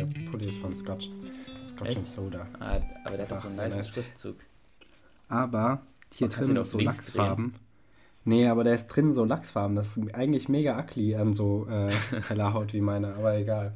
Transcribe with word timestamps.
Der 0.00 0.30
Pulli 0.30 0.48
ist 0.48 0.58
von 0.58 0.74
Scotch. 0.74 1.10
Scotch 1.62 1.88
Echt? 1.90 1.98
and 1.98 2.06
Soda. 2.06 2.46
Ah, 2.58 2.80
aber 3.04 3.16
der 3.18 3.28
hat 3.28 3.32
Ach, 3.32 3.42
doch 3.42 3.50
so 3.50 3.60
einen 3.60 3.68
nice 3.68 3.76
nice. 3.76 3.88
Schriftzug. 3.88 4.36
Aber 5.28 5.82
hier 6.14 6.30
sie 6.30 6.36
drin 6.38 6.64
so 6.64 6.78
Lachsfarben. 6.78 7.54
Nee, 8.24 8.48
aber 8.48 8.64
der 8.64 8.74
ist 8.74 8.86
drin 8.88 9.12
so 9.12 9.26
Lachsfarben. 9.26 9.76
Das 9.76 9.98
ist 9.98 10.14
eigentlich 10.14 10.48
mega 10.48 10.78
ugly 10.78 11.16
an 11.16 11.34
so 11.34 11.66
äh, 11.68 11.90
heller 12.28 12.54
Haut 12.54 12.72
wie 12.72 12.80
meine, 12.80 13.14
aber 13.14 13.36
egal. 13.36 13.74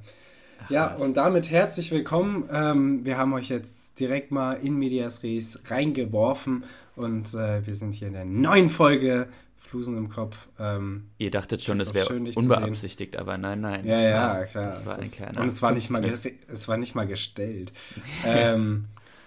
ja, 0.71 0.95
was. 0.95 1.03
und 1.03 1.19
damit 1.19 1.51
herzlich 1.51 1.91
willkommen. 1.91 2.49
Ähm, 2.51 3.05
wir 3.05 3.19
haben 3.19 3.35
euch 3.35 3.51
jetzt 3.51 4.01
direkt 4.01 4.31
mal 4.31 4.55
in 4.55 4.79
Medias 4.79 5.23
Res 5.23 5.61
reingeworfen 5.67 6.65
und 6.97 7.35
äh, 7.35 7.67
wir 7.67 7.75
sind 7.75 7.95
hier 7.95 8.09
in 8.09 8.15
der 8.15 8.25
neuen 8.25 8.71
Folge 8.71 9.29
Flusen 9.69 9.97
im 9.97 10.09
Kopf. 10.09 10.49
Ähm, 10.59 11.11
Ihr 11.19 11.31
dachtet 11.31 11.63
schon, 11.63 11.81
es 11.81 11.95
wäre 11.95 12.15
unbeabsichtigt, 12.15 13.17
aber 13.17 13.39
nein, 13.39 13.61
nein. 13.61 13.87
ja, 13.87 13.95
es 13.95 14.05
ja, 14.05 14.11
war, 14.13 14.45
klar. 14.45 14.67
Das 14.67 14.87
war 14.87 14.93
es 14.93 14.99
ein 14.99 15.05
ist, 15.05 15.17
kleiner 15.17 15.41
und 15.41 15.47
es 15.49 15.63
war 15.63 15.73
nicht 15.73 15.91
mal, 15.91 16.19
es 16.49 16.69
war 16.69 16.77
nicht 16.77 16.95
mal 16.95 17.07
gestellt. 17.07 17.73
ähm, 18.27 18.87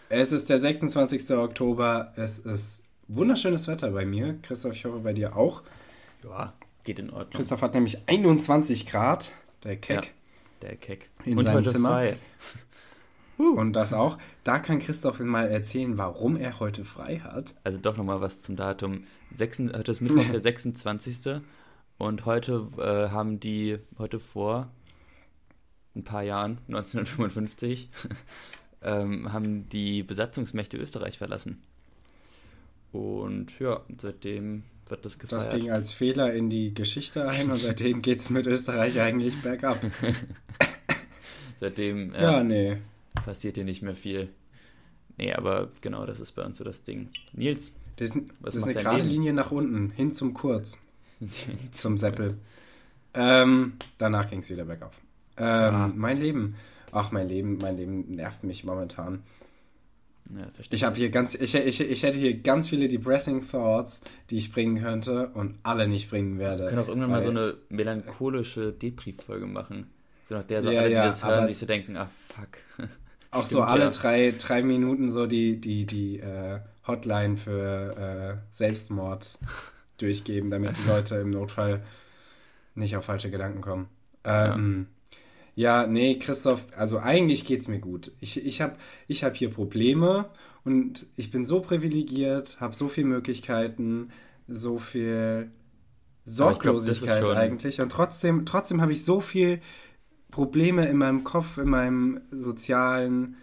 es 0.10 0.32
ist 0.32 0.50
der 0.50 0.60
26. 0.60 1.32
Oktober. 1.32 2.14
Es 2.16 2.40
ist 2.40 2.84
wunderschönes 3.08 3.68
Wetter 3.68 3.92
bei 3.92 4.06
mir. 4.06 4.38
Christoph, 4.42 4.74
ich 4.74 4.86
hoffe 4.86 5.00
bei 5.00 5.14
dir 5.14 5.36
auch. 5.36 5.64
Ja, 6.24 6.54
geht 6.84 7.00
in 7.00 7.10
Ordnung. 7.10 7.32
Christoph 7.32 7.62
hat 7.62 7.74
nämlich 7.74 7.98
21 8.08 8.86
Grad, 8.86 9.34
der 9.64 9.78
Keck. 9.78 10.14
Der 10.62 10.76
Keck. 10.76 11.10
In 11.26 11.38
Und 11.38 11.44
seinem 11.44 11.66
Zimmer. 11.66 11.90
frei. 11.90 12.18
Und 13.38 13.74
das 13.74 13.94
auch. 13.94 14.18
Da 14.44 14.60
kann 14.60 14.80
Christoph 14.80 15.20
mal 15.20 15.48
erzählen, 15.48 15.98
warum 15.98 16.38
er 16.38 16.60
heute 16.60 16.86
frei 16.86 17.20
hat. 17.20 17.54
Also 17.64 17.78
doch 17.78 17.98
nochmal 17.98 18.22
was 18.22 18.42
zum 18.42 18.56
Datum. 18.56 19.04
Sechsen, 19.34 19.72
heute 19.74 19.92
ist 19.92 20.02
Mittwoch, 20.02 20.26
der 20.32 20.42
26. 20.42 21.42
Und 21.98 22.26
heute 22.26 22.68
äh, 22.78 23.12
haben 23.12 23.40
die, 23.40 23.78
heute 23.98 24.20
vor 24.20 24.70
ein 25.96 26.04
paar 26.04 26.24
Jahren, 26.24 26.60
1955, 26.68 27.90
ähm, 28.82 29.32
haben 29.34 29.68
die 29.70 30.04
Besatzungsmächte 30.04 30.78
Österreich 30.78 31.18
verlassen. 31.18 31.62
Und 32.92 33.60
ja, 33.60 33.82
seitdem 34.00 34.64
wird 34.88 35.06
das 35.06 35.20
gefeiert. 35.20 35.48
Das 35.48 35.52
ging 35.52 35.72
als 35.72 35.92
Fehler 35.92 36.34
in 36.34 36.50
die 36.50 36.74
Geschichte 36.74 37.28
ein 37.28 37.52
und 37.52 37.60
seitdem 37.60 38.02
geht 38.04 38.20
es 38.20 38.30
mit 38.30 38.48
Österreich 38.48 39.00
eigentlich 39.00 39.42
bergab. 39.42 39.80
Seitdem 41.60 42.14
äh, 42.14 42.22
Ja, 42.22 42.44
nee. 42.44 42.78
Passiert 43.26 43.56
hier 43.56 43.64
nicht 43.66 43.82
mehr 43.82 43.94
viel. 43.96 44.30
Nee, 45.18 45.34
aber 45.34 45.70
genau, 45.82 46.06
das 46.06 46.20
ist 46.20 46.34
bei 46.34 46.44
uns 46.46 46.58
so 46.60 46.64
das 46.64 46.84
Ding. 46.84 47.10
Nils, 47.34 47.74
Das 47.98 48.10
ist, 48.10 48.18
Was 48.40 48.54
das 48.54 48.56
ist 48.58 48.64
eine 48.66 48.74
gerade 48.76 48.98
Leben? 48.98 49.10
Linie 49.10 49.34
nach 49.34 49.52
unten, 49.52 49.90
hin 49.92 50.14
zum 50.14 50.34
Kurz. 50.34 50.78
zum 51.72 51.98
Seppel. 51.98 52.38
Ähm, 53.14 53.74
danach 53.98 54.30
ging 54.30 54.40
es 54.40 54.50
wieder 54.50 54.66
bergauf. 54.66 54.94
Ähm, 55.38 55.46
Ah. 55.46 55.92
Mein 55.96 56.18
Leben, 56.20 56.56
ach 56.92 57.12
mein 57.12 57.28
Leben, 57.28 57.58
mein 57.58 57.78
Leben 57.78 58.16
nervt 58.16 58.44
mich 58.44 58.64
momentan. 58.64 59.24
ja. 60.30 60.46
Ich 60.70 60.84
habe 60.84 60.96
hier 60.96 61.10
ganz, 61.10 61.34
ich, 61.34 61.56
ich, 61.56 61.80
ich 61.82 62.04
hätte 62.04 62.18
hier 62.20 62.38
ganz 62.38 62.70
viele 62.70 62.88
depressing 62.88 63.48
Thoughts, 63.48 64.02
die 64.30 64.36
ich 64.38 64.52
bringen 64.52 64.80
könnte 64.82 65.30
und 65.30 65.56
alle 65.64 65.88
nicht 65.88 66.10
bringen 66.12 66.38
werde. 66.38 66.64
Wir 66.64 66.70
können 66.70 66.82
auch 66.84 66.88
irgendwann 66.88 67.10
mal 67.12 67.22
so 67.24 67.30
eine 67.32 67.56
melancholische 67.70 68.72
Depri-Folge 68.74 69.48
machen. 69.48 69.88
So 70.28 70.36
nach 70.36 70.44
der 70.44 70.62
so 70.62 70.72
Ja, 70.72 70.80
alle, 70.82 70.90
die 70.90 70.96
ja, 70.96 71.06
das 71.06 71.24
hören, 71.24 71.48
sich 71.48 71.58
so 71.58 71.66
denken, 71.66 71.96
ah 71.96 72.08
fuck. 72.08 72.58
Auch 73.32 73.46
so 73.46 73.60
Stimmt, 73.60 73.70
alle 73.70 73.84
ja. 73.86 73.90
drei, 73.90 74.34
drei 74.38 74.62
Minuten 74.64 75.10
so 75.10 75.26
die, 75.26 75.60
die, 75.60 75.86
die 75.86 76.20
äh, 76.20 76.60
Hotline 76.86 77.38
für 77.38 78.40
äh, 78.42 78.56
Selbstmord 78.56 79.38
durchgeben, 79.98 80.50
damit 80.50 80.78
die 80.78 80.88
Leute 80.88 81.16
im 81.16 81.30
Notfall 81.30 81.84
nicht 82.76 82.96
auf 82.96 83.06
falsche 83.06 83.32
Gedanken 83.32 83.62
kommen. 83.62 83.88
Ähm, 84.24 84.88
ja. 85.56 85.88
nee, 85.88 86.20
Christoph, 86.20 86.66
also 86.76 87.00
eigentlich 87.00 87.46
geht's 87.46 87.68
mir 87.68 87.80
gut. 87.80 88.12
Ich, 88.20 88.46
ich 88.46 88.62
habe 88.62 88.76
ich 89.08 89.24
hab 89.24 89.36
hier 89.36 89.50
Probleme 89.50 90.30
und 90.64 91.08
ich 91.16 91.32
bin 91.32 91.46
so 91.46 91.62
privilegiert, 91.62 92.60
habe 92.60 92.76
so 92.76 92.90
viele 92.90 93.08
Möglichkeiten, 93.08 94.12
so 94.48 94.78
viel 94.80 95.52
glaub, 96.26 96.54
Sorglosigkeit 96.56 97.26
schon- 97.26 97.38
eigentlich 97.38 97.82
und 97.82 97.92
trotzdem, 97.92 98.46
trotzdem 98.46 98.82
habe 98.82 98.92
ich 98.92 99.04
so 99.06 99.22
viel 99.22 99.62
Probleme 100.32 100.86
in 100.88 100.98
meinem 100.98 101.24
Kopf, 101.24 101.58
in 101.58 101.70
meinem 101.70 102.22
sozialen 102.32 103.38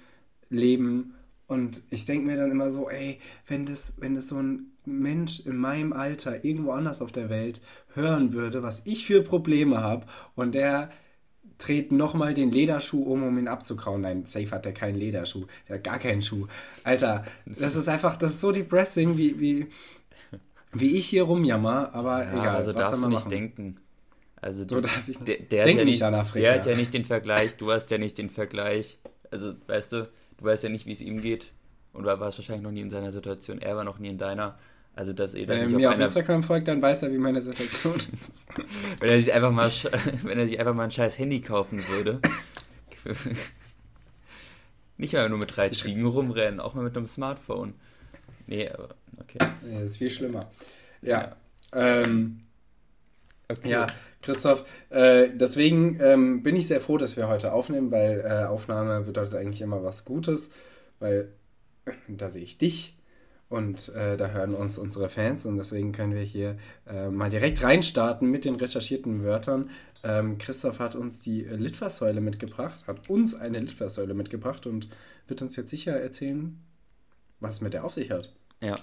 Leben. 0.51 1.15
Und 1.47 1.83
ich 1.91 2.05
denke 2.07 2.27
mir 2.27 2.37
dann 2.37 2.51
immer 2.51 2.71
so, 2.71 2.89
ey, 2.89 3.21
wenn 3.47 3.67
das, 3.67 3.95
wenn 3.99 4.15
das 4.15 4.29
so 4.29 4.37
ein 4.43 4.73
Mensch 4.87 5.41
in 5.47 5.57
meinem 5.57 5.93
Alter 5.93 6.45
irgendwo 6.45 6.73
anders 6.73 7.03
auf 7.03 7.13
der 7.13 7.31
Welt 7.31 7.61
hören 7.95 8.33
würde, 8.33 8.63
was 8.63 8.83
ich 8.85 9.07
für 9.07 9.23
Probleme 9.23 9.81
habe, 9.83 10.07
und 10.35 10.55
der 10.55 10.91
dreht 11.59 11.93
nochmal 11.93 12.35
den 12.35 12.51
Lederschuh 12.51 13.03
um, 13.05 13.23
um 13.23 13.39
ihn 13.39 13.49
abzukauen. 13.49 14.01
Nein, 14.03 14.27
safe 14.27 14.51
hat 14.51 14.65
der 14.65 14.75
keinen 14.75 14.97
Lederschuh. 14.97 15.47
Der 15.69 15.77
hat 15.77 15.85
gar 15.85 15.99
keinen 15.99 16.23
Schuh. 16.23 16.47
Alter, 16.85 17.25
das 17.47 17.77
ist 17.77 17.89
einfach, 17.89 18.17
das 18.17 18.35
ist 18.35 18.41
so 18.41 18.53
depressing, 18.53 19.17
wie, 19.17 19.41
wie, 19.41 19.67
wie 20.73 20.97
ich 20.97 21.07
hier 21.07 21.23
rumjammer, 21.25 21.95
aber 21.95 22.31
Ja, 22.31 22.39
egal. 22.39 22.57
also 22.57 22.73
darfst 22.73 23.05
du 23.05 23.09
man 23.09 23.11
nicht 23.11 23.25
machen? 23.25 23.29
denken. 23.29 23.81
Also 24.45 24.61
So 24.61 24.75
du, 24.75 24.81
darf 24.83 25.09
ich 25.09 25.17
der, 25.21 25.39
der, 25.39 25.65
Denk 25.65 25.79
hat 25.79 25.87
ja 25.87 25.91
nicht 25.91 26.03
an 26.03 26.15
Afrika. 26.15 26.47
der 26.47 26.55
hat 26.59 26.67
ja 26.67 26.77
nicht 26.77 26.93
den 26.93 27.07
Vergleich, 27.07 27.57
du 27.57 27.73
hast 27.73 27.91
ja 27.91 27.97
nicht 27.97 28.19
den 28.19 28.29
Vergleich. 28.29 28.99
Also, 29.31 29.55
weißt 29.67 29.93
du, 29.93 30.11
du 30.37 30.45
weißt 30.45 30.65
ja 30.65 30.69
nicht, 30.69 30.85
wie 30.85 30.93
es 30.93 31.01
ihm 31.01 31.23
geht. 31.23 31.51
Und 31.95 32.05
du 32.05 32.09
warst 32.21 32.37
wahrscheinlich 32.39 32.63
noch 32.63 32.71
nie 32.71 32.83
in 32.83 32.91
seiner 32.91 33.11
Situation, 33.11 33.59
er 33.63 33.75
war 33.75 33.85
noch 33.85 33.99
nie 33.99 34.11
in 34.11 34.19
deiner. 34.19 34.59
Also, 34.95 35.15
dass 35.15 35.33
ihr 35.35 35.49
Wenn 35.49 35.61
er 35.61 35.69
mir 35.71 35.89
auf 35.89 35.95
auf 35.95 36.01
Instagram 36.01 36.43
folgt, 36.43 36.69
dann 36.69 36.83
weiß 36.83 37.05
er, 37.05 37.13
wie 37.13 37.17
meine 37.17 37.41
Situation 37.41 37.95
ist. 37.95 38.47
wenn 39.01 39.09
er 39.09 39.19
sich 39.19 39.33
einfach 39.33 39.51
mal, 39.51 39.71
wenn 40.25 40.39
er 40.39 40.47
sich 40.47 40.59
einfach 40.61 40.75
mal 40.75 40.85
ein 40.85 40.91
scheiß 40.91 41.19
Handy 41.19 41.41
kaufen 41.41 41.83
würde. 41.89 42.21
nicht 44.99 45.15
mal 45.15 45.27
nur 45.31 45.39
mit 45.39 45.57
drei 45.57 45.71
Ziegen 45.71 46.05
rumrennen, 46.05 46.61
auch 46.61 46.75
mal 46.75 46.85
mit 46.85 46.95
einem 46.95 47.07
Smartphone. 47.07 47.73
Nee, 48.47 48.69
aber 48.69 48.91
okay. 49.19 49.39
Nee, 49.63 49.81
das 49.81 49.93
ist 49.93 49.97
viel 49.97 50.11
schlimmer. 50.11 50.51
Ja. 51.01 51.35
Ähm, 51.73 52.43
okay. 53.49 53.71
ja, 53.71 53.87
Christoph, 54.25 54.65
äh, 54.89 55.29
deswegen 55.35 56.01
ähm, 56.01 56.43
bin 56.43 56.57
ich 56.57 56.67
sehr 56.67 56.81
froh, 56.81 56.97
dass 56.97 57.17
wir 57.17 57.29
heute 57.29 57.53
aufnehmen, 57.53 57.91
weil 57.91 58.25
äh, 58.27 58.47
Aufnahme 58.47 59.03
bedeutet 59.03 59.35
eigentlich 59.35 59.61
immer 59.61 59.85
was 59.85 60.07
Gutes, 60.07 60.51
weil 60.99 61.29
äh, 61.85 61.93
da 62.09 62.31
sehe 62.31 62.43
ich 62.43 62.57
dich 62.57 62.97
und 63.51 63.91
äh, 63.91 64.17
da 64.17 64.29
hören 64.29 64.55
uns 64.55 64.79
unsere 64.79 65.11
Fans 65.11 65.45
und 65.45 65.59
deswegen 65.59 65.93
können 65.93 66.15
wir 66.15 66.23
hier 66.23 66.57
äh, 66.89 67.11
mal 67.11 67.29
direkt 67.29 67.63
reinstarten 67.63 68.31
mit 68.31 68.47
den 68.47 68.55
recherchierten 68.55 69.23
Wörtern. 69.23 69.69
Ähm, 70.03 70.39
Christoph 70.39 70.79
hat 70.79 70.95
uns 70.95 71.21
die 71.21 71.43
Litfaßsäule 71.43 72.23
mitgebracht, 72.23 72.87
hat 72.87 73.11
uns 73.11 73.35
eine 73.35 73.59
Litfaßsäule 73.59 74.15
mitgebracht 74.15 74.67
und 74.67 74.89
wird 75.29 75.43
uns 75.43 75.55
jetzt 75.57 75.71
sicher 75.71 75.93
erzählen, 75.93 76.59
was 77.41 77.57
es 77.57 77.61
mit 77.61 77.75
der 77.75 77.85
auf 77.85 77.93
sich 77.93 78.11
hat. 78.11 78.35
Ja, 78.63 78.79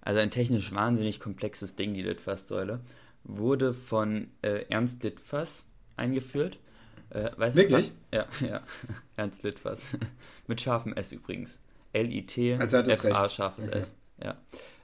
also 0.00 0.20
ein 0.20 0.30
technisch 0.30 0.72
wahnsinnig 0.72 1.18
komplexes 1.18 1.74
Ding, 1.74 1.92
die 1.92 2.02
Litfaßsäule, 2.02 2.80
wurde 3.28 3.74
von 3.74 4.28
äh, 4.42 4.66
Ernst 4.68 5.02
Litfaß 5.02 5.66
eingeführt. 5.96 6.58
Äh, 7.10 7.30
Wirklich? 7.36 7.90
Ja, 8.12 8.26
ja, 8.40 8.62
Ernst 9.16 9.42
Litfaß. 9.42 9.98
Mit 10.46 10.60
scharfem 10.60 10.92
S 10.94 11.10
übrigens. 11.12 11.58
L-I-T, 11.92 12.56
Also 12.56 12.78
F-A, 12.78 13.28
scharfes 13.28 13.66
Okay. 13.68 13.78
S. 13.78 13.94
Ja. 14.22 14.36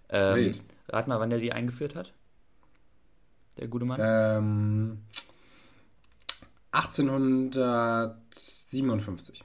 Ähm, 0.09 0.53
rat 0.89 1.07
mal, 1.09 1.21
wann 1.21 1.31
der 1.31 1.39
die 1.41 1.53
eingeführt 1.53 1.95
hat. 1.95 2.13
Der 3.59 3.69
gute 3.69 3.85
Mann. 3.85 4.01
Ähm, 4.03 5.03
1857. 6.73 9.45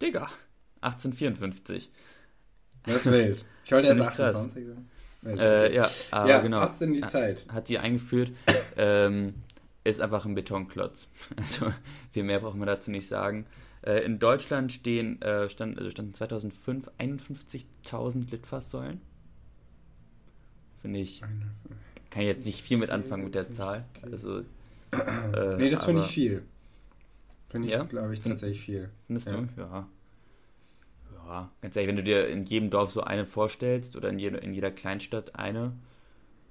Digga, 0.00 0.28
1854. 0.80 1.90
Das 2.84 3.06
ist 3.06 3.12
wild. 3.12 3.44
Ich 3.64 3.72
wollte 3.72 3.88
erst 3.88 4.00
Ziemlich 4.00 4.16
krass. 4.16 4.34
28 4.34 4.66
sagen. 4.66 4.90
Äh, 5.24 5.30
okay. 5.32 5.74
ja, 5.74 5.88
aber 6.10 6.28
ja, 6.28 6.40
genau. 6.40 6.60
passt 6.60 6.82
in 6.82 6.92
die 6.94 7.00
Ja. 7.00 7.06
Zeit. 7.06 7.46
hat 7.48 7.68
die 7.68 7.78
eingeführt, 7.78 8.32
ähm, 8.76 9.34
ist 9.84 10.00
einfach 10.00 10.24
ein 10.26 10.34
Betonklotz. 10.34 11.06
Also 11.36 11.72
viel 12.10 12.24
mehr 12.24 12.40
braucht 12.40 12.56
man 12.56 12.66
dazu 12.66 12.90
nicht 12.90 13.06
sagen. 13.08 13.46
Äh, 13.82 14.04
in 14.04 14.18
Deutschland 14.18 14.72
stehen, 14.72 15.20
äh, 15.22 15.48
stand, 15.48 15.78
also 15.78 15.90
standen 15.90 16.14
2005 16.14 16.90
51.000 16.98 18.30
Litfaßsäulen. 18.30 19.00
Finde 20.80 20.98
ich, 21.00 21.20
kann 22.10 22.22
ich 22.22 22.28
jetzt 22.28 22.46
nicht 22.46 22.62
viel 22.62 22.76
mit 22.76 22.90
anfangen 22.90 23.24
mit 23.24 23.34
der 23.34 23.50
Zahl. 23.50 23.84
Also, 24.02 24.40
äh, 24.92 25.56
Nee, 25.56 25.70
das 25.70 25.84
finde 25.84 26.02
ich 26.02 26.08
viel. 26.08 26.42
Finde 27.48 27.68
ich, 27.68 27.74
Ja? 27.74 27.84
glaube 27.84 28.14
ich, 28.14 28.20
tatsächlich 28.20 28.60
viel. 28.60 28.90
Findest 29.06 29.28
Ja. 29.28 29.36
du? 29.36 29.48
Ja. 29.56 29.88
Ja, 31.32 31.50
ganz 31.62 31.74
ehrlich, 31.76 31.88
wenn 31.88 31.96
du 31.96 32.02
dir 32.02 32.28
in 32.28 32.44
jedem 32.44 32.68
Dorf 32.68 32.90
so 32.90 33.00
eine 33.04 33.24
vorstellst 33.24 33.96
oder 33.96 34.10
in, 34.10 34.18
jede, 34.18 34.36
in 34.36 34.52
jeder 34.52 34.70
Kleinstadt 34.70 35.34
eine 35.34 35.72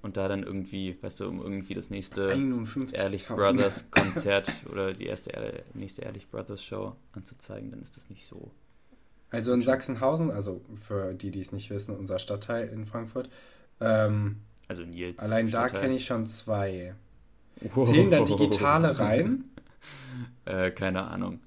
und 0.02 0.18
da 0.18 0.28
dann 0.28 0.42
irgendwie, 0.42 0.98
weißt 1.04 1.20
du, 1.20 1.30
um 1.30 1.40
irgendwie 1.40 1.76
das 1.76 1.92
nächste 1.92 2.30
51. 2.32 2.98
Ehrlich 3.00 3.28
Brothers 3.28 3.92
Konzert 3.92 4.52
oder 4.72 4.94
die 4.94 5.06
erste 5.06 5.64
nächste 5.76 6.02
Ehrlich 6.02 6.28
Brothers 6.32 6.64
Show 6.64 6.96
anzuzeigen, 7.14 7.70
dann 7.70 7.84
ist 7.84 7.96
das 7.96 8.10
nicht 8.10 8.26
so. 8.26 8.50
Also 9.30 9.54
in 9.54 9.62
Sachsenhausen, 9.62 10.32
also 10.32 10.62
für 10.76 11.14
die, 11.14 11.30
die 11.30 11.42
es 11.42 11.52
nicht 11.52 11.70
wissen, 11.70 11.96
unser 11.96 12.18
Stadtteil 12.18 12.68
in 12.70 12.88
Frankfurt, 12.88 13.30
ähm, 13.80 14.38
Also 14.68 14.82
Nils. 14.84 15.20
allein 15.20 15.46
da 15.46 15.60
Stadtteil. 15.68 15.82
kenne 15.82 15.96
ich 15.98 16.06
schon 16.06 16.26
zwei. 16.26 16.96
Zählen 17.84 18.10
da 18.10 18.26
digitale 18.26 18.98
rein? 19.00 19.44
Äh, 20.46 20.72
keine 20.72 21.04
Ahnung. 21.08 21.40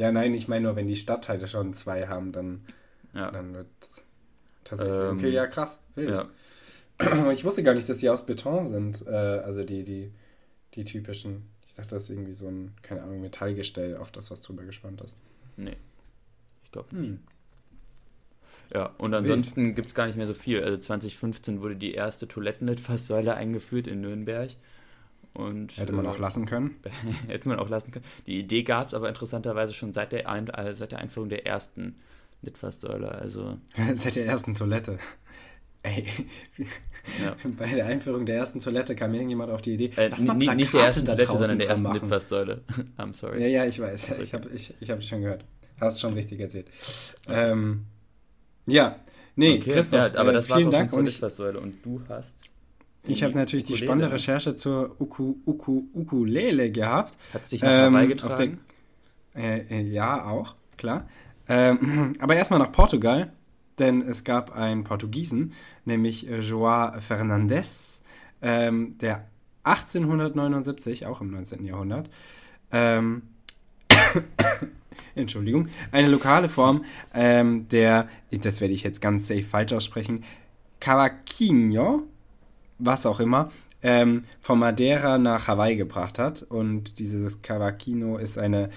Ja, 0.00 0.10
nein, 0.10 0.32
ich 0.32 0.48
meine 0.48 0.64
nur, 0.64 0.76
wenn 0.76 0.86
die 0.86 0.96
Stadtteile 0.96 1.46
schon 1.46 1.74
zwei 1.74 2.08
haben, 2.08 2.32
dann, 2.32 2.64
Ja. 3.12 3.30
dann 3.30 3.52
wird 3.52 3.66
tatsächlich. 4.64 4.96
Ähm, 4.96 5.18
okay, 5.18 5.28
ja, 5.28 5.46
krass. 5.46 5.78
Wild. 5.94 6.16
ja. 6.16 6.28
Ich 7.32 7.44
wusste 7.44 7.62
gar 7.62 7.74
nicht, 7.74 7.86
dass 7.86 7.98
die 7.98 8.08
aus 8.08 8.24
Beton 8.24 8.64
sind. 8.64 9.06
Äh, 9.06 9.10
also 9.10 9.62
die, 9.62 9.84
die, 9.84 10.10
die 10.74 10.84
typischen. 10.84 11.50
Ich 11.66 11.74
dachte, 11.74 11.94
das 11.94 12.04
ist 12.04 12.10
irgendwie 12.10 12.32
so 12.32 12.48
ein, 12.48 12.72
keine 12.80 13.02
Ahnung, 13.02 13.20
Metallgestell, 13.20 13.98
auf 13.98 14.10
das 14.10 14.30
was 14.30 14.40
drüber 14.40 14.62
gespannt 14.64 15.02
ist. 15.02 15.16
Nee. 15.58 15.76
Ich 16.64 16.72
glaube 16.72 16.96
nicht. 16.96 17.08
Hm. 17.10 17.18
Ja, 18.72 18.94
und 18.96 19.12
ansonsten 19.12 19.74
gibt 19.74 19.88
es 19.88 19.94
gar 19.94 20.06
nicht 20.06 20.16
mehr 20.16 20.26
so 20.26 20.34
viel. 20.34 20.62
Also 20.64 20.78
2015 20.78 21.60
wurde 21.60 21.76
die 21.76 21.92
erste 21.92 22.26
Toilettenlitfaßsäule 22.26 23.34
eingeführt 23.34 23.86
in 23.86 24.00
Nürnberg. 24.00 24.50
Und, 25.32 25.76
Hätte 25.78 25.92
man 25.92 26.04
äh, 26.04 26.08
auch 26.08 26.18
lassen 26.18 26.46
können. 26.46 26.76
hätte 27.28 27.48
man 27.48 27.58
auch 27.58 27.68
lassen 27.68 27.92
können. 27.92 28.04
Die 28.26 28.38
Idee 28.40 28.62
gab 28.62 28.88
es 28.88 28.94
aber 28.94 29.08
interessanterweise 29.08 29.72
schon 29.72 29.92
seit 29.92 30.12
der, 30.12 30.28
Ein 30.28 30.48
äh, 30.48 30.74
seit 30.74 30.92
der 30.92 30.98
Einführung 30.98 31.28
der 31.28 31.46
ersten 31.46 31.96
Litfaßsäule. 32.42 33.12
Also, 33.12 33.58
Seit 33.94 34.16
der 34.16 34.26
ersten 34.26 34.54
Toilette. 34.54 34.98
Ey, 35.82 36.06
ja. 37.24 37.34
bei 37.58 37.66
der 37.66 37.86
Einführung 37.86 38.26
der 38.26 38.36
ersten 38.36 38.58
Toilette 38.58 38.94
kam 38.94 39.14
irgendjemand 39.14 39.50
auf 39.50 39.62
die 39.62 39.74
Idee, 39.74 39.90
Äh, 39.96 40.08
lass 40.08 40.20
mal 40.24 40.34
nicht, 40.34 40.54
nicht 40.54 40.74
der 40.74 40.84
ersten 40.84 41.04
Toilette, 41.06 41.32
sondern 41.32 41.58
der 41.58 41.68
ersten. 41.70 41.90
Litfaßsäule. 41.92 42.62
I'm 42.98 43.12
sorry. 43.14 43.40
Ja, 43.40 43.46
ja, 43.46 43.64
ich 43.66 43.80
weiß. 43.80 44.10
Achso, 44.10 44.22
Ich 44.22 44.34
okay. 44.34 44.44
habe 44.44 44.54
ich, 44.54 44.74
ich 44.80 44.90
hab 44.90 45.02
schon 45.02 45.22
gehört. 45.22 45.44
Hast 45.80 46.00
schon 46.00 46.12
richtig 46.14 46.40
erzählt. 46.40 46.66
Ähm, 47.28 47.86
ja, 48.66 48.96
nee, 49.36 49.56
Okay, 49.58 49.70
Christoph, 49.70 50.12
ja, 50.12 50.20
aber 50.20 50.30
äh, 50.30 50.34
das 50.34 50.50
war 50.50 50.58
vielen 50.58 50.68
auch 50.68 50.72
schon 50.72 50.78
Dank. 50.78 50.90
zur 50.90 50.98
Und 50.98 51.06
ich, 51.08 51.14
Litfaßsäule. 51.14 51.60
Und 51.60 51.84
du 51.86 52.02
hast. 52.08 52.49
Ich 53.04 53.22
habe 53.22 53.34
natürlich 53.34 53.64
die 53.64 53.72
Ukulele. 53.72 53.86
spannende 53.86 54.12
Recherche 54.12 54.56
zur 54.56 54.96
Uku, 55.00 55.36
Uku, 55.46 55.84
Ukulele 55.94 56.70
gehabt. 56.70 57.18
Hat 57.32 57.42
es 57.42 57.48
dich 57.50 57.62
nach 57.62 57.86
Ähm, 57.86 58.18
auf 58.22 58.34
der-? 58.34 58.50
Äh, 59.34 59.60
äh, 59.70 59.80
ja, 59.82 60.24
auch, 60.24 60.54
klar. 60.76 61.08
Ähm, 61.48 62.14
aber 62.20 62.36
erstmal 62.36 62.58
nach 62.58 62.72
Portugal, 62.72 63.32
denn 63.78 64.02
es 64.02 64.24
gab 64.24 64.54
einen 64.54 64.84
Portugiesen, 64.84 65.52
nämlich 65.84 66.28
äh, 66.28 66.40
João 66.40 67.00
Fernandes, 67.00 68.02
ähm, 68.42 68.98
der 68.98 69.26
1879, 69.64 71.06
auch 71.06 71.20
im 71.20 71.30
19. 71.30 71.64
Jahrhundert, 71.64 72.10
ähm, 72.72 73.22
Entschuldigung, 75.14 75.68
eine 75.92 76.08
lokale 76.08 76.48
Form 76.48 76.84
ähm, 77.14 77.68
der, 77.68 78.08
das 78.30 78.60
werde 78.60 78.74
ich 78.74 78.82
jetzt 78.82 79.00
ganz 79.00 79.26
safe 79.26 79.42
falsch 79.42 79.72
aussprechen, 79.72 80.24
Cavaquinho, 80.80 82.04
was 82.80 83.06
auch 83.06 83.20
immer, 83.20 83.50
ähm, 83.82 84.22
von 84.40 84.58
Madeira 84.58 85.18
nach 85.18 85.48
Hawaii 85.48 85.76
gebracht 85.76 86.18
hat. 86.18 86.42
Und 86.42 86.98
dieses 86.98 87.42
Cavaquinho 87.42 88.18
ist 88.18 88.38
eine 88.38 88.70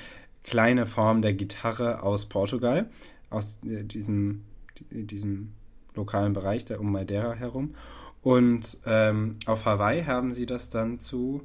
kleine 0.44 0.86
Form 0.86 1.22
der 1.22 1.34
Gitarre 1.34 2.04
aus 2.04 2.26
Portugal, 2.26 2.90
aus 3.30 3.60
äh, 3.66 3.84
diesem, 3.84 4.44
diesem 4.92 5.54
lokalen 5.96 6.34
Bereich 6.34 6.66
da 6.66 6.78
um 6.78 6.92
Madeira 6.92 7.34
herum. 7.34 7.76
Und 8.22 8.78
ähm, 8.86 9.38
auf 9.46 9.66
Hawaii 9.66 10.04
haben 10.04 10.32
sie 10.32 10.46
das 10.46 10.70
dann 10.70 11.00
zu, 11.00 11.44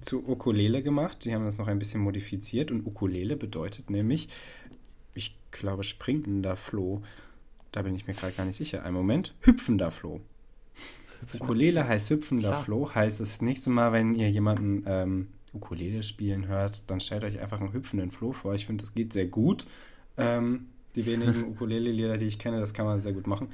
zu 0.00 0.26
Ukulele 0.28 0.82
gemacht. 0.82 1.24
Die 1.24 1.34
haben 1.34 1.44
das 1.44 1.58
noch 1.58 1.66
ein 1.66 1.78
bisschen 1.78 2.02
modifiziert. 2.02 2.70
Und 2.70 2.86
Ukulele 2.86 3.36
bedeutet 3.36 3.88
nämlich, 3.88 4.28
ich 5.14 5.36
glaube, 5.50 5.82
springender 5.82 6.56
Floh. 6.56 7.02
Da 7.72 7.82
bin 7.82 7.94
ich 7.94 8.06
mir 8.06 8.14
gerade 8.14 8.34
gar 8.34 8.44
nicht 8.44 8.56
sicher. 8.56 8.82
Ein 8.82 8.92
Moment. 8.92 9.34
Hüpfender 9.40 9.90
Floh. 9.90 10.20
Ukulele 11.34 11.86
heißt 11.86 12.10
hüpfender 12.10 12.48
Klar. 12.50 12.64
Floh. 12.64 12.94
Heißt 12.94 13.20
das 13.20 13.40
nächste 13.40 13.70
Mal, 13.70 13.92
wenn 13.92 14.14
ihr 14.14 14.30
jemanden 14.30 14.84
ähm, 14.86 15.28
Ukulele 15.52 16.02
spielen 16.02 16.46
hört, 16.48 16.88
dann 16.90 17.00
stellt 17.00 17.24
euch 17.24 17.40
einfach 17.40 17.60
einen 17.60 17.72
hüpfenden 17.72 18.10
Floh 18.10 18.32
vor. 18.32 18.54
Ich 18.54 18.66
finde, 18.66 18.82
das 18.82 18.94
geht 18.94 19.12
sehr 19.12 19.26
gut. 19.26 19.66
Ähm, 20.16 20.66
die 20.94 21.06
wenigen 21.06 21.44
Ukulele-Lieder, 21.50 22.18
die 22.18 22.26
ich 22.26 22.38
kenne, 22.38 22.60
das 22.60 22.74
kann 22.74 22.86
man 22.86 23.02
sehr 23.02 23.12
gut 23.12 23.26
machen. 23.26 23.48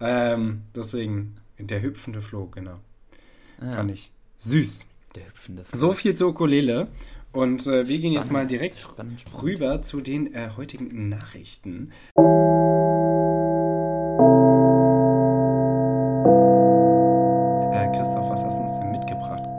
Ähm, 0.00 0.62
deswegen, 0.74 1.36
der 1.58 1.82
hüpfende 1.82 2.22
Floh, 2.22 2.46
genau. 2.46 2.78
Ah, 3.60 3.72
Fand 3.72 3.90
ich 3.90 4.10
süß. 4.36 4.84
Der 5.14 5.26
hüpfende 5.26 5.64
So 5.72 5.92
viel 5.92 6.14
zur 6.14 6.30
Ukulele. 6.30 6.88
Und 7.32 7.66
äh, 7.66 7.88
wir 7.88 7.98
gehen 7.98 8.12
jetzt 8.12 8.26
mal 8.30 8.40
Spannend, 8.40 8.50
direkt 8.50 8.80
spannend, 8.80 9.20
spannend. 9.22 9.42
rüber 9.42 9.80
zu 9.82 10.00
den 10.02 10.34
äh, 10.34 10.50
heutigen 10.56 11.08
Nachrichten. 11.08 11.90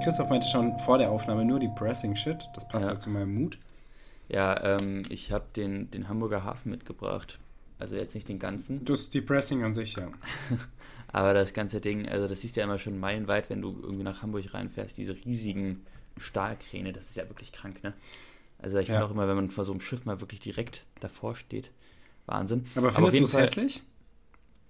Christoph 0.03 0.29
meinte 0.29 0.47
schon 0.47 0.77
vor 0.79 0.97
der 0.97 1.11
Aufnahme 1.11 1.45
nur 1.45 1.59
die 1.59 1.69
Pressing 1.69 2.15
Shit. 2.15 2.45
Das 2.55 2.67
passt 2.67 2.88
ja, 2.88 2.94
Ja. 2.94 3.00
zu 3.00 3.09
meinem 3.09 3.33
Mut. 3.33 3.57
Ja, 4.29 4.77
ähm, 4.79 5.03
ich 5.09 5.31
habe 5.31 5.45
den, 5.55 5.89
den 5.91 6.07
Hamburger 6.09 6.44
Hafen 6.44 6.71
mitgebracht. 6.71 7.39
Also 7.79 7.95
jetzt 7.95 8.15
nicht 8.15 8.29
den 8.29 8.39
ganzen, 8.39 8.85
Das 8.85 9.01
ist 9.01 9.13
die 9.13 9.21
Pressing 9.21 9.63
an 9.63 9.73
sich, 9.73 9.95
ja. 9.95 10.07
aber 11.11 11.33
das 11.33 11.53
ganze 11.53 11.81
Ding, 11.81 12.07
also 12.07 12.27
das 12.27 12.41
siehst 12.41 12.55
du 12.55 12.61
ja 12.61 12.65
immer 12.65 12.77
schon 12.77 13.00
meilenweit, 13.00 13.50
wenn 13.50 13.61
du 13.61 13.77
irgendwie 13.81 14.03
nach 14.03 14.21
Hamburg 14.21 14.53
reinfährst. 14.53 14.97
Diese 14.97 15.15
riesigen 15.25 15.85
Stahlkräne, 16.17 16.94
das 16.94 17.05
ist 17.05 17.15
ja 17.15 17.27
wirklich 17.27 17.51
krank, 17.51 17.83
ne? 17.83 17.94
Also 18.59 18.77
ich 18.77 18.85
finde 18.85 19.01
Ja. 19.01 19.05
auch 19.07 19.11
immer, 19.11 19.27
wenn 19.27 19.35
man 19.35 19.50
vor 19.50 19.65
so 19.65 19.73
einem 19.73 19.81
Schiff 19.81 20.05
mal 20.05 20.21
wirklich 20.21 20.39
direkt 20.39 20.85
davor 21.01 21.35
steht, 21.35 21.71
Wahnsinn. 22.25 22.65
Aber 22.75 22.91
findest 22.91 23.19
du 23.19 23.23
es 23.25 23.33
hässlich? 23.33 23.81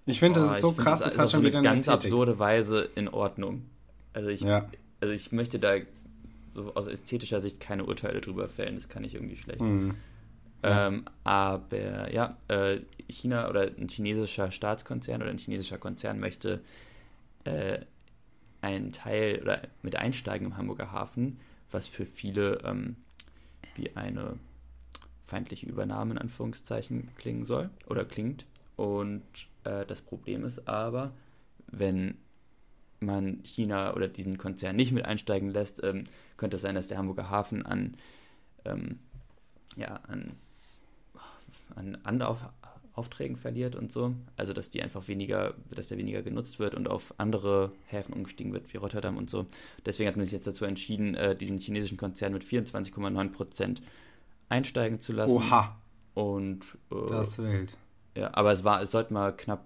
Ich 0.07 0.19
finde, 0.19 0.39
das 0.41 0.53
ist 0.55 0.61
so 0.61 0.71
krass, 0.71 0.99
das 1.01 1.13
das 1.13 1.13
ist 1.13 1.19
hat 1.19 1.29
schon 1.31 1.41
wieder 1.43 1.59
eine 1.59 1.69
eine 1.69 1.75
ganz 1.75 1.81
Ästhetik. 1.81 2.05
absurde 2.05 2.39
Weise 2.39 2.89
in 2.95 3.07
Ordnung. 3.07 3.65
Also 4.13 4.29
ich, 4.29 4.41
Ja. 4.41 4.67
Also 5.03 5.13
ich 5.13 5.33
möchte 5.33 5.59
da 5.59 5.75
so 6.53 6.73
aus 6.75 6.87
ästhetischer 6.87 7.41
Sicht 7.41 7.59
keine 7.59 7.83
Urteile 7.83 8.21
drüber 8.21 8.47
fällen, 8.47 8.75
das 8.75 8.87
kann 8.87 9.03
ich 9.03 9.15
irgendwie 9.15 9.35
schlecht. 9.35 9.59
Hm. 9.59 9.95
Ja. 10.63 10.87
Ähm, 10.87 11.03
aber 11.25 12.09
ja, 12.13 12.37
äh, 12.47 12.79
China 13.09 13.49
oder 13.49 13.63
ein 13.63 13.89
chinesischer 13.89 14.49
Staatskonzern 14.49 15.21
oder 15.21 15.29
ein 15.29 15.37
chinesischer 15.37 15.77
Konzern 15.77 16.21
möchte 16.21 16.61
äh, 17.43 17.79
einen 18.61 18.93
Teil 18.93 19.41
oder 19.41 19.63
mit 19.81 19.97
einsteigen 19.97 20.47
im 20.47 20.57
Hamburger 20.57 20.93
Hafen, 20.93 21.37
was 21.69 21.87
für 21.87 22.05
viele 22.05 22.59
ähm, 22.63 22.95
wie 23.75 23.93
eine 23.97 24.39
feindliche 25.25 25.65
Übernahme 25.65 26.13
in 26.13 26.17
Anführungszeichen 26.17 27.09
klingen 27.17 27.43
soll 27.43 27.69
oder 27.87 28.05
klingt. 28.05 28.45
Und 28.77 29.23
äh, 29.65 29.85
das 29.85 30.01
Problem 30.01 30.45
ist 30.45 30.65
aber, 30.69 31.11
wenn 31.67 32.15
man 33.05 33.43
China 33.43 33.93
oder 33.95 34.07
diesen 34.07 34.37
Konzern 34.37 34.75
nicht 34.75 34.91
mit 34.91 35.05
einsteigen 35.05 35.49
lässt, 35.49 35.83
ähm, 35.83 36.05
könnte 36.37 36.55
es 36.55 36.61
sein, 36.61 36.75
dass 36.75 36.87
der 36.87 36.97
Hamburger 36.97 37.29
Hafen 37.29 37.65
an, 37.65 37.95
ähm, 38.65 38.99
ja, 39.75 39.99
an, 40.07 40.33
an 41.75 41.97
Anlauf, 42.03 42.45
Aufträgen 42.95 43.37
verliert 43.37 43.75
und 43.75 43.91
so. 43.91 44.13
Also 44.37 44.53
dass 44.53 44.69
die 44.69 44.83
einfach 44.83 45.07
weniger, 45.07 45.55
dass 45.71 45.87
der 45.87 45.97
weniger 45.97 46.21
genutzt 46.21 46.59
wird 46.59 46.75
und 46.75 46.87
auf 46.87 47.13
andere 47.17 47.71
Häfen 47.87 48.13
umgestiegen 48.13 48.53
wird, 48.53 48.71
wie 48.71 48.77
Rotterdam 48.77 49.17
und 49.17 49.29
so. 49.29 49.47
Deswegen 49.85 50.07
hat 50.07 50.15
man 50.15 50.25
sich 50.25 50.33
jetzt 50.33 50.45
dazu 50.45 50.65
entschieden, 50.65 51.15
äh, 51.15 51.35
diesen 51.35 51.57
chinesischen 51.57 51.97
Konzern 51.97 52.33
mit 52.33 52.43
24,9 52.43 53.29
Prozent 53.31 53.81
einsteigen 54.49 54.99
zu 54.99 55.11
lassen. 55.13 55.37
Oha, 55.37 55.75
Und 56.13 56.77
äh, 56.91 57.07
das 57.09 57.39
wild. 57.39 57.75
ja, 58.15 58.29
aber 58.33 58.51
es 58.51 58.63
war, 58.63 58.83
es 58.83 58.91
sollte 58.91 59.11
mal 59.11 59.35
knapp 59.35 59.65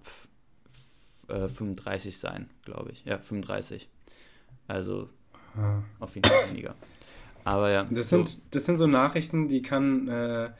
äh, 1.28 1.48
35 1.48 2.18
sein, 2.18 2.48
glaube 2.64 2.92
ich. 2.92 3.04
Ja, 3.04 3.18
35. 3.18 3.88
Also 4.68 5.08
Ja. 5.56 5.82
auf 6.00 6.14
jeden 6.14 6.28
Fall 6.28 6.50
weniger. 6.50 6.74
Aber 7.44 7.70
ja, 7.70 7.84
Das 7.90 8.10
so, 8.10 8.24
sind, 8.24 8.40
das 8.54 8.64
sind 8.66 8.76
so 8.76 8.86
Nachrichten, 8.86 9.48
die 9.48 9.62
kann, 9.62 10.08
äh, 10.08 10.50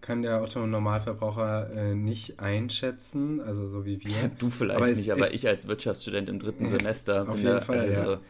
kann 0.00 0.22
der 0.22 0.42
Otto-Normalverbraucher 0.42 1.70
äh, 1.74 1.94
nicht 1.94 2.40
einschätzen, 2.40 3.40
also 3.40 3.68
so 3.68 3.84
wie 3.84 4.02
wir. 4.04 4.30
du 4.38 4.50
vielleicht 4.50 4.76
aber 4.76 4.90
es 4.90 4.98
nicht, 4.98 5.10
aber 5.12 5.26
ist- 5.26 5.34
ich 5.34 5.46
als 5.48 5.66
Wirtschaftsstudent 5.68 6.28
im 6.28 6.38
dritten 6.38 6.64
Ja, 6.64 6.70
Semester 6.70 7.28
auf 7.28 7.36
bin 7.36 7.36
jeden 7.38 7.54
da, 7.56 7.60
Fall, 7.60 7.78
also, 7.80 8.12
ja. 8.12 8.20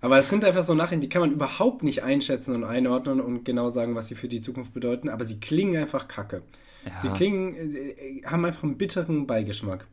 Aber 0.00 0.18
es 0.18 0.28
sind 0.28 0.44
einfach 0.44 0.64
so 0.64 0.74
Nachrichten, 0.74 1.00
die 1.00 1.08
kann 1.08 1.20
man 1.22 1.32
überhaupt 1.32 1.82
nicht 1.84 2.02
einschätzen 2.02 2.54
und 2.56 2.64
einordnen 2.64 3.20
und 3.20 3.44
genau 3.44 3.68
sagen, 3.68 3.94
was 3.94 4.08
sie 4.08 4.16
für 4.16 4.28
die 4.28 4.40
Zukunft 4.40 4.74
bedeuten, 4.74 5.08
aber 5.08 5.24
sie 5.24 5.38
klingen 5.40 5.76
einfach 5.80 6.08
kacke. 6.08 6.42
ja, 6.84 7.00
Sie 7.00 7.08
klingen, 7.10 7.54
äh, 7.74 8.22
haben 8.26 8.44
einfach 8.44 8.64
einen 8.64 8.76
bitteren 8.78 9.26
Beigeschmack. 9.26 9.86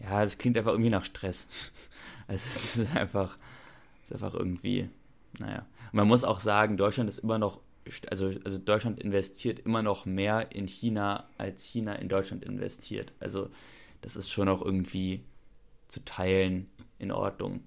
Ja, 0.00 0.22
es 0.22 0.38
klingt 0.38 0.56
einfach 0.58 0.72
irgendwie 0.72 0.90
nach 0.90 1.04
Stress. 1.04 1.46
Also 2.26 2.46
es 2.46 2.76
ist 2.78 2.96
einfach, 2.96 3.36
es 4.02 4.10
ist 4.10 4.14
einfach 4.14 4.32
irgendwie, 4.32 4.88
naja. 5.38 5.66
Und 5.92 5.94
man 5.98 6.08
muss 6.08 6.24
auch 6.24 6.40
sagen, 6.40 6.78
Deutschland 6.78 7.10
ist 7.10 7.18
immer 7.18 7.36
noch, 7.36 7.60
also, 8.10 8.32
also 8.46 8.56
Deutschland 8.56 8.98
investiert 8.98 9.58
immer 9.58 9.82
noch 9.82 10.06
mehr 10.06 10.50
in 10.50 10.66
China, 10.66 11.28
als 11.36 11.62
China 11.64 11.96
in 11.96 12.08
Deutschland 12.08 12.42
investiert. 12.42 13.12
Also 13.20 13.50
das 14.00 14.16
ist 14.16 14.30
schon 14.30 14.48
auch 14.48 14.62
irgendwie 14.62 15.22
zu 15.88 16.02
teilen 16.02 16.66
in 16.98 17.12
Ordnung. 17.12 17.62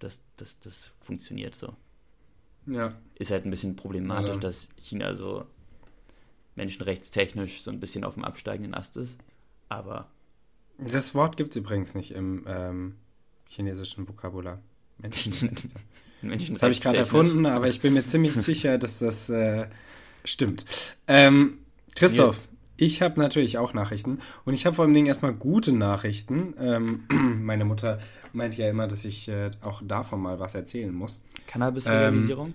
Das, 0.00 0.20
das, 0.36 0.58
das 0.58 0.90
funktioniert 0.98 1.54
so. 1.54 1.76
Ja. 2.66 2.96
Ist 3.14 3.30
halt 3.30 3.44
ein 3.46 3.50
bisschen 3.50 3.76
problematisch, 3.76 4.34
Ja. 4.34 4.40
dass 4.40 4.68
China 4.78 5.14
so 5.14 5.46
menschenrechtstechnisch 6.56 7.62
so 7.62 7.70
ein 7.70 7.78
bisschen 7.78 8.02
auf 8.02 8.14
dem 8.14 8.24
absteigenden 8.24 8.74
Ast 8.74 8.96
ist. 8.96 9.16
Aber 9.68 10.08
Das 10.90 11.14
Wort 11.14 11.36
gibt 11.36 11.50
es 11.50 11.56
übrigens 11.56 11.94
nicht 11.94 12.12
im 12.12 12.44
ähm, 12.46 12.94
chinesischen 13.48 14.08
Vokabular. 14.08 14.60
Menschenrechte. 14.98 15.68
Das 16.22 16.62
habe 16.62 16.70
ich 16.70 16.80
gerade 16.80 16.98
erfunden, 16.98 17.46
aber 17.46 17.66
ich 17.66 17.80
bin 17.80 17.94
mir 17.94 18.06
ziemlich 18.06 18.32
sicher, 18.34 18.78
dass 18.78 19.00
das 19.00 19.28
äh, 19.28 19.66
stimmt. 20.24 20.64
Ähm, 21.08 21.58
Christoph, 21.96 22.46
Nils. 22.46 22.48
ich 22.76 23.02
habe 23.02 23.18
natürlich 23.18 23.58
auch 23.58 23.74
Nachrichten 23.74 24.20
und 24.44 24.54
ich 24.54 24.64
habe 24.64 24.76
vor 24.76 24.84
allem 24.84 24.94
Dingen 24.94 25.08
erstmal 25.08 25.32
gute 25.32 25.72
Nachrichten. 25.72 26.54
Ähm, 26.60 27.08
meine 27.42 27.64
Mutter 27.64 27.98
meint 28.32 28.56
ja 28.56 28.70
immer, 28.70 28.86
dass 28.86 29.04
ich 29.04 29.26
äh, 29.26 29.50
auch 29.62 29.82
davon 29.84 30.20
mal 30.20 30.38
was 30.38 30.54
erzählen 30.54 30.94
muss. 30.94 31.24
Cannabis-Legalisierung? 31.48 32.54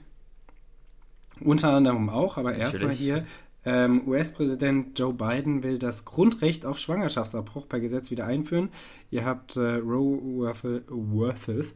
Ähm, 1.41 1.47
unter 1.47 1.73
anderem 1.73 2.09
auch, 2.09 2.37
aber 2.37 2.55
erstmal 2.55 2.93
hier. 2.93 3.25
Ähm, 3.67 4.07
US-Präsident 4.07 4.97
Joe 4.97 5.13
Biden 5.13 5.61
will 5.61 5.77
das 5.77 6.05
Grundrecht 6.05 6.65
auf 6.65 6.79
Schwangerschaftsabbruch 6.79 7.67
per 7.67 7.81
Gesetz 7.81 8.09
wieder 8.11 8.25
einführen. 8.25 8.69
Ihr 9.11 9.25
habt 9.25 9.57
äh, 9.57 9.75
Roe 9.75 10.21
Wortheth 10.87 11.75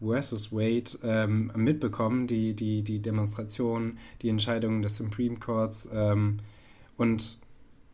versus 0.00 0.50
Wade 0.50 0.98
ähm, 1.02 1.52
mitbekommen, 1.54 2.26
die, 2.26 2.54
die, 2.54 2.80
die 2.80 3.02
Demonstrationen, 3.02 3.98
die 4.22 4.30
Entscheidungen 4.30 4.80
des 4.80 4.96
Supreme 4.96 5.36
Courts 5.36 5.86
ähm, 5.92 6.38
und 6.96 7.38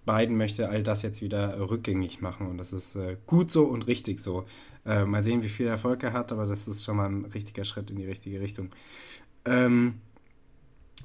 Biden 0.07 0.37
möchte 0.37 0.69
all 0.69 0.85
das 0.85 1.03
jetzt 1.03 1.21
wieder 1.21 1.69
rückgängig 1.69 2.21
machen 2.21 2.47
und 2.47 2.59
das 2.59 2.73
ist 2.73 2.95
äh, 2.95 3.17
gut 3.27 3.51
so 3.51 3.65
und 3.65 3.89
richtig 3.89 4.21
so. 4.21 4.45
Äh, 4.87 5.05
mal 5.05 5.25
sehen, 5.25 5.43
wie 5.43 5.49
viel 5.49 5.67
Erfolg 5.67 6.05
er 6.05 6.13
hat, 6.13 6.31
aber 6.31 6.47
das 6.47 6.69
ist 6.69 6.85
schon 6.85 6.97
mal 6.97 7.09
ein 7.09 7.25
richtiger 7.25 7.65
Schritt 7.65 7.91
in 7.91 7.97
die 7.97 8.07
richtige 8.07 8.41
Richtung. 8.41 8.71
Ähm, 9.45 9.95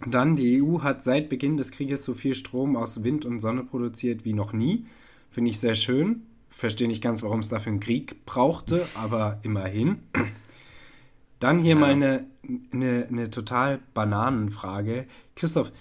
dann, 0.06 0.36
die 0.36 0.62
EU 0.62 0.82
hat 0.82 1.01
seit 1.01 1.30
Beginn 1.30 1.58
des 1.58 1.72
Krieges 1.72 2.04
so 2.04 2.13
viel 2.13 2.36
Strom 2.36 2.75
aus 2.75 3.04
Wind 3.04 3.25
und 3.25 3.39
Sonne 3.39 3.63
produziert 3.63 4.25
wie 4.25 4.34
noch 4.34 4.54
nie. 4.54 4.86
Finde 5.30 5.50
ich 5.50 5.60
sehr 5.60 5.75
schön. 5.75 6.24
Verstehe 6.50 6.88
nicht 6.88 7.04
ganz, 7.04 7.24
warum 7.24 7.39
es 7.39 7.50
dafür 7.50 7.72
einen 7.72 7.80
Krieg 7.80 8.25
brauchte, 8.25 8.86
aber 8.96 9.39
immerhin. 9.44 10.00
Dann 11.39 11.60
hier 11.60 11.75
ja. 11.75 11.80
mal 11.80 11.92
eine, 11.92 12.25
eine, 12.74 13.08
eine 13.10 13.30
total 13.30 13.80
Bananenfrage. 13.94 15.06
Christoph, 15.36 15.72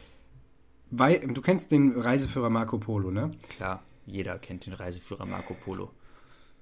weil, 0.91 1.21
du 1.21 1.41
kennst 1.41 1.73
den 1.73 1.99
Reiseführer 1.99 2.51
Marco 2.51 2.79
Polo, 2.79 3.11
ne? 3.11 3.31
Klar, 3.49 3.83
jeder 4.07 4.39
kennt 4.39 4.67
den 4.67 4.75
Reiseführer 4.75 5.27
Marco 5.27 5.55
Polo. 5.55 5.91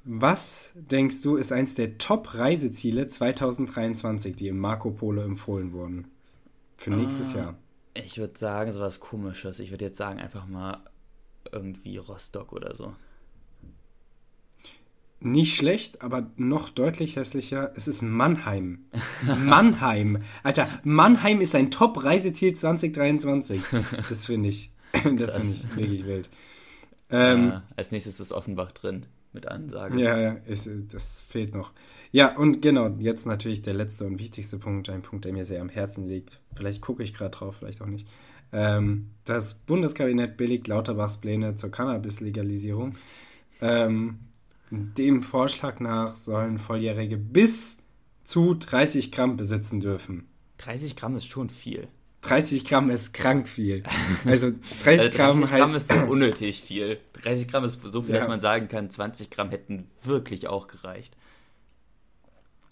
Was 0.05 0.73
denkst 0.75 1.23
du, 1.23 1.37
ist 1.37 1.51
eins 1.51 1.75
der 1.75 1.99
Top-Reiseziele 1.99 3.09
2023, 3.09 4.37
die 4.37 4.49
im 4.49 4.59
Marco 4.59 4.91
Polo 4.91 5.23
empfohlen 5.23 5.73
wurden? 5.73 6.07
Für 6.77 6.91
nächstes 6.91 7.35
ah, 7.35 7.39
Jahr. 7.39 7.59
Ich 7.95 8.19
würde 8.19 8.39
sagen, 8.39 8.73
so 8.73 8.81
was 8.81 9.01
Komisches. 9.01 9.61
Ich 9.61 9.71
würde 9.71 9.85
jetzt 9.85 9.99
sagen, 9.99 10.21
einfach 10.21 10.47
mal 10.47 10.79
irgendwie 11.53 11.97
Rostock 11.97 12.53
oder 12.53 12.75
so. 12.75 12.95
Nicht 15.21 15.57
schlecht, 15.57 16.03
aber 16.03 16.31
noch 16.37 16.69
deutlich 16.69 17.17
hässlicher. 17.17 17.73
Es 17.77 17.89
ist 17.89 18.03
Mannheim. 18.03 18.85
Mannheim. 19.45 20.23
Alter, 20.43 20.69
Mannheim 20.83 21.41
ist 21.41 21.55
ein 21.55 21.71
Top-Reiseziel 21.71 22.55
2023. 22.55 23.63
Das 24.09 24.27
finde 24.27 24.49
ich, 24.51 24.71
das 25.17 25.37
finde 25.37 25.55
ich 25.55 25.77
wirklich 25.77 26.07
wild. 26.07 26.31
Ähm, 27.11 27.49
ja, 27.49 27.63
als 27.77 27.91
nächstes 27.91 28.21
ist 28.21 28.33
Offenbach 28.33 28.73
drin 28.73 29.07
mit 29.35 29.49
Ansagen. 29.49 29.99
Ja, 29.99 30.19
ja, 30.19 30.37
das 30.89 31.23
fehlt 31.23 31.55
noch. 31.55 31.73
Ja, 32.13 32.37
und 32.37 32.63
genau, 32.63 32.89
jetzt 32.99 33.27
natürlich 33.27 33.63
der 33.63 33.75
letzte 33.75 34.07
und 34.07 34.19
wichtigste 34.19 34.59
Punkt, 34.59 34.89
ein 34.89 35.03
Punkt, 35.03 35.25
der 35.25 35.33
mir 35.33 35.45
sehr 35.45 35.61
am 35.61 35.69
Herzen 35.69 36.07
liegt. 36.07 36.41
Vielleicht 36.55 36.81
gucke 36.81 37.03
ich 37.03 37.13
gerade 37.13 37.33
drauf, 37.33 37.57
vielleicht 37.59 37.83
auch 37.83 37.87
nicht. 37.87 38.07
Ähm, 38.53 39.11
das 39.25 39.55
Bundeskabinett 39.55 40.37
billigt 40.37 40.69
Lauterbachs 40.69 41.19
Pläne 41.19 41.57
zur 41.57 41.71
Cannabis-Legalisierung. 41.71 42.95
Ähm, 43.61 44.21
dem 44.71 45.23
Vorschlag 45.23 45.81
nach 45.81 46.15
sollen 46.15 46.59
Volljährige 46.59 47.17
bis 47.17 47.79
zu 48.23 48.55
30 48.55 49.13
Gramm 49.13 49.37
besitzen 49.37 49.81
dürfen. 49.81 50.29
30 50.59 50.97
Gramm 50.97 51.17
ist 51.17 51.27
schon 51.27 51.51
viel. 51.51 51.89
30 52.25 52.65
Gramm 52.65 52.91
ist 52.91 53.13
krank 53.13 53.49
viel. 53.49 53.83
Also 54.25 54.51
30, 54.51 54.63
also 54.87 55.11
30 55.11 55.13
Gramm, 55.13 55.41
Gramm 55.41 55.51
heißt. 55.51 55.75
ist 55.75 55.89
so 55.89 55.95
unnötig 56.09 56.63
viel. 56.63 56.99
30 57.23 57.49
Gramm 57.49 57.65
ist 57.65 57.81
so 57.83 58.03
viel, 58.03 58.15
ja. 58.15 58.21
dass 58.21 58.29
man 58.29 58.41
sagen 58.41 58.69
kann, 58.69 58.91
20 58.91 59.31
Gramm 59.31 59.51
hätten 59.51 59.89
wirklich 60.03 60.49
auch 60.49 60.67
gereicht. 60.67 61.17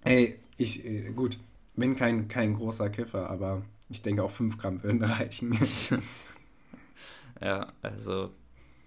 Ey, 0.05 0.39
ich, 0.57 0.85
äh, 0.85 1.13
gut, 1.13 1.39
bin 1.77 1.97
kein, 1.97 2.29
kein 2.29 2.55
großer 2.55 2.91
Kiffer, 2.91 3.31
aber 3.31 3.63
ich 3.89 4.03
denke 4.03 4.23
auch 4.23 4.31
5 4.31 4.59
Gramm 4.59 4.83
würden 4.83 5.03
reichen. 5.05 5.59
ja, 7.41 7.73
also, 7.83 8.31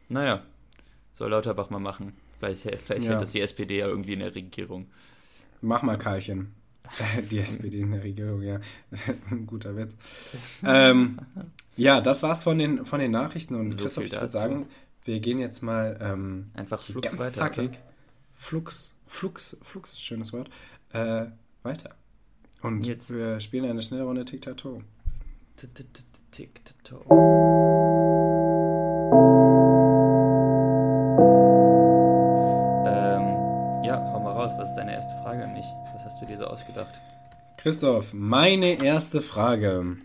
naja, 0.10 0.43
soll 1.13 1.31
Lauterbach 1.31 1.69
mal 1.69 1.79
machen. 1.79 2.13
Vielleicht, 2.38 2.62
vielleicht 2.62 2.89
ja. 2.89 3.12
hätte 3.12 3.22
das 3.22 3.31
die 3.31 3.41
SPD 3.41 3.79
ja 3.79 3.88
irgendwie 3.88 4.13
in 4.13 4.19
der 4.19 4.36
Regierung. 4.36 4.88
Mach 5.62 5.84
mal 5.84 5.98
Karlchen. 5.98 6.53
Die 7.31 7.39
SPD 7.39 7.79
in 7.79 7.91
der 7.91 8.03
Regierung, 8.03 8.41
ja. 8.41 8.59
Ein 9.31 9.45
guter 9.45 9.75
Witz. 9.75 9.93
ähm, 10.65 11.19
ja, 11.75 12.01
das 12.01 12.23
war's 12.23 12.43
von 12.43 12.57
den, 12.57 12.85
von 12.85 12.99
den 12.99 13.11
Nachrichten. 13.11 13.55
Und 13.55 13.73
so 13.73 13.83
Christoph, 13.83 14.05
ich 14.05 14.13
würde 14.13 14.29
sagen, 14.29 14.67
wir 15.03 15.19
gehen 15.19 15.39
jetzt 15.39 15.61
mal 15.61 15.99
ähm, 16.01 16.51
einfach 16.53 16.81
Flux 16.81 17.07
ganz 17.07 17.19
weiter, 17.19 17.31
zackig. 17.31 17.69
Oder? 17.69 17.77
Flux, 18.33 18.93
Flux, 19.07 19.57
Flux 19.61 19.93
ist 19.93 20.03
schönes 20.03 20.33
Wort. 20.33 20.49
Äh, 20.93 21.27
weiter. 21.63 21.95
Und 22.61 22.85
jetzt. 22.85 23.11
wir 23.13 23.39
spielen 23.39 23.69
eine 23.69 23.81
schnelle 23.81 24.03
Runde 24.03 24.25
Tic-Tac-Toe. 24.25 24.81
Tic-Tac-Toe. 36.27 36.50
ausgedacht? 36.50 37.01
Christoph, 37.58 38.13
meine 38.13 38.84
erste 38.84 39.22
Frage 39.22 39.98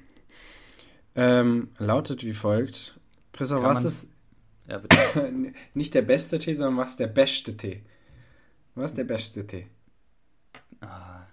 ähm, 1.15 1.69
lautet 1.79 2.25
wie 2.25 2.33
folgt. 2.33 2.99
Christoph, 3.33 3.63
Kann 3.63 3.71
was 3.71 3.85
ist 3.85 4.11
ja, 4.69 4.81
nicht 5.75 5.95
der 5.95 6.03
beste 6.03 6.39
Tee, 6.39 6.55
sondern 6.55 6.77
was 6.77 6.93
ist 6.93 7.01
der 7.01 7.09
beste 7.09 7.57
Tee? 7.57 7.83
Was 8.75 8.93
ist 8.93 8.99
der 8.99 9.05
beste 9.05 9.47
Tee? 9.47 9.67
Ah, 10.81 11.27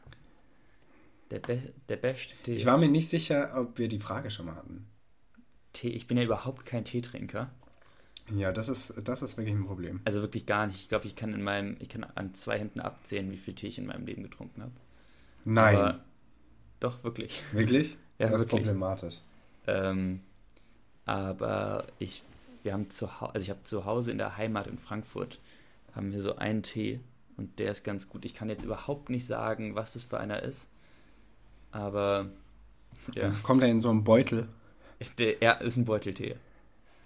der, 1.31 1.39
Be 1.39 1.61
der 1.87 1.97
beste 1.97 2.35
Tee. 2.43 2.55
Ich 2.55 2.65
war 2.65 2.77
mir 2.77 2.89
nicht 2.89 3.09
sicher, 3.09 3.53
ob 3.55 3.77
wir 3.77 3.87
die 3.87 3.99
Frage 3.99 4.31
schon 4.31 4.47
mal 4.47 4.55
hatten. 4.55 4.87
Tee, 5.73 5.89
ich 5.89 6.07
bin 6.07 6.17
ja 6.17 6.23
überhaupt 6.23 6.65
kein 6.65 6.83
Teetrinker. 6.83 7.51
Ja, 8.35 8.51
das 8.51 8.69
ist, 8.69 8.93
das 9.03 9.21
ist 9.21 9.37
wirklich 9.37 9.55
ein 9.55 9.65
Problem. 9.65 10.01
Also 10.05 10.21
wirklich 10.21 10.45
gar 10.45 10.67
nicht. 10.67 10.81
Ich 10.81 10.89
glaube, 10.89 11.05
ich 11.05 11.15
kann 11.15 11.33
in 11.33 11.43
meinem, 11.43 11.77
ich 11.79 11.89
kann 11.89 12.03
an 12.03 12.33
zwei 12.33 12.59
Händen 12.59 12.81
abzählen, 12.81 13.31
wie 13.31 13.37
viel 13.37 13.55
Tee 13.55 13.67
ich 13.67 13.77
in 13.77 13.85
meinem 13.85 14.05
Leben 14.05 14.23
getrunken 14.23 14.61
habe. 14.61 14.73
Nein. 15.45 15.75
Aber, 15.75 15.99
doch, 16.79 17.03
wirklich. 17.03 17.41
Wirklich? 17.53 17.97
ja, 18.19 18.27
das 18.29 18.41
wirklich. 18.41 18.61
ist 18.61 18.67
problematisch. 18.67 19.15
Ähm, 19.65 20.21
aber 21.05 21.87
ich, 21.99 22.23
wir 22.63 22.73
haben 22.73 22.89
zu 22.89 23.07
also 23.07 23.39
ich 23.39 23.49
habe 23.49 23.63
zu 23.63 23.85
Hause 23.85 24.11
in 24.11 24.17
der 24.17 24.37
Heimat 24.37 24.67
in 24.67 24.77
Frankfurt, 24.77 25.39
haben 25.95 26.11
wir 26.11 26.21
so 26.21 26.35
einen 26.35 26.63
Tee 26.63 26.99
und 27.37 27.59
der 27.59 27.71
ist 27.71 27.83
ganz 27.83 28.09
gut. 28.09 28.25
Ich 28.25 28.33
kann 28.33 28.49
jetzt 28.49 28.63
überhaupt 28.63 29.09
nicht 29.09 29.25
sagen, 29.25 29.75
was 29.75 29.93
das 29.93 30.03
für 30.03 30.19
einer 30.19 30.43
ist, 30.43 30.67
aber 31.71 32.29
ja. 33.13 33.31
Kommt 33.43 33.63
er 33.63 33.69
in 33.69 33.81
so 33.81 33.89
einen 33.89 34.03
Beutel? 34.03 34.47
Der, 35.19 35.37
ja, 35.41 35.51
ist 35.53 35.77
ein 35.77 35.85
Beuteltee. 35.85 36.35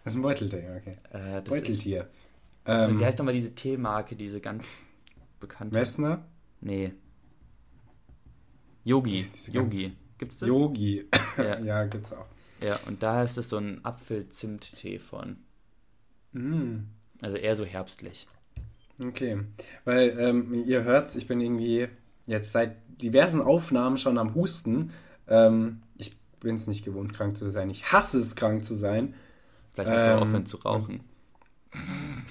Das 0.04 0.14
ist 0.14 0.20
ein 0.20 0.22
Beuteltee, 0.22 0.64
okay. 0.78 0.98
Äh, 1.12 1.42
Beuteltier. 1.42 2.02
Ist, 2.02 2.10
ähm, 2.66 3.00
wie 3.00 3.06
heißt 3.06 3.20
nochmal 3.20 3.34
diese 3.34 3.54
Teemarke, 3.54 4.16
diese 4.16 4.40
ganz 4.40 4.68
bekannte? 5.40 5.78
Messner? 5.78 6.26
Nee. 6.60 6.94
Yogi. 8.84 9.28
Yogi. 9.52 9.94
Gibt's 10.18 10.40
das? 10.40 10.50
Yogi. 10.50 11.08
Ja. 11.38 11.60
ja, 11.64 11.86
gibt's 11.86 12.14
auch. 12.14 12.26
Ja, 12.62 12.80
und 12.88 13.02
da 13.02 13.24
ist 13.24 13.38
es 13.38 13.50
so 13.50 13.58
ein 13.58 13.84
Apfel-Zimt-Tee 13.84 15.00
von. 15.00 15.38
Mm. 16.32 16.88
Also 17.22 17.38
eher 17.38 17.56
so 17.56 17.66
herbstlich. 17.66 18.28
Okay. 19.04 19.40
Weil 19.84 20.16
ähm, 20.20 20.64
ihr 20.66 20.84
hört, 20.84 21.16
ich 21.16 21.28
bin 21.28 21.42
irgendwie 21.42 21.88
jetzt 22.28 22.52
seit 22.52 22.76
diversen 23.02 23.42
Aufnahmen 23.42 23.98
schon 23.98 24.18
am 24.18 24.36
Husten. 24.36 24.92
Ähm, 25.28 25.82
ich 25.98 26.16
bin 26.40 26.56
es 26.56 26.68
nicht 26.68 26.86
gewohnt, 26.86 27.14
krank 27.14 27.38
zu 27.38 27.50
sein. 27.50 27.70
Ich 27.70 27.92
hasse 27.92 28.20
es, 28.20 28.36
krank 28.36 28.64
zu 28.64 28.76
sein. 28.76 29.16
Vielleicht 29.74 29.92
musst 29.92 30.04
ähm, 30.04 30.18
du 30.18 30.22
aufhören 30.22 30.46
zu 30.46 30.58
rauchen. 30.58 31.00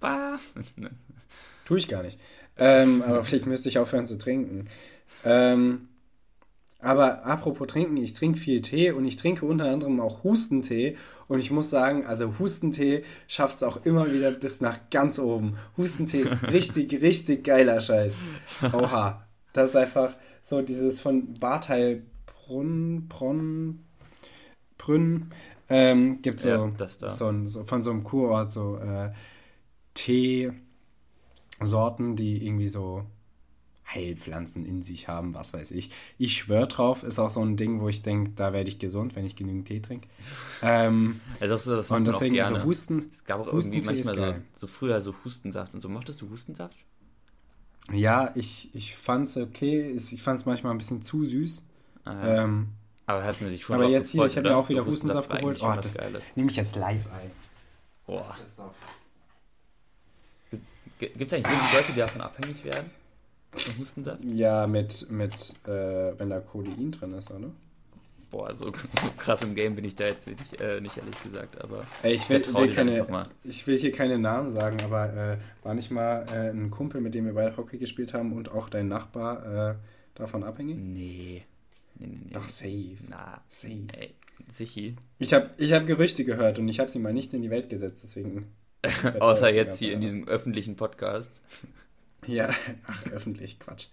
Tue 1.66 1.78
ich 1.78 1.88
gar 1.88 2.02
nicht. 2.02 2.18
Ähm, 2.58 3.02
aber 3.02 3.24
vielleicht 3.24 3.46
müsste 3.46 3.68
ich 3.68 3.78
aufhören 3.78 4.06
zu 4.06 4.18
trinken. 4.18 4.68
Ähm, 5.24 5.88
aber 6.80 7.26
apropos 7.26 7.66
trinken, 7.68 7.96
ich 7.98 8.12
trinke 8.12 8.38
viel 8.38 8.62
Tee 8.62 8.90
und 8.92 9.04
ich 9.04 9.16
trinke 9.16 9.44
unter 9.44 9.66
anderem 9.66 10.00
auch 10.00 10.24
Hustentee. 10.24 10.96
Und 11.28 11.38
ich 11.38 11.50
muss 11.50 11.70
sagen, 11.70 12.06
also 12.06 12.38
Hustentee 12.38 13.04
schafft 13.28 13.56
es 13.56 13.62
auch 13.62 13.84
immer 13.84 14.10
wieder 14.12 14.30
bis 14.32 14.60
nach 14.60 14.78
ganz 14.90 15.18
oben. 15.18 15.58
Hustentee 15.76 16.20
ist 16.20 16.48
richtig, 16.52 17.00
richtig 17.00 17.44
geiler 17.44 17.80
Scheiß. 17.80 18.16
Oha. 18.72 19.26
Das 19.52 19.70
ist 19.70 19.76
einfach 19.76 20.16
so 20.42 20.62
dieses 20.62 21.00
von 21.00 21.34
Bartheilbrunn, 21.34 23.08
Bronn, 23.08 23.84
Brünn, 24.78 25.30
ähm, 25.70 26.20
gibt 26.20 26.40
so, 26.40 26.48
ja, 26.48 27.10
so, 27.10 27.46
so, 27.46 27.64
von 27.64 27.82
so 27.82 27.90
einem 27.90 28.04
Kurort 28.04 28.52
so 28.52 28.76
äh, 28.78 29.12
Teesorten, 29.94 30.60
die 32.16 32.44
irgendwie 32.44 32.68
so 32.68 33.04
Heilpflanzen 33.92 34.64
in 34.66 34.82
sich 34.82 35.08
haben, 35.08 35.34
was 35.34 35.52
weiß 35.52 35.72
ich. 35.72 35.90
Ich 36.18 36.34
schwöre 36.34 36.68
drauf, 36.68 37.02
ist 37.02 37.18
auch 37.18 37.30
so 37.30 37.44
ein 37.44 37.56
Ding, 37.56 37.80
wo 37.80 37.88
ich 37.88 38.02
denke, 38.02 38.32
da 38.36 38.52
werde 38.52 38.68
ich 38.68 38.78
gesund, 38.78 39.16
wenn 39.16 39.26
ich 39.26 39.36
genügend 39.36 39.66
Tee 39.66 39.80
trinke. 39.80 40.08
Ähm, 40.62 41.20
Also 41.40 41.54
das, 41.54 41.64
das 41.64 41.90
und 41.90 42.04
man 42.04 42.08
auch 42.08 42.12
deswegen 42.12 42.34
gerne. 42.34 42.60
so 42.60 42.64
Husten. 42.64 43.06
es 43.12 43.24
gab 43.24 43.40
auch 43.40 43.48
irgendwie 43.48 43.82
manchmal 43.82 44.14
so, 44.14 44.34
so 44.54 44.66
früher 44.66 45.00
so 45.00 45.14
Hustensaft 45.24 45.74
und 45.74 45.80
so. 45.80 45.88
Mochtest 45.88 46.20
du 46.20 46.30
Hustensaft? 46.30 46.76
Ja, 47.92 48.30
ich, 48.36 48.72
ich 48.74 48.94
fand 48.94 49.26
es 49.26 49.36
okay. 49.36 49.90
Ich 49.90 50.22
fand 50.22 50.38
es 50.38 50.46
manchmal 50.46 50.72
ein 50.72 50.78
bisschen 50.78 51.02
zu 51.02 51.24
süß. 51.24 51.66
Ah, 52.04 52.12
ja. 52.12 52.44
Ähm, 52.44 52.68
aber 53.10 53.24
hat 53.24 53.40
man 53.40 53.50
sich 53.50 53.62
schon 53.62 53.76
aber 53.76 53.88
jetzt 53.88 54.10
hier, 54.10 54.24
ich 54.24 54.36
habe 54.36 54.48
mir 54.48 54.56
auch 54.56 54.68
wieder 54.68 54.82
So 54.84 54.90
Hustensaft 54.90 55.30
geholt. 55.30 55.58
Oh, 55.62 55.74
das 55.74 55.96
nehme 56.34 56.50
ich 56.50 56.56
jetzt 56.56 56.76
live 56.76 57.06
ein. 57.12 57.30
Boah. 58.06 58.36
Gibt 60.98 61.20
es 61.20 61.32
eigentlich 61.32 61.50
wirklich 61.50 61.72
Leute, 61.72 61.92
die 61.92 61.98
davon 61.98 62.20
abhängig 62.20 62.64
werden? 62.64 62.90
Von 63.52 63.78
Hustensaft? 63.78 64.22
Ja, 64.24 64.66
mit, 64.66 65.10
mit 65.10 65.54
äh, 65.66 66.18
wenn 66.18 66.30
da 66.30 66.40
Codein 66.40 66.92
drin 66.92 67.12
ist, 67.12 67.30
oder? 67.30 67.50
Boah, 68.30 68.54
so, 68.54 68.66
so 68.66 69.10
krass 69.16 69.42
im 69.42 69.54
Game 69.54 69.74
bin 69.74 69.84
ich 69.84 69.96
da 69.96 70.04
jetzt 70.04 70.26
nicht, 70.26 70.60
äh, 70.60 70.80
nicht 70.80 70.96
ehrlich 70.96 71.20
gesagt, 71.22 71.60
aber 71.60 71.84
Ey, 72.02 72.14
ich 72.14 72.28
will, 72.28 72.44
will 72.54 72.72
keine, 72.72 73.26
ich 73.42 73.66
will 73.66 73.76
hier 73.76 73.90
keine 73.90 74.18
Namen 74.18 74.52
sagen, 74.52 74.76
aber 74.84 75.12
äh, 75.12 75.36
war 75.64 75.74
nicht 75.74 75.90
mal 75.90 76.26
äh, 76.32 76.50
ein 76.50 76.70
Kumpel, 76.70 77.00
mit 77.00 77.14
dem 77.14 77.26
wir 77.26 77.34
beide 77.34 77.56
Hockey 77.56 77.78
gespielt 77.78 78.14
haben 78.14 78.32
und 78.32 78.52
auch 78.52 78.68
dein 78.68 78.86
Nachbar 78.88 79.70
äh, 79.70 79.74
davon 80.14 80.44
abhängig? 80.44 80.76
Nee. 80.76 81.44
Nee, 82.00 82.06
nee, 82.06 82.20
nee. 82.24 82.32
Doch, 82.32 82.48
safe. 82.48 82.96
Na, 83.08 83.42
Safe. 83.50 83.86
ey, 83.92 84.14
sichi. 84.48 84.96
Ich 85.18 85.34
habe 85.34 85.50
ich 85.58 85.72
hab 85.72 85.86
Gerüchte 85.86 86.24
gehört 86.24 86.58
und 86.58 86.68
ich 86.68 86.80
habe 86.80 86.90
sie 86.90 86.98
mal 86.98 87.12
nicht 87.12 87.34
in 87.34 87.42
die 87.42 87.50
Welt 87.50 87.68
gesetzt, 87.68 88.02
deswegen. 88.02 88.52
Außer 89.20 89.52
jetzt 89.52 89.78
hier 89.78 89.92
in 89.92 90.00
diesem 90.00 90.26
öffentlichen 90.26 90.76
Podcast. 90.76 91.42
Ja, 92.26 92.48
ach, 92.86 93.06
öffentlich, 93.08 93.58
Quatsch. 93.58 93.88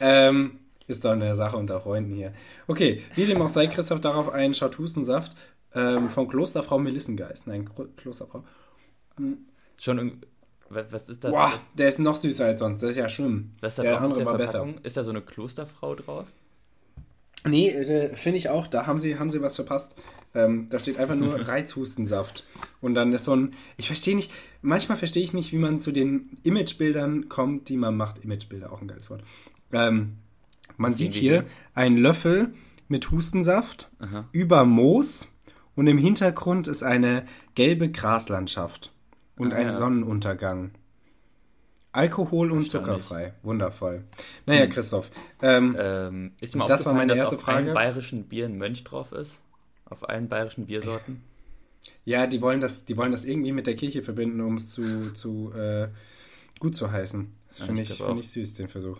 Ähm, 0.00 0.60
ist 0.86 1.04
doch 1.04 1.12
eine 1.12 1.34
Sache 1.34 1.58
unter 1.58 1.80
Freunden 1.80 2.14
hier. 2.14 2.32
Okay, 2.66 3.02
wie 3.14 3.26
dem 3.26 3.42
auch 3.42 3.50
sei, 3.50 3.66
Christoph 3.66 4.00
darauf 4.00 4.30
ein, 4.30 4.54
schaut 4.54 4.78
Hustensaft 4.78 5.32
ähm, 5.74 6.08
von 6.08 6.28
Klosterfrau 6.28 6.78
Melissengeist. 6.78 7.46
Nein, 7.46 7.68
Klosterfrau. 7.96 8.44
Schon 9.78 9.98
irgendwie. 9.98 10.26
Was 10.70 11.10
ist 11.10 11.22
da? 11.24 11.28
Boah, 11.28 11.52
der 11.74 11.88
ist 11.88 11.98
noch 11.98 12.16
süßer 12.16 12.46
als 12.46 12.60
sonst, 12.60 12.82
das 12.82 12.92
ist 12.92 12.96
ja 12.96 13.10
schlimm. 13.10 13.52
der 13.60 14.00
andere 14.00 14.20
der 14.20 14.26
war 14.26 14.38
besser. 14.38 14.66
Ist 14.82 14.96
da 14.96 15.02
so 15.02 15.10
eine 15.10 15.20
Klosterfrau 15.20 15.94
drauf? 15.94 16.32
Nee, 17.44 17.70
äh, 17.70 18.14
finde 18.16 18.38
ich 18.38 18.48
auch. 18.48 18.66
Da 18.66 18.86
haben 18.86 18.98
sie, 18.98 19.18
haben 19.18 19.30
sie 19.30 19.42
was 19.42 19.56
verpasst. 19.56 19.96
Ähm, 20.34 20.68
da 20.70 20.78
steht 20.78 20.98
einfach 20.98 21.16
nur 21.16 21.34
Reizhustensaft. 21.48 22.44
Und 22.80 22.94
dann 22.94 23.12
ist 23.12 23.24
so 23.24 23.34
ein. 23.34 23.52
Ich 23.76 23.86
verstehe 23.88 24.14
nicht. 24.16 24.30
Manchmal 24.60 24.96
verstehe 24.96 25.22
ich 25.22 25.32
nicht, 25.32 25.52
wie 25.52 25.58
man 25.58 25.80
zu 25.80 25.92
den 25.92 26.38
Imagebildern 26.44 27.28
kommt, 27.28 27.68
die 27.68 27.76
man 27.76 27.96
macht. 27.96 28.22
Imagebilder, 28.24 28.72
auch 28.72 28.80
ein 28.80 28.88
geiles 28.88 29.10
Wort. 29.10 29.22
Ähm, 29.72 30.18
man 30.76 30.92
sieht 30.94 31.14
hier? 31.14 31.44
einen 31.74 31.96
Löffel 31.96 32.52
mit 32.88 33.10
Hustensaft 33.10 33.90
Aha. 33.98 34.28
über 34.32 34.64
Moos 34.64 35.28
und 35.74 35.86
im 35.86 35.98
Hintergrund 35.98 36.68
ist 36.68 36.82
eine 36.82 37.24
gelbe 37.54 37.90
Graslandschaft 37.90 38.92
und 39.36 39.52
Ah, 39.52 39.56
ein 39.56 39.66
ja. 39.66 39.72
Sonnenuntergang. 39.72 40.72
Alkohol 41.92 42.50
und 42.52 42.68
zuckerfrei. 42.68 43.34
Wundervoll. 43.42 44.04
Naja, 44.46 44.66
Christoph. 44.66 45.10
Ähm, 45.42 45.76
Ähm, 45.78 46.32
ist 46.40 46.54
dir 46.54 46.58
mal 46.58 46.66
Das 46.66 46.86
war 46.86 46.94
meine 46.94 47.10
dass 47.10 47.18
erste 47.18 47.36
auf 47.36 47.42
Frage. 47.42 47.66
allen 47.66 47.74
bayerischen 47.74 48.24
Bier 48.24 48.46
ein 48.46 48.56
Mönch 48.56 48.82
drauf 48.84 49.12
ist? 49.12 49.40
Auf 49.84 50.08
allen 50.08 50.28
bayerischen 50.28 50.66
Biersorten? 50.66 51.22
Ja, 52.04 52.26
die 52.26 52.40
wollen 52.40 52.60
das, 52.60 52.84
die 52.84 52.96
wollen 52.96 53.12
das 53.12 53.24
irgendwie 53.24 53.52
mit 53.52 53.66
der 53.66 53.74
Kirche 53.76 54.02
verbinden, 54.02 54.40
um 54.40 54.54
es 54.56 54.70
zu, 54.70 55.12
zu 55.12 55.52
äh, 55.54 55.88
gut 56.58 56.74
zu 56.74 56.90
heißen. 56.90 57.30
Das 57.48 57.58
Ja, 57.58 57.66
finde 57.66 57.82
ich 57.82 58.00
auch. 58.02 58.16
ich 58.16 58.30
süß, 58.30 58.54
den 58.54 58.68
Versuch. 58.68 58.98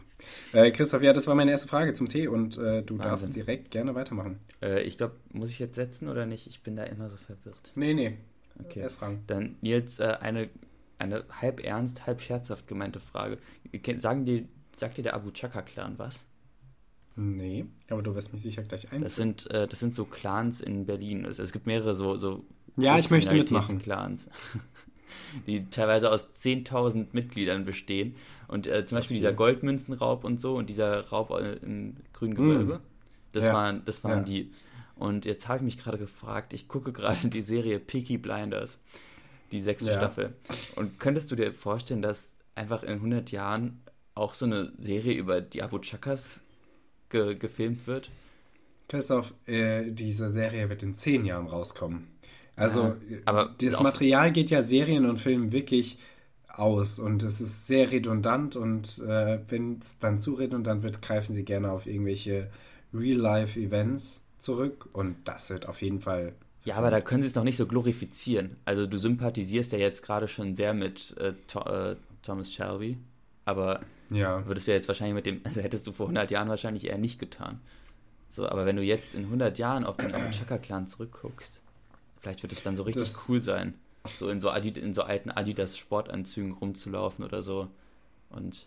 Äh, 0.53 0.71
Christoph, 0.73 1.03
ja, 1.03 1.13
das 1.15 1.27
war 1.27 1.35
meine 1.35 1.51
erste 1.53 1.69
Frage 1.69 1.95
zum 1.95 2.09
Tee 2.09 2.29
und 2.29 2.59
äh, 2.59 2.83
du 2.83 2.99
darfst 2.99 3.25
Wahnsinn. 3.25 3.33
direkt 3.33 3.71
gerne 3.71 3.95
weitermachen. 3.95 4.39
Äh, 4.61 4.83
ich 4.83 4.99
glaube, 4.99 5.15
muss 5.33 5.49
ich 5.49 5.59
jetzt 5.59 5.77
setzen 5.77 6.09
oder 6.09 6.27
nicht? 6.27 6.47
Ich 6.47 6.63
bin 6.63 6.77
da 6.77 6.83
immer 6.85 7.09
so 7.09 7.17
verwirrt. 7.17 7.73
Nee, 7.75 7.95
nee. 7.95 8.19
Okay. 8.63 8.81
Erst 8.81 8.99
fragen. 8.99 9.23
Dann 9.29 9.57
Nils, 9.63 9.99
äh, 10.01 10.17
eine, 10.21 10.51
eine 11.03 11.25
halb 11.41 11.61
ernst, 11.65 12.07
halb 12.07 12.21
scherzhaft 12.23 12.67
gemeinte 12.67 13.01
Frage. 13.01 13.39
Sagen 13.99 14.25
die, 14.25 14.49
sagt 14.77 14.97
dir 14.99 15.03
der 15.03 15.15
Abu 15.15 15.31
Chaka-Clan 15.31 15.99
was? 15.99 16.25
Nee, 17.15 17.67
aber 17.91 18.03
du 18.03 18.15
wirst 18.15 18.33
mich 18.33 18.41
sicher 18.41 18.63
gleich 18.63 18.91
ein. 18.91 19.03
Das 19.03 19.17
sind, 19.17 19.51
äh, 19.51 19.69
das 19.69 19.81
sind 19.81 19.95
so 19.95 20.05
Clans 20.07 20.61
in 20.63 20.87
Berlin. 20.87 21.25
Es, 21.27 21.39
es 21.39 21.53
gibt 21.53 21.67
mehrere 21.67 21.95
so, 21.95 22.17
so 22.17 22.45
Ja, 22.79 22.99
ich 22.99 23.11
möchte 23.11 23.35
mitmachen. 23.35 23.83
Clans, 23.83 24.31
die 25.47 25.69
teilweise 25.69 26.11
aus 26.11 26.31
10.000 26.41 27.09
Mitgliedern 27.13 27.65
bestehen. 27.67 28.17
Und 28.49 28.67
äh, 28.67 28.87
zum 28.87 28.97
Beispiel 28.97 29.15
viel. 29.17 29.21
dieser 29.21 29.33
Goldmünzenraub 29.35 30.25
und 30.25 30.41
so 30.41 30.57
und 30.57 30.71
dieser 30.71 31.09
Raub 31.09 31.31
äh, 31.33 31.55
im 31.57 31.97
grünen 32.15 32.35
Gewölbe, 32.35 32.81
das 33.33 33.45
Mm. 33.45 33.49
Ja. 33.49 33.53
waren, 33.55 33.85
das 33.85 34.05
waren 34.05 34.19
Ja. 34.21 34.25
die. 34.25 34.53
Und 34.97 35.25
jetzt 35.25 35.49
habe 35.49 35.59
ich 35.59 35.65
mich 35.65 35.79
gerade 35.79 35.99
gefragt, 35.99 36.53
ich 36.55 36.69
gucke 36.69 36.93
gerade 36.93 37.29
die 37.29 37.41
Serie 37.43 37.79
Peaky 37.79 38.17
Blinders, 38.19 38.79
die 39.53 39.63
sechste 39.63 39.91
Ja. 39.91 39.97
Staffel. 39.97 40.35
Und 40.77 40.99
könntest 40.99 41.31
du 41.31 41.37
dir 41.37 41.53
vorstellen, 41.53 42.03
dass 42.03 42.33
einfach 42.55 42.83
in 42.83 42.95
100 42.95 43.31
Jahren 43.31 43.83
auch 44.15 44.35
so 44.35 44.47
eine 44.47 44.73
Serie 44.79 45.15
über 45.15 45.41
die 45.41 45.63
Abu 45.63 45.79
Chakas 45.79 46.41
ge 47.11 47.35
gefilmt 47.35 47.87
wird? 47.87 48.11
Christoph, 48.89 49.33
äh, 49.47 49.91
diese 49.91 50.31
Serie 50.31 50.69
wird 50.69 50.83
in 50.83 50.93
zehn 50.95 51.25
Jahren 51.25 51.47
rauskommen. 51.47 52.09
Also, 52.57 52.97
Ja, 53.09 53.19
aber 53.25 53.55
das 53.61 53.81
Material 53.81 54.33
geht 54.33 54.51
ja 54.51 54.63
Serien 54.63 55.07
und 55.07 55.17
Filmen 55.19 55.53
wirklich 55.53 55.99
aus 56.49 56.99
und 56.99 57.23
es 57.23 57.41
ist 57.41 57.67
sehr 57.67 57.91
redundant 57.93 58.57
und 58.57 58.99
äh, 58.99 59.39
wenn 59.49 59.79
es 59.81 59.99
dann 59.99 60.19
zu 60.21 60.35
redundant 60.35 60.83
wird, 60.83 61.01
greifen 61.01 61.33
sie 61.33 61.45
gerne 61.45 61.71
auf 61.73 61.87
irgendwelche 61.87 62.51
Real-Life-Events 62.93 64.25
zurück 64.39 64.89
und 64.93 65.17
das 65.25 65.49
wird 65.49 65.67
auf 65.67 65.81
jeden 65.81 66.01
Fall. 66.01 66.35
Ja, 66.65 66.77
aber 66.77 66.91
da 66.91 67.01
können 67.01 67.23
sie 67.23 67.29
es 67.29 67.35
noch 67.35 67.43
nicht 67.45 67.57
so 67.57 67.67
glorifizieren. 67.67 68.57
Also 68.65 68.87
du 68.87 68.97
sympathisierst 68.97 69.73
ja 69.73 69.79
jetzt 69.79 70.03
gerade 70.03 70.29
schon 70.29 70.55
sehr 70.55 70.75
mit 70.75 71.17
äh, 71.19 71.29
äh, 71.59 71.97
Thomas 72.23 72.53
Shelby, 72.53 72.99
aber 73.45 73.81
Ja, 74.11 74.47
würdest 74.47 74.67
du 74.69 74.71
ja 74.73 74.77
jetzt 74.77 74.87
wahrscheinlich 74.89 75.15
mit 75.15 75.27
dem, 75.27 75.41
also 75.45 75.61
hättest 75.61 75.87
du 75.87 75.93
vor 75.93 76.07
100 76.07 76.31
Jahren 76.31 76.49
wahrscheinlich 76.49 76.87
eher 76.87 76.99
nicht 76.99 77.19
getan. 77.19 77.61
So, 78.29 78.49
aber 78.49 78.65
wenn 78.65 78.77
du 78.77 78.83
jetzt 78.83 79.15
in 79.15 79.25
100 79.25 79.59
Jahren 79.59 79.85
auf 79.85 79.97
den 79.97 80.11
Chaka-Clan 80.31 80.87
zurückguckst, 80.89 81.61
vielleicht 82.21 82.43
wird 82.43 82.53
es 82.53 82.63
dann 82.63 82.77
so 82.77 82.85
richtig 82.85 83.03
Das- 83.11 83.29
cool 83.29 83.41
sein, 83.43 83.75
so 84.07 84.29
in 84.31 84.41
so, 84.41 84.51
Adi 84.51 84.69
in 84.71 84.95
so 84.95 85.03
alten 85.03 85.31
Adidas-Sportanzügen 85.31 86.53
rumzulaufen 86.53 87.25
oder 87.25 87.43
so. 87.43 87.69
Und 88.31 88.65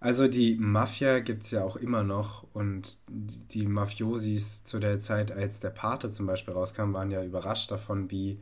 also 0.00 0.28
die 0.28 0.56
Mafia 0.56 1.20
gibt 1.20 1.44
es 1.44 1.50
ja 1.50 1.64
auch 1.64 1.76
immer 1.76 2.02
noch 2.02 2.46
und 2.52 2.98
die 3.08 3.66
Mafiosis 3.66 4.62
zu 4.64 4.78
der 4.78 5.00
Zeit, 5.00 5.32
als 5.32 5.60
der 5.60 5.70
Pate 5.70 6.10
zum 6.10 6.26
Beispiel 6.26 6.54
rauskam, 6.54 6.92
waren 6.92 7.10
ja 7.10 7.24
überrascht 7.24 7.70
davon, 7.70 8.10
wie 8.10 8.40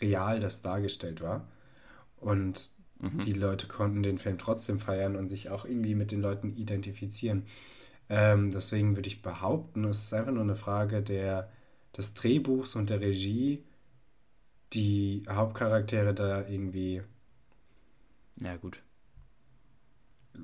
real 0.00 0.40
das 0.40 0.60
dargestellt 0.60 1.20
war. 1.20 1.46
Und 2.16 2.70
mhm. 2.98 3.20
die 3.20 3.32
Leute 3.32 3.68
konnten 3.68 4.02
den 4.02 4.18
Film 4.18 4.38
trotzdem 4.38 4.80
feiern 4.80 5.16
und 5.16 5.28
sich 5.28 5.50
auch 5.50 5.64
irgendwie 5.64 5.94
mit 5.94 6.10
den 6.10 6.20
Leuten 6.20 6.56
identifizieren. 6.56 7.44
Ähm, 8.08 8.50
deswegen 8.50 8.96
würde 8.96 9.08
ich 9.08 9.22
behaupten, 9.22 9.84
es 9.84 10.04
ist 10.04 10.14
einfach 10.14 10.32
nur 10.32 10.42
eine 10.42 10.56
Frage 10.56 11.02
der, 11.02 11.50
des 11.96 12.14
Drehbuchs 12.14 12.74
und 12.74 12.90
der 12.90 13.00
Regie, 13.00 13.62
die 14.72 15.22
Hauptcharaktere 15.28 16.12
da 16.14 16.46
irgendwie 16.46 17.02
ja 18.40 18.56
gut. 18.56 18.80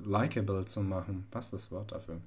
Likable 0.03 0.65
zu 0.65 0.81
machen. 0.81 1.27
Was 1.31 1.45
ist 1.45 1.53
das 1.53 1.71
Wort 1.71 1.91
dafür? 1.91 2.19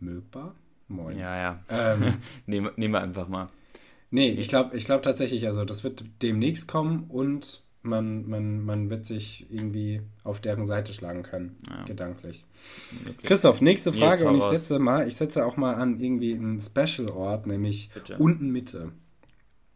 Mögbar? 0.00 0.54
Moin. 0.88 1.16
Ja, 1.18 1.36
ja. 1.36 1.60
Ähm, 1.68 2.14
Nehmen 2.46 2.70
nehmen 2.76 2.94
wir 2.94 3.00
einfach 3.00 3.28
mal. 3.28 3.48
nee, 4.10 4.30
ich 4.30 4.48
glaube 4.48 4.76
ich 4.76 4.84
glaub 4.84 5.02
tatsächlich, 5.02 5.46
also 5.46 5.64
das 5.64 5.84
wird 5.84 6.04
demnächst 6.22 6.68
kommen 6.68 7.04
und 7.08 7.62
man, 7.84 8.28
man, 8.28 8.64
man 8.64 8.90
wird 8.90 9.06
sich 9.06 9.46
irgendwie 9.50 10.02
auf 10.22 10.40
deren 10.40 10.66
Seite 10.66 10.92
schlagen 10.94 11.22
können, 11.24 11.56
Ja. 11.68 11.84
gedanklich. 11.84 12.44
Wirklich. 13.04 13.26
Christoph, 13.26 13.60
nächste 13.60 13.92
Frage 13.92 14.28
und 14.28 14.36
ich 14.36 14.44
setze 14.44 14.78
mal, 14.78 15.06
ich 15.08 15.16
setze 15.16 15.44
auch 15.44 15.56
mal 15.56 15.74
an 15.74 15.98
irgendwie 15.98 16.34
einen 16.34 16.60
Special-Ort, 16.60 17.46
nämlich 17.48 17.90
Bitte. 17.92 18.18
unten 18.18 18.50
Mitte. 18.50 18.92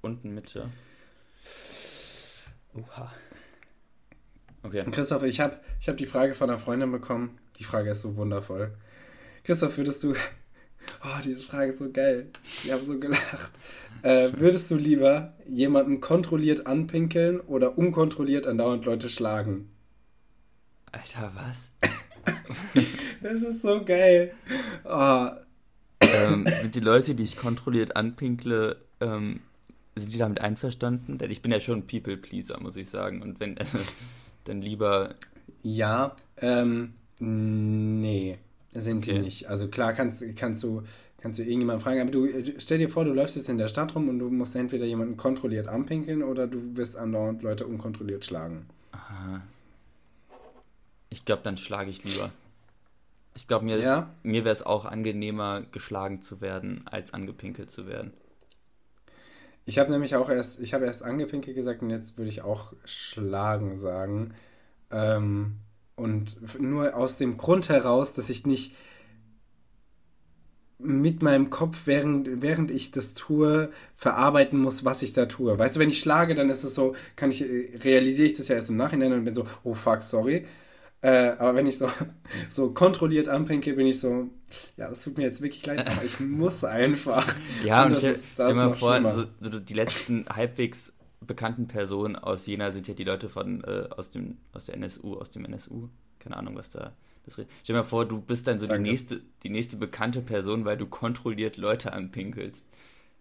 Unten 0.03 0.35
Mitte. 0.35 0.71
Oha. 2.75 3.13
Okay. 4.67 4.85
Christoph, 4.91 5.23
ich 5.23 5.41
habe 5.41 5.59
ich 5.81 5.89
hab 5.89 5.97
die 5.97 6.07
Frage 6.07 6.35
von 6.35 6.51
einer 6.51 6.59
Freundin 6.59 6.91
bekommen. 6.91 7.39
Die 7.59 7.65
Frage 7.65 7.91
ist 7.91 8.03
so 8.03 8.17
wundervoll. 8.17 8.73
Christoph, 9.45 9.77
würdest 9.77 10.03
du. 10.03 10.15
Oh, 11.03 11.21
diese 11.25 11.41
Frage 11.41 11.73
ist 11.73 11.79
so 11.79 11.91
geil. 11.91 12.29
Ich 12.45 12.71
habe 12.71 12.85
so 12.85 12.97
gelacht. 13.01 13.51
Äh, 14.03 14.31
würdest 14.37 14.71
du 14.71 14.77
lieber 14.77 15.35
jemanden 15.45 16.01
kontrolliert 16.01 16.69
anpinkeln 16.69 17.41
oder 17.41 17.77
unkontrolliert 17.77 18.47
andauernd 18.47 18.85
Leute 18.85 19.09
schlagen? 19.09 19.69
Alter, 20.93 21.33
was? 21.35 21.73
Das 23.23 23.43
ist 23.43 23.63
so 23.63 23.85
geil. 23.85 24.33
Oh, 24.85 25.29
ähm, 26.01 26.47
sind 26.61 26.75
die 26.75 26.81
Leute, 26.81 27.15
die 27.15 27.23
ich 27.23 27.37
kontrolliert 27.37 27.97
anpinkle, 27.97 28.77
ähm, 29.01 29.41
sind 29.95 30.13
die 30.13 30.19
damit 30.19 30.41
einverstanden? 30.41 31.19
Denn 31.19 31.31
ich 31.31 31.43
bin 31.43 31.53
ja 31.53 31.61
schon 31.61 31.81
ein 31.81 31.87
People-Pleaser, 31.87 32.61
muss 32.61 32.77
ich 32.77 32.89
sagen. 32.89 33.23
Und 33.23 33.41
wenn, 33.41 33.59
also, 33.59 33.79
dann 34.49 34.63
lieber, 34.63 35.15
ja, 35.63 36.17
ähm, 36.39 36.95
Nee, 37.19 38.39
sind 38.75 39.05
sie 39.05 39.13
Okay. 39.13 39.21
nicht. 39.23 39.49
Also 39.49 39.69
klar 39.69 39.93
kannst, 39.95 40.23
kannst 40.37 40.63
du 40.63 40.83
kannst 41.19 41.39
du 41.39 41.43
irgendjemanden 41.43 41.83
fragen, 41.83 42.01
aber 42.03 42.11
du 42.11 42.27
äh, 42.27 42.55
stell 42.59 42.79
dir 42.79 42.89
vor, 42.91 43.05
du 43.05 43.13
läufst 43.13 43.37
jetzt 43.37 43.49
in 43.49 43.59
der 43.59 43.69
Stadt 43.69 43.95
rum 43.95 44.09
und 44.09 44.19
du 44.19 44.29
musst 44.29 44.55
entweder 44.55 44.85
jemanden 44.85 45.17
kontrolliert 45.17 45.67
anpinkeln 45.67 46.23
oder 46.23 46.47
du 46.47 46.77
wirst 46.77 46.97
andauernd 46.97 47.43
Leute 47.43 47.67
unkontrolliert 47.67 48.25
schlagen. 48.25 48.67
Aha. 48.93 49.43
Ich 51.09 51.25
glaube, 51.25 51.43
dann 51.43 51.57
schlage 51.57 51.91
ich 51.91 52.05
lieber. 52.05 52.31
Ich 53.35 53.49
glaube, 53.49 53.65
mir, 53.65 53.79
Ja? 53.79 54.11
mir 54.23 54.45
wäre 54.45 54.53
es 54.53 54.65
auch 54.65 54.85
angenehmer, 54.85 55.63
geschlagen 55.73 56.23
zu 56.23 56.41
werden, 56.41 56.83
als 56.87 57.15
angepinkelt 57.15 57.71
zu 57.71 57.87
werden. 57.87 58.13
Ich 59.67 59.79
habe 59.79 59.91
nämlich 59.91 60.15
auch 60.15 60.31
erst, 60.31 60.61
ich 60.61 60.75
habe 60.75 60.87
erst 60.87 61.03
angepinkelt 61.03 61.57
gesagt 61.57 61.83
und 61.83 61.91
jetzt 61.91 62.17
würde 62.17 62.29
ich 62.29 62.43
auch 62.43 62.73
schlagen 62.85 63.77
sagen. 63.77 64.33
Ähm, 64.93 65.57
und 65.97 66.61
nur 66.61 66.95
aus 66.97 67.19
dem 67.19 67.37
Grund 67.37 67.69
heraus, 67.69 68.15
dass 68.15 68.31
ich 68.31 68.47
nicht 68.47 68.75
mit 70.79 71.23
meinem 71.23 71.51
Kopf, 71.51 71.83
während, 71.87 72.43
während 72.43 72.71
ich 72.71 72.93
das 72.93 73.15
tue, 73.15 73.71
verarbeiten 73.97 74.61
muss, 74.61 74.85
was 74.85 75.03
ich 75.03 75.13
da 75.15 75.27
tue. 75.27 75.59
Weißt 75.59 75.77
du, 75.77 75.81
wenn 75.81 75.89
ich 75.89 75.99
schlage, 75.99 76.35
dann 76.35 76.51
ist 76.51 76.65
es 76.65 76.75
so, 76.75 76.95
kann 77.17 77.31
ich, 77.31 77.43
äh, 77.43 77.77
realisiere 77.83 78.29
ich 78.29 78.37
das 78.37 78.49
ja 78.49 78.55
erst 78.55 78.71
im 78.71 78.77
Nachhinein 78.77 79.13
und 79.13 79.25
bin 79.25 79.35
so, 79.35 79.47
oh 79.65 79.75
fuck, 79.75 80.03
sorry. 80.03 80.47
Äh, 81.07 81.37
aber 81.39 81.55
wenn 81.55 81.67
ich 81.67 81.79
so, 81.79 81.89
so 82.49 82.71
kontrolliert 82.73 83.29
anpinke, 83.29 83.75
bin 83.75 83.87
ich 83.87 84.01
so, 84.01 84.27
ja, 84.77 84.89
das 84.89 85.05
tut 85.05 85.17
mir 85.17 85.25
jetzt 85.25 85.41
wirklich 85.41 85.65
leid, 85.65 85.87
aber 85.87 86.05
ich 86.05 86.19
muss 86.43 86.65
einfach. 86.65 87.27
Ja, 87.65 87.85
und, 87.85 87.91
das 87.93 87.99
stell, 88.01 88.13
ist- 88.13 88.27
stell 88.35 88.55
mal 88.55 88.75
vor, 88.75 89.13
so, 89.13 89.25
so 89.39 89.59
die 89.61 89.75
letzten 89.75 90.27
halbwegs 90.29 90.93
bekannten 91.21 91.69
Personen 91.69 92.17
aus 92.17 92.47
Jena 92.47 92.71
sind 92.73 92.89
ja 92.89 92.95
die 92.95 93.05
Leute 93.05 93.29
von 93.29 93.63
äh, 93.65 93.89
aus 93.97 94.11
dem 94.11 94.37
aus 94.53 94.65
der 94.67 94.75
NSU, 94.75 95.15
aus 95.17 95.31
dem 95.31 95.45
NSU. 95.45 95.89
Keine 96.19 96.37
Ahnung, 96.37 96.57
was 96.57 96.71
da 96.71 96.93
das 97.25 97.35
Stell 97.35 97.47
dir 97.67 97.73
mal 97.75 97.83
vor, 97.85 98.05
du 98.07 98.21
bist 98.21 98.47
dann 98.47 98.59
so 98.59 98.67
die 98.67 98.79
nächste, 98.79 99.21
die 99.43 99.49
nächste 99.51 99.77
bekannte 99.77 100.23
Person, 100.23 100.65
weil 100.65 100.77
du 100.77 100.87
kontrolliert 100.87 101.57
Leute 101.57 101.93
anpinkelst. 101.93 102.69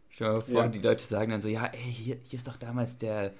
Stell 0.09 0.27
dir 0.27 0.33
mal 0.33 0.41
vor, 0.41 0.63
Ja. 0.63 0.67
die 0.69 0.79
Leute 0.79 1.03
sagen 1.05 1.31
dann 1.31 1.41
so, 1.41 1.49
ja, 1.49 1.65
ey, 1.65 1.91
hier, 1.91 2.17
hier 2.23 2.37
ist 2.37 2.47
doch 2.47 2.57
damals 2.57 2.97
der, 2.97 3.33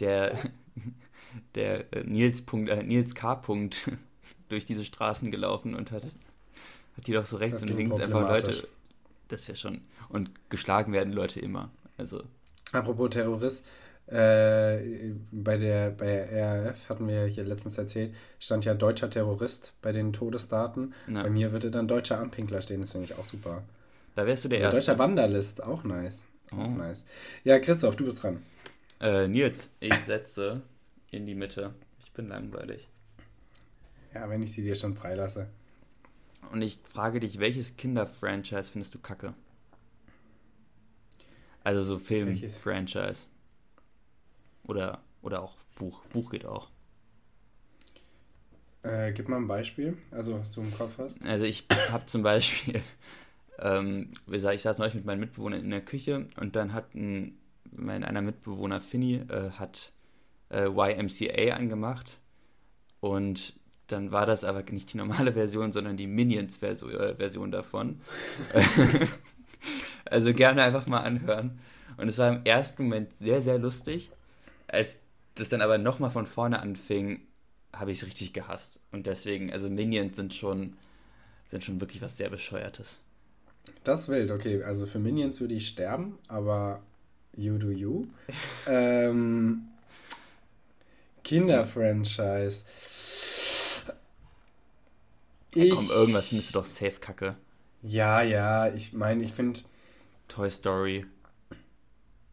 der, 0.00 0.36
der 1.54 1.92
äh, 1.92 2.04
Nils, 2.04 2.42
Punkt, 2.42 2.70
äh, 2.70 2.82
Nils 2.82 3.14
K. 3.14 3.34
Punkt 3.36 3.90
durch 4.48 4.64
diese 4.64 4.84
Straßen 4.84 5.30
gelaufen 5.30 5.74
und 5.74 5.90
hat, 5.90 6.04
hat 6.96 7.06
die 7.06 7.12
doch 7.12 7.26
so 7.26 7.36
rechts 7.36 7.62
und 7.62 7.68
links 7.70 7.98
einfach. 8.00 8.22
Leute. 8.28 8.66
Das 9.28 9.46
wäre 9.46 9.56
schon. 9.56 9.82
Und 10.08 10.30
geschlagen 10.50 10.92
werden 10.92 11.12
Leute 11.12 11.40
immer. 11.40 11.70
Also, 11.98 12.22
Apropos 12.72 13.10
Terrorist, 13.10 13.66
äh, 14.06 15.12
bei 15.30 15.58
der 15.58 15.90
bei 15.90 16.06
der 16.06 16.64
RAF 16.66 16.88
hatten 16.88 17.08
wir 17.08 17.26
hier 17.26 17.44
letztens 17.44 17.76
erzählt, 17.76 18.14
stand 18.40 18.64
ja 18.64 18.72
deutscher 18.74 19.10
Terrorist 19.10 19.74
bei 19.82 19.92
den 19.92 20.12
Todesdaten. 20.14 20.94
na, 21.06 21.22
Bei 21.24 21.30
mir 21.30 21.52
würde 21.52 21.70
dann 21.70 21.88
deutscher 21.88 22.18
Anpinkler 22.18 22.62
stehen, 22.62 22.80
das 22.80 22.92
finde 22.92 23.06
ich 23.06 23.18
auch 23.18 23.24
super. 23.26 23.62
da 24.14 24.26
wärst 24.26 24.44
du 24.44 24.48
der 24.48 24.60
Erste. 24.60 24.76
deutscher 24.76 24.98
Wanderlist, 24.98 25.62
auch 25.62 25.84
nice. 25.84 26.24
Auch 26.50 26.56
Oh. 26.58 26.68
nice. 26.70 27.04
Ja, 27.44 27.58
Christoph, 27.58 27.96
du 27.96 28.04
bist 28.06 28.22
dran. 28.22 28.42
Äh, 29.00 29.28
Nils, 29.28 29.68
ich 29.80 29.94
setze 30.06 30.62
in 31.10 31.26
die 31.26 31.34
Mitte. 31.34 31.74
Ich 32.04 32.12
bin 32.12 32.28
langweilig. 32.28 32.88
Ja, 34.14 34.28
wenn 34.28 34.42
ich 34.42 34.52
sie 34.52 34.62
dir 34.62 34.74
schon 34.74 34.94
freilasse. 34.94 35.48
Und 36.52 36.62
ich 36.62 36.78
frage 36.84 37.20
dich, 37.20 37.38
welches 37.38 37.76
Kinder-Franchise 37.76 38.70
findest 38.72 38.94
du 38.94 38.98
kacke? 38.98 39.34
Also 41.62 41.82
so? 41.82 41.98
Film-Franchise. 41.98 43.26
Oder, 44.64 45.02
oder 45.22 45.42
auch 45.42 45.56
Buch. 45.76 46.02
Buch 46.06 46.30
geht 46.30 46.46
auch. 46.46 46.70
Äh, 48.82 49.12
gib 49.12 49.28
mal 49.28 49.36
ein 49.36 49.48
Beispiel, 49.48 49.98
also 50.10 50.38
was 50.38 50.52
du 50.52 50.62
im 50.62 50.72
Kopf 50.72 50.98
hast. 50.98 51.24
Also 51.24 51.44
ich 51.44 51.66
habe 51.90 52.06
zum 52.06 52.22
Beispiel, 52.22 52.80
ähm, 53.58 54.12
ich 54.30 54.42
saß 54.42 54.78
neulich 54.78 54.94
mit 54.94 55.04
meinen 55.04 55.20
Mitbewohnern 55.20 55.60
in 55.60 55.70
der 55.70 55.84
Küche 55.84 56.26
und 56.40 56.56
dann 56.56 56.72
hat 56.72 56.94
ein, 56.94 57.38
mein 57.70 58.04
einer 58.04 58.22
Mitbewohner, 58.22 58.80
Finny, 58.80 59.16
äh, 59.16 59.50
hat 59.50 59.92
äh, 60.50 60.66
YMCA 60.66 61.54
angemacht 61.54 62.18
und 63.00 63.54
dann 63.88 64.12
war 64.12 64.26
das 64.26 64.44
aber 64.44 64.62
nicht 64.70 64.92
die 64.92 64.98
normale 64.98 65.32
Version, 65.32 65.72
sondern 65.72 65.96
die 65.96 66.06
Minions-Version 66.06 67.48
äh, 67.48 67.50
davon. 67.50 68.00
also 70.04 70.34
gerne 70.34 70.62
einfach 70.62 70.86
mal 70.86 71.00
anhören. 71.00 71.58
Und 71.96 72.08
es 72.08 72.18
war 72.18 72.28
im 72.28 72.44
ersten 72.44 72.84
Moment 72.84 73.14
sehr, 73.14 73.40
sehr 73.40 73.58
lustig. 73.58 74.10
Als 74.68 75.00
das 75.34 75.48
dann 75.48 75.62
aber 75.62 75.78
nochmal 75.78 76.10
von 76.10 76.26
vorne 76.26 76.60
anfing, 76.60 77.22
habe 77.72 77.90
ich 77.90 77.98
es 77.98 78.06
richtig 78.06 78.32
gehasst. 78.34 78.80
Und 78.92 79.06
deswegen, 79.06 79.52
also 79.52 79.70
Minions 79.70 80.16
sind 80.16 80.34
schon, 80.34 80.76
sind 81.48 81.64
schon 81.64 81.80
wirklich 81.80 82.02
was 82.02 82.16
sehr 82.16 82.28
Bescheuertes. 82.28 82.98
Das 83.84 84.02
ist 84.02 84.08
wild, 84.08 84.30
okay. 84.30 84.62
Also 84.62 84.86
für 84.86 84.98
Minions 84.98 85.40
würde 85.40 85.54
ich 85.54 85.66
sterben, 85.66 86.18
aber 86.28 86.82
you 87.34 87.56
do 87.56 87.70
you. 87.70 88.06
ähm, 88.66 89.68
Kinder-Franchise. 91.28 92.64
Ja, 95.54 95.74
komm, 95.74 95.90
irgendwas 95.90 96.30
du 96.30 96.52
doch 96.52 96.64
safe 96.64 97.00
kacke. 97.00 97.36
Ja, 97.82 98.22
ja, 98.22 98.68
ich 98.68 98.92
meine, 98.92 99.22
ich 99.22 99.32
finde 99.32 99.60
Toy 100.28 100.50
Story. 100.50 101.06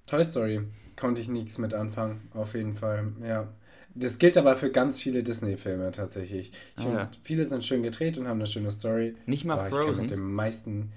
Toy 0.06 0.24
Story 0.24 0.62
konnte 0.96 1.22
ich 1.22 1.28
nichts 1.28 1.58
mit 1.58 1.74
anfangen, 1.74 2.30
auf 2.34 2.54
jeden 2.54 2.76
Fall, 2.76 3.12
ja. 3.24 3.52
Das 3.98 4.18
gilt 4.18 4.38
aber 4.38 4.56
für 4.56 4.72
ganz 4.72 5.02
viele 5.02 5.24
Disney-Filme 5.24 5.92
tatsächlich. 5.92 6.52
Ich 6.78 6.84
Ah, 6.84 6.84
finde, 6.84 6.98
ja. 6.98 7.12
viele 7.24 7.46
sind 7.46 7.64
schön 7.64 7.82
gedreht 7.84 8.18
und 8.18 8.28
haben 8.28 8.40
eine 8.40 8.48
schöne 8.48 8.70
Story. 8.72 9.16
Nicht 9.26 9.46
mal 9.46 9.54
aber 9.54 9.70
ich 9.70 9.80
kann 9.82 9.96
mit 9.96 9.96
Frozen. 9.96 10.08
den 10.08 10.20
meisten 10.20 10.92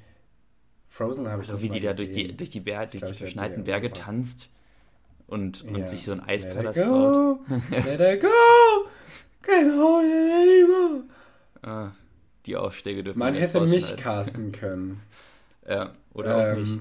Frozen 0.89 1.29
habe 1.29 1.43
ich 1.43 1.49
So 1.49 1.55
nicht 1.55 1.63
wie 1.63 1.69
mal 1.69 1.75
die 1.75 1.81
da 1.81 1.93
durch 1.93 2.11
die, 2.11 2.37
durch 2.37 2.51
die, 2.51 2.61
Ber 2.61 2.87
durch 2.87 2.91
glaub, 2.91 3.05
die 3.05 3.13
ich 3.13 3.19
verschneiten 3.19 3.65
Berge 3.65 3.93
tanzt 3.93 4.51
und, 5.29 5.63
und 5.63 5.77
Ja. 5.79 5.89
sich 5.89 6.05
so 6.05 6.13
ein 6.13 6.21
Eispalast 6.21 6.81
baut. 6.81 7.41
let 7.87 8.01
it 8.15 8.21
go, 8.21 8.29
can't 9.43 9.71
hold 9.81 10.05
it 10.05 10.33
anymore. 10.33 11.05
Ah, 11.63 11.93
die 12.47 12.57
Aufschläge 12.57 13.05
dürfen 13.05 13.19
Man 13.21 13.35
hätte 13.35 13.61
mich 13.61 13.97
casten 13.97 14.51
können. 14.53 15.01
Ja, 15.69 15.95
oder 16.15 16.37
auch 16.37 16.57
Ähm, 16.57 16.61
nicht. 16.63 16.81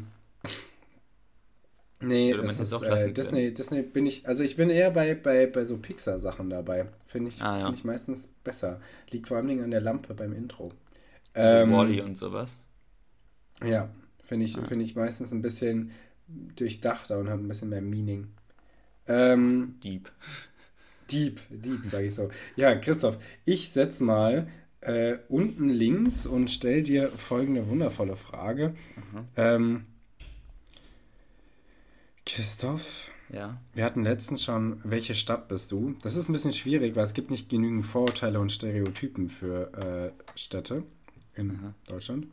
Nee, 1.99 2.31
es 2.31 2.59
jetzt 2.59 2.59
ist, 2.59 2.73
auch 2.73 2.83
äh, 2.83 3.11
Disney, 3.11 3.51
Disney 3.53 3.81
bin 3.81 4.05
ich, 4.05 4.27
also 4.27 4.43
ich 4.43 4.55
bin 4.55 4.69
eher 4.69 4.91
bei, 4.91 5.15
bei, 5.15 5.47
bei 5.47 5.65
so 5.65 5.77
Pixar-Sachen 5.77 6.49
dabei. 6.51 6.85
Finde 7.07 7.29
ich, 7.29 7.41
Ah, 7.41 7.57
ja. 7.59 7.65
find 7.65 7.79
ich 7.79 7.83
meistens 7.85 8.27
besser. 8.43 8.79
Liegt 9.09 9.27
vor 9.27 9.37
allem 9.37 9.63
an 9.63 9.71
der 9.71 9.81
Lampe 9.81 10.13
beim 10.13 10.33
Intro. 10.33 10.71
Also 11.33 11.55
Ähm, 11.63 11.71
Wally 11.73 12.01
und 12.01 12.15
sowas. 12.15 12.57
Ja, 13.65 13.89
finde 14.23 14.45
ich, 14.45 14.55
Ah. 14.59 14.65
finde 14.67 14.85
ich 14.85 14.95
meistens 14.95 15.31
ein 15.31 15.41
bisschen 15.41 15.91
durchdachter 16.27 17.17
und 17.17 17.29
hat 17.29 17.39
ein 17.39 17.47
bisschen 17.47 17.69
mehr 17.69 17.81
Meaning. 17.81 18.27
Ähm, 19.07 19.75
Deep. 19.83 20.11
Deep, 21.11 21.39
Deep, 21.49 21.85
sage 21.85 22.07
ich 22.07 22.15
so. 22.15 22.29
Ja, 22.55 22.75
Christoph, 22.75 23.17
ich 23.45 23.69
setz 23.69 23.99
mal 24.01 24.47
äh, 24.81 25.17
unten 25.29 25.69
links 25.69 26.25
und 26.25 26.49
stell 26.51 26.83
dir 26.83 27.09
folgende 27.11 27.67
wundervolle 27.69 28.15
Frage. 28.15 28.75
Mhm. 28.95 29.27
Ähm, 29.37 29.85
Christoph, 32.25 33.09
Ja. 33.31 33.59
wir 33.73 33.85
hatten 33.85 34.03
letztens 34.03 34.43
schon, 34.43 34.81
welche 34.83 35.15
Stadt 35.15 35.47
bist 35.47 35.71
du? 35.71 35.95
Das 36.01 36.15
ist 36.15 36.27
ein 36.29 36.33
bisschen 36.33 36.53
schwierig, 36.53 36.95
weil 36.95 37.05
es 37.05 37.13
gibt 37.13 37.31
nicht 37.31 37.49
genügend 37.49 37.85
Vorurteile 37.85 38.39
und 38.39 38.51
Stereotypen 38.51 39.29
für 39.29 39.73
äh, 39.73 40.37
Städte 40.37 40.83
in 41.35 41.51
Aha. 41.51 41.73
Deutschland. 41.87 42.27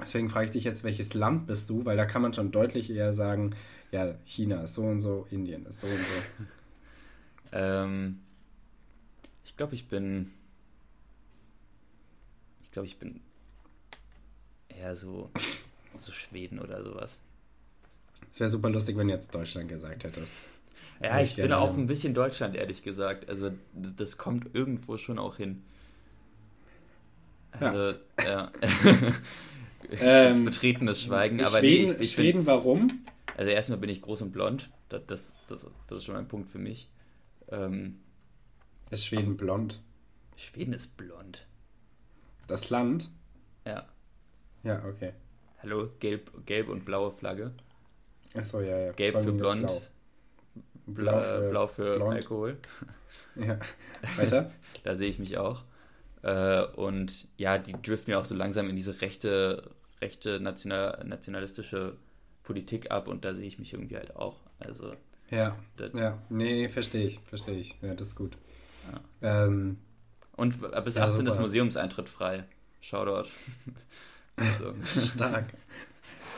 Deswegen 0.00 0.28
frage 0.28 0.46
ich 0.46 0.50
dich 0.52 0.64
jetzt, 0.64 0.84
welches 0.84 1.14
Land 1.14 1.46
bist 1.46 1.70
du? 1.70 1.84
Weil 1.84 1.96
da 1.96 2.04
kann 2.06 2.22
man 2.22 2.32
schon 2.32 2.52
deutlich 2.52 2.90
eher 2.90 3.12
sagen, 3.12 3.54
ja, 3.90 4.14
China 4.24 4.62
ist 4.62 4.74
so 4.74 4.82
und 4.82 5.00
so, 5.00 5.26
Indien 5.30 5.66
ist 5.66 5.80
so 5.80 5.86
und 5.86 5.96
so. 5.96 6.44
Ähm, 7.52 8.18
ich 9.44 9.56
glaube, 9.56 9.76
ich 9.76 9.88
bin. 9.88 10.32
Ich 12.60 12.72
glaube, 12.72 12.86
ich 12.86 12.98
bin 12.98 13.20
eher 14.68 14.96
so, 14.96 15.30
so 16.00 16.10
Schweden 16.10 16.58
oder 16.58 16.82
sowas. 16.82 17.20
Es 18.32 18.40
wäre 18.40 18.50
super 18.50 18.68
lustig, 18.68 18.96
wenn 18.96 19.06
du 19.06 19.14
jetzt 19.14 19.32
Deutschland 19.32 19.68
gesagt 19.68 20.02
hättest. 20.02 20.42
Ja, 21.00 21.20
ich 21.20 21.30
ich 21.30 21.36
bin 21.36 21.52
auch 21.52 21.72
ein 21.72 21.86
bisschen 21.86 22.14
Deutschland, 22.14 22.56
ehrlich 22.56 22.82
gesagt. 22.82 23.28
Also, 23.28 23.52
das 23.72 24.18
kommt 24.18 24.54
irgendwo 24.54 24.96
schon 24.96 25.18
auch 25.18 25.36
hin. 25.36 25.62
Ja. 27.60 27.66
Also, 27.68 27.98
ja. 28.26 28.52
Ähm, 30.00 30.44
Betretenes 30.44 31.02
Schweigen, 31.02 31.40
aber 31.40 31.58
Schweden, 31.58 31.90
nee, 31.90 31.94
ich, 31.94 32.00
ich 32.00 32.12
Schweden 32.12 32.46
warum? 32.46 33.04
Also 33.36 33.50
erstmal 33.50 33.78
bin 33.78 33.90
ich 33.90 34.00
groß 34.00 34.22
und 34.22 34.32
blond. 34.32 34.70
Das, 34.88 35.04
das, 35.06 35.34
das, 35.46 35.66
das 35.88 35.98
ist 35.98 36.04
schon 36.04 36.16
ein 36.16 36.26
Punkt 36.26 36.48
für 36.48 36.58
mich. 36.58 36.88
Ähm, 37.48 38.00
Ist 38.90 39.04
Schweden 39.04 39.36
blond? 39.36 39.82
Schweden 40.36 40.72
ist 40.72 40.96
blond. 40.96 41.46
Das 42.46 42.70
Land? 42.70 43.10
Ja. 43.66 43.86
Ja, 44.62 44.82
okay. 44.86 45.12
Hallo, 45.62 45.90
gelb, 46.00 46.46
gelb 46.46 46.68
und 46.70 46.86
blaue 46.86 47.12
Flagge. 47.12 47.52
Achso, 48.34 48.60
ja, 48.60 48.78
ja. 48.78 48.92
Gelb 48.92 49.20
für 49.20 49.32
blond, 49.32 49.70
Blau, 50.86 51.12
blau, 51.12 51.20
äh, 51.20 51.50
blau 51.50 51.66
für 51.66 51.96
blond. 51.96 52.14
Alkohol. 52.14 52.58
Ja. 53.36 53.58
Weiter? 54.16 54.50
Da 54.82 54.96
sehe 54.96 55.08
ich 55.08 55.18
mich 55.18 55.36
auch. 55.36 55.62
Äh, 56.22 56.62
und 56.62 57.28
ja, 57.36 57.58
die 57.58 57.72
driften 57.72 58.12
ja 58.12 58.18
auch 58.18 58.24
so 58.24 58.34
langsam 58.34 58.68
in 58.68 58.76
diese 58.76 59.00
rechte, 59.00 59.70
rechte 60.00 60.40
national, 60.40 61.04
nationalistische 61.04 61.96
Politik 62.46 62.90
ab 62.90 63.08
und 63.08 63.24
da 63.24 63.34
sehe 63.34 63.46
ich 63.46 63.58
mich 63.58 63.72
irgendwie 63.74 63.96
halt 63.96 64.16
auch. 64.16 64.40
Also. 64.58 64.94
Ja, 65.30 65.56
das, 65.76 65.92
ja, 65.92 66.22
nee, 66.30 66.68
verstehe 66.68 67.06
ich, 67.06 67.20
verstehe 67.20 67.58
ich. 67.58 67.76
Ja, 67.82 67.94
das 67.94 68.08
ist 68.08 68.14
gut. 68.14 68.38
Ja. 69.20 69.44
Ähm, 69.44 69.78
und 70.36 70.60
bis 70.84 70.96
18 70.96 71.26
ja, 71.26 71.32
ist 71.32 71.40
Museumseintritt 71.40 72.08
frei. 72.08 72.44
Shoutout. 72.80 73.28
also. 74.36 74.74
Stark. 75.00 75.52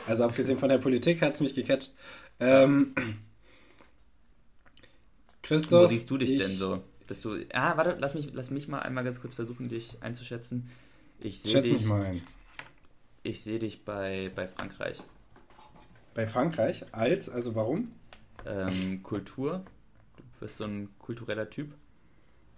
Also 0.07 0.23
abgesehen 0.23 0.57
von 0.57 0.69
der 0.69 0.79
Politik 0.79 1.21
hat 1.21 1.35
es 1.35 1.41
mich 1.41 1.53
gecatcht. 1.53 1.93
Ähm, 2.39 2.95
Christoph. 5.43 5.83
Wo 5.83 5.87
siehst 5.87 6.09
du 6.09 6.17
dich 6.17 6.33
ich, 6.33 6.39
denn 6.39 6.51
so? 6.51 6.81
Bist 7.07 7.23
du. 7.25 7.37
Ah, 7.53 7.77
warte, 7.77 7.97
lass 7.99 8.15
mich, 8.15 8.29
lass 8.33 8.49
mich 8.49 8.67
mal 8.67 8.79
einmal 8.79 9.03
ganz 9.03 9.21
kurz 9.21 9.35
versuchen, 9.35 9.69
dich 9.69 9.97
einzuschätzen. 10.01 10.69
Ich 11.19 11.41
sehe 11.41 11.61
dich. 11.61 11.73
mich 11.73 11.85
mal 11.85 12.05
ein. 12.05 12.21
Ich 13.21 13.41
sehe 13.41 13.59
dich 13.59 13.83
bei, 13.83 14.31
bei 14.35 14.47
Frankreich. 14.47 15.01
Bei 16.19 16.27
Frankreich? 16.27 16.83
Als? 16.91 17.29
Also 17.29 17.55
warum? 17.55 17.93
Ähm, 18.45 19.01
Kultur. 19.03 19.63
Du 20.17 20.23
bist 20.41 20.57
so 20.57 20.65
ein 20.65 20.89
kultureller 20.99 21.49
Typ. 21.49 21.73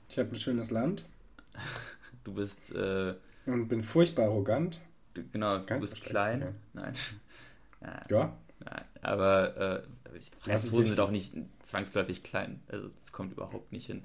Ich 0.10 0.18
habe 0.18 0.30
ein 0.30 0.36
schönes 0.36 0.72
Land. 0.72 1.08
Du 2.24 2.34
bist. 2.34 2.74
Äh, 2.74 3.14
Und 3.46 3.68
bin 3.68 3.84
furchtbar 3.84 4.26
arrogant. 4.26 4.82
Du, 5.14 5.22
genau, 5.32 5.64
Ganz 5.64 5.86
du 5.86 5.92
bist 5.92 6.02
klein. 6.02 6.42
Okay. 6.42 6.54
Nein. 6.74 6.94
Ja. 7.82 8.02
ja. 8.10 8.38
Nein, 8.66 8.84
aber 9.04 9.84
äh, 10.10 10.20
Franzosen 10.40 10.88
sind 10.88 11.00
auch 11.00 11.12
nicht 11.12 11.36
zwangsläufig 11.62 12.24
klein. 12.24 12.62
Also 12.68 12.90
das 13.00 13.12
kommt 13.12 13.32
überhaupt 13.32 13.72
nicht 13.72 13.86
hin. 13.86 14.04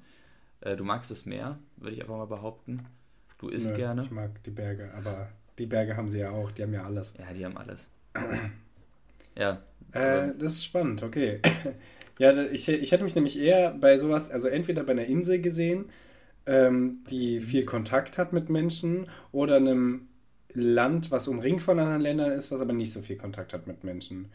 Äh, 0.60 0.76
du 0.76 0.84
magst 0.84 1.10
es 1.10 1.24
mehr, 1.24 1.58
würde 1.78 1.94
ich 1.96 2.02
einfach 2.02 2.16
mal 2.16 2.26
behaupten. 2.26 2.84
Du 3.38 3.48
isst 3.48 3.68
Nö, 3.68 3.76
gerne. 3.76 4.02
Ich 4.02 4.10
mag 4.10 4.42
die 4.44 4.50
Berge, 4.50 4.92
aber 4.94 5.30
die 5.58 5.66
Berge 5.66 5.96
haben 5.96 6.10
sie 6.10 6.18
ja 6.18 6.30
auch. 6.30 6.50
Die 6.52 6.62
haben 6.62 6.74
ja 6.74 6.84
alles. 6.84 7.14
Ja, 7.18 7.32
die 7.32 7.44
haben 7.44 7.56
alles. 7.56 7.88
ja. 9.38 9.62
Äh, 9.92 10.32
das 10.38 10.52
ist 10.52 10.64
spannend, 10.64 11.02
okay. 11.02 11.40
ja, 12.18 12.36
ich, 12.44 12.68
ich 12.68 12.92
hätte 12.92 13.04
mich 13.04 13.14
nämlich 13.14 13.38
eher 13.38 13.70
bei 13.72 13.96
sowas, 13.96 14.30
also 14.30 14.48
entweder 14.48 14.82
bei 14.84 14.92
einer 14.92 15.06
Insel 15.06 15.40
gesehen, 15.40 15.86
ähm, 16.46 17.04
die 17.10 17.40
viel 17.40 17.64
Kontakt 17.64 18.18
hat 18.18 18.32
mit 18.32 18.48
Menschen, 18.48 19.08
oder 19.32 19.56
einem 19.56 20.08
Land, 20.52 21.10
was 21.10 21.28
umringt 21.28 21.62
von 21.62 21.78
anderen 21.78 22.00
Ländern 22.00 22.32
ist, 22.32 22.50
was 22.50 22.60
aber 22.60 22.72
nicht 22.72 22.92
so 22.92 23.02
viel 23.02 23.16
Kontakt 23.16 23.52
hat 23.52 23.66
mit 23.66 23.84
Menschen. 23.84 24.30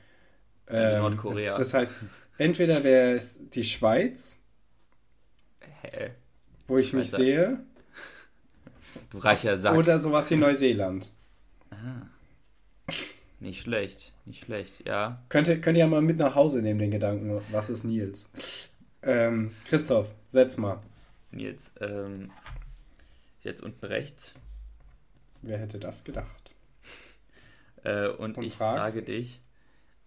Also 0.66 0.96
ähm, 0.96 1.02
Nordkorea. 1.02 1.58
Das, 1.58 1.72
das 1.72 1.74
heißt, 1.74 1.94
entweder 2.38 2.84
wäre 2.84 3.16
es 3.16 3.40
die 3.50 3.64
Schweiz, 3.64 4.42
Hä? 5.82 6.12
Wo 6.68 6.78
ich 6.78 6.94
mich 6.94 7.10
sehe. 7.10 7.60
Du 9.10 9.18
reicher 9.18 9.58
Sack. 9.58 9.76
Oder 9.76 10.00
sowas 10.00 10.30
wie 10.30 10.36
Neuseeland. 10.36 11.12
Ah. 11.70 12.08
Nicht 13.42 13.62
schlecht, 13.62 14.14
nicht 14.26 14.46
schlecht, 14.46 14.88
ja. 14.88 15.20
Könnt 15.28 15.48
ihr, 15.48 15.60
könnt 15.60 15.76
ihr 15.76 15.86
ja 15.86 15.88
mal 15.88 16.04
mit 16.04 16.18
nach 16.18 16.36
Hause 16.36 16.62
nehmen, 16.62 16.78
den 16.78 16.92
Gedanken, 16.92 17.42
was 17.52 17.72
ist 17.72 17.84
Nils? 17.84 18.30
Ähm, 19.02 19.52
Christoph, 19.66 20.14
setz 20.30 20.58
mal. 20.58 20.80
Nils, 21.32 21.72
ähm, 21.82 22.30
jetzt 23.42 23.64
unten 23.64 23.84
rechts. 23.84 24.36
Wer 25.42 25.58
hätte 25.58 25.80
das 25.80 26.04
gedacht? 26.04 26.54
äh, 27.84 28.10
und, 28.10 28.38
und, 28.38 28.44
ich 28.44 28.54
fragst, 28.54 28.94
frage 28.94 29.02
dich, 29.02 29.42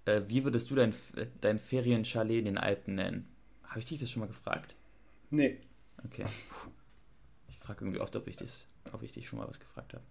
äh, 0.04 0.22
wie 0.28 0.44
würdest 0.44 0.70
du 0.70 0.76
dein, 0.76 0.94
dein 1.40 1.58
Ferienchalet 1.58 2.38
in 2.38 2.44
den 2.44 2.58
Alpen 2.58 2.94
nennen? 2.94 3.28
Habe 3.64 3.80
ich 3.80 3.86
dich 3.86 3.98
das 3.98 4.12
schon 4.12 4.20
mal 4.20 4.26
gefragt? 4.26 4.76
Nee. 5.30 5.58
Okay. 6.04 6.24
Ich 7.48 7.58
frage 7.58 7.84
irgendwie 7.84 7.98
oft, 8.00 8.14
ob 8.14 8.28
ich, 8.28 8.36
das, 8.36 8.66
ob 8.92 9.02
ich 9.02 9.10
dich 9.10 9.26
schon 9.26 9.40
mal 9.40 9.48
was 9.48 9.58
gefragt 9.58 9.92
habe. 9.92 10.04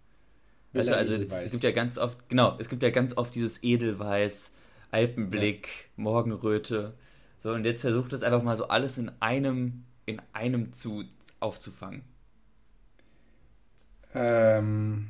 Weißt 0.74 0.90
du, 0.90 0.98
also 0.98 1.16
es 1.16 1.52
gibt 1.52 1.64
ja 1.64 1.72
ganz 1.72 1.98
oft, 1.98 2.30
genau, 2.30 2.58
es 2.60 2.68
gibt 2.68 2.82
ja 2.82 2.90
ganz 2.90 3.16
oft 3.16 3.36
dieses 3.36 3.62
Edelweiß, 3.64 4.54
Alpenblick, 4.92 5.68
ja. 5.68 6.04
Morgenröte. 6.04 6.94
So, 7.40 7.52
und 7.52 7.66
jetzt 7.66 7.82
versucht 7.82 8.14
es 8.14 8.24
einfach 8.24 8.42
mal 8.42 8.58
so 8.58 8.68
alles 8.68 8.98
in 8.98 9.12
einem, 9.20 9.84
in 10.06 10.22
einem 10.32 10.74
zu 10.74 11.04
aufzufangen. 11.40 12.04
Ähm. 14.16 15.10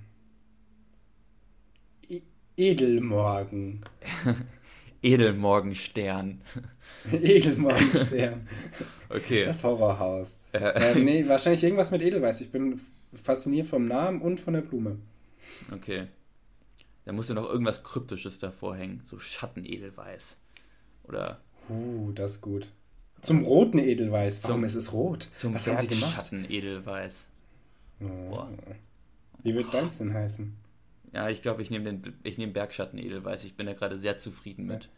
E 2.09 2.21
Edelmorgen. 2.57 3.83
Edelmorgenstern. 5.01 6.41
Edelmorgenstern. 7.11 8.47
okay. 9.09 9.45
Das 9.45 9.63
Horrorhaus. 9.63 10.37
äh, 10.53 10.99
nee, 10.99 11.27
wahrscheinlich 11.27 11.63
irgendwas 11.63 11.91
mit 11.91 12.01
Edelweiß. 12.01 12.41
Ich 12.41 12.51
bin 12.51 12.79
fasziniert 13.21 13.67
vom 13.67 13.85
Namen 13.85 14.21
und 14.21 14.39
von 14.39 14.53
der 14.53 14.61
Blume. 14.61 14.97
Okay. 15.71 16.07
Da 17.05 17.11
musst 17.11 17.29
du 17.29 17.33
noch 17.33 17.49
irgendwas 17.49 17.83
Kryptisches 17.83 18.39
davor 18.39 18.75
hängen. 18.75 19.01
So 19.03 19.19
Schattenedelweiß. 19.19 20.37
Oder. 21.03 21.41
Uh, 21.69 22.11
das 22.13 22.33
ist 22.33 22.41
gut. 22.41 22.67
Zum 23.21 23.45
roten 23.45 23.79
Edelweiß. 23.79 24.43
Warum 24.43 24.57
zum, 24.57 24.63
ist 24.65 24.75
es 24.75 24.91
rot? 24.91 25.29
Zum 25.33 25.53
Was 25.53 25.67
haben 25.67 25.77
sie 25.77 25.87
gemacht? 25.87 26.13
Schattenedelweiß. 26.13 27.27
Oh. 28.01 28.05
Boah. 28.05 28.49
Wie 29.43 29.55
wird 29.55 29.73
deins 29.73 29.97
denn 29.97 30.13
heißen? 30.13 30.53
Ja, 31.13 31.29
ich 31.29 31.41
glaube, 31.41 31.61
ich 31.61 31.69
nehme 31.69 31.85
den 31.85 32.13
ich 32.23 32.37
nehme 32.37 32.53
Bergschatten 32.53 32.97
Edelweiß. 32.99 33.43
Ich 33.43 33.55
bin 33.55 33.65
da 33.65 33.73
gerade 33.73 33.99
sehr 33.99 34.17
zufrieden 34.17 34.65
mit. 34.65 34.89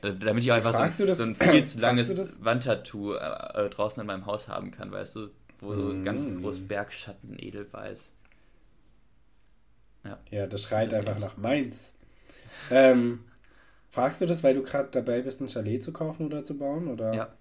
Da, 0.00 0.10
damit 0.10 0.44
ich 0.44 0.52
einfach 0.52 0.72
so, 0.90 1.12
so, 1.12 1.22
ein 1.22 1.34
viel 1.34 1.64
zu 1.66 1.80
langes 1.80 2.44
Wandtattoo 2.44 3.14
äh, 3.14 3.66
äh, 3.66 3.70
draußen 3.70 4.00
in 4.00 4.06
meinem 4.06 4.26
Haus 4.26 4.48
haben 4.48 4.70
kann, 4.70 4.92
weißt 4.92 5.16
du? 5.16 5.28
Wo 5.58 5.74
so 5.74 5.94
mm. 5.94 6.04
ganz 6.04 6.26
groß 6.26 6.60
Bergschatten 6.60 7.38
Edelweiß. 7.38 8.12
Ja, 10.06 10.18
ja 10.30 10.46
das 10.46 10.64
schreit 10.64 10.92
das 10.92 11.00
einfach 11.00 11.18
nach 11.18 11.36
Mainz. 11.36 11.94
Ähm, 12.70 13.24
fragst 13.90 14.20
du 14.20 14.26
das, 14.26 14.42
weil 14.42 14.54
du 14.54 14.62
gerade 14.62 14.88
dabei 14.90 15.22
bist, 15.22 15.40
ein 15.40 15.48
Chalet 15.48 15.82
zu 15.82 15.92
kaufen 15.92 16.26
oder 16.26 16.44
zu 16.44 16.56
bauen? 16.56 16.88
Oder? 16.88 17.14
Ja, 17.14 17.32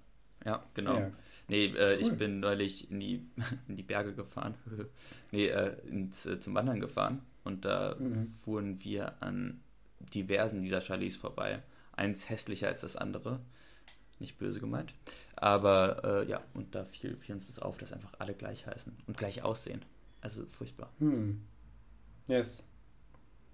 ja, 0.46 0.64
genau. 0.74 1.00
Ja. 1.00 1.12
Nee, 1.48 1.66
äh, 1.66 1.72
cool. 1.72 2.02
ich 2.02 2.12
bin 2.14 2.40
neulich 2.40 2.90
in 2.90 3.00
die, 3.00 3.28
in 3.68 3.76
die 3.76 3.84
Berge 3.84 4.14
gefahren. 4.14 4.56
nee, 5.32 5.48
äh, 5.48 5.76
ins, 5.88 6.26
äh, 6.26 6.40
zum 6.40 6.56
Wandern 6.56 6.80
gefahren. 6.80 7.22
Und 7.44 7.66
da 7.66 7.96
mhm. 8.00 8.26
fuhren 8.26 8.84
wir 8.84 9.22
an 9.22 9.62
diversen 10.14 10.62
dieser 10.62 10.82
Chalets 10.82 11.16
vorbei. 11.16 11.62
Eins 11.96 12.30
hässlicher 12.30 12.68
als 12.68 12.82
das 12.82 12.96
andere. 12.96 13.40
Nicht 14.20 14.38
böse 14.38 14.60
gemeint. 14.60 14.94
Aber 15.36 16.04
äh, 16.04 16.30
ja, 16.30 16.42
und 16.54 16.74
da 16.74 16.86
fiel, 16.86 17.18
fiel, 17.18 17.36
uns 17.36 17.48
das 17.48 17.60
auf, 17.60 17.78
dass 17.78 17.94
einfach 17.94 18.14
alle 18.18 18.34
gleich 18.34 18.66
heißen 18.66 18.96
und 19.08 19.18
gleich 19.18 19.44
aussehen. 19.44 19.84
Also 20.22 20.46
furchtbar. 20.46 20.92
Hm. 21.00 21.42
Yes. 22.28 22.64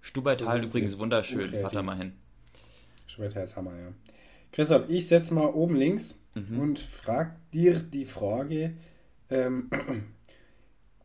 Stubaital 0.01 0.63
übrigens 0.63 0.97
wunderschön. 0.97 1.49
Fahrt 1.49 1.75
da 1.75 1.84
mal 1.84 1.97
hin. 1.97 2.13
Stubaital 3.07 3.43
ist 3.43 3.55
Hammer, 3.55 3.77
ja. 3.77 3.93
Christoph, 4.51 4.89
ich 4.89 5.07
setze 5.07 5.34
mal 5.34 5.47
oben 5.47 5.75
links 5.75 6.15
mhm. 6.34 6.60
und 6.60 6.79
frag 6.79 7.36
dir 7.51 7.79
die 7.79 8.05
Frage: 8.05 8.75
ähm, 9.29 9.69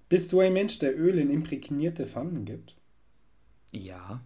Bist 0.08 0.32
du 0.32 0.40
ein 0.40 0.52
Mensch, 0.52 0.78
der 0.78 0.96
Öl 0.96 1.18
in 1.18 1.30
imprägnierte 1.30 2.06
Pfannen 2.06 2.44
gibt? 2.44 2.76
Ja. 3.72 4.22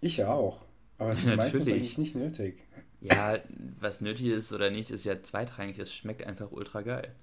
Ich 0.00 0.18
ja 0.18 0.32
auch. 0.32 0.64
Aber 0.98 1.10
es 1.10 1.24
ist 1.24 1.34
meistens 1.34 1.68
eigentlich 1.68 1.98
nicht 1.98 2.14
nötig. 2.14 2.64
Ja, 3.00 3.38
was 3.80 4.00
nötig 4.00 4.26
ist 4.26 4.52
oder 4.52 4.70
nicht, 4.70 4.90
ist 4.90 5.04
ja 5.04 5.20
zweitrangig. 5.22 5.78
Es 5.78 5.92
schmeckt 5.92 6.24
einfach 6.24 6.50
ultra 6.50 6.82
geil. 6.82 7.14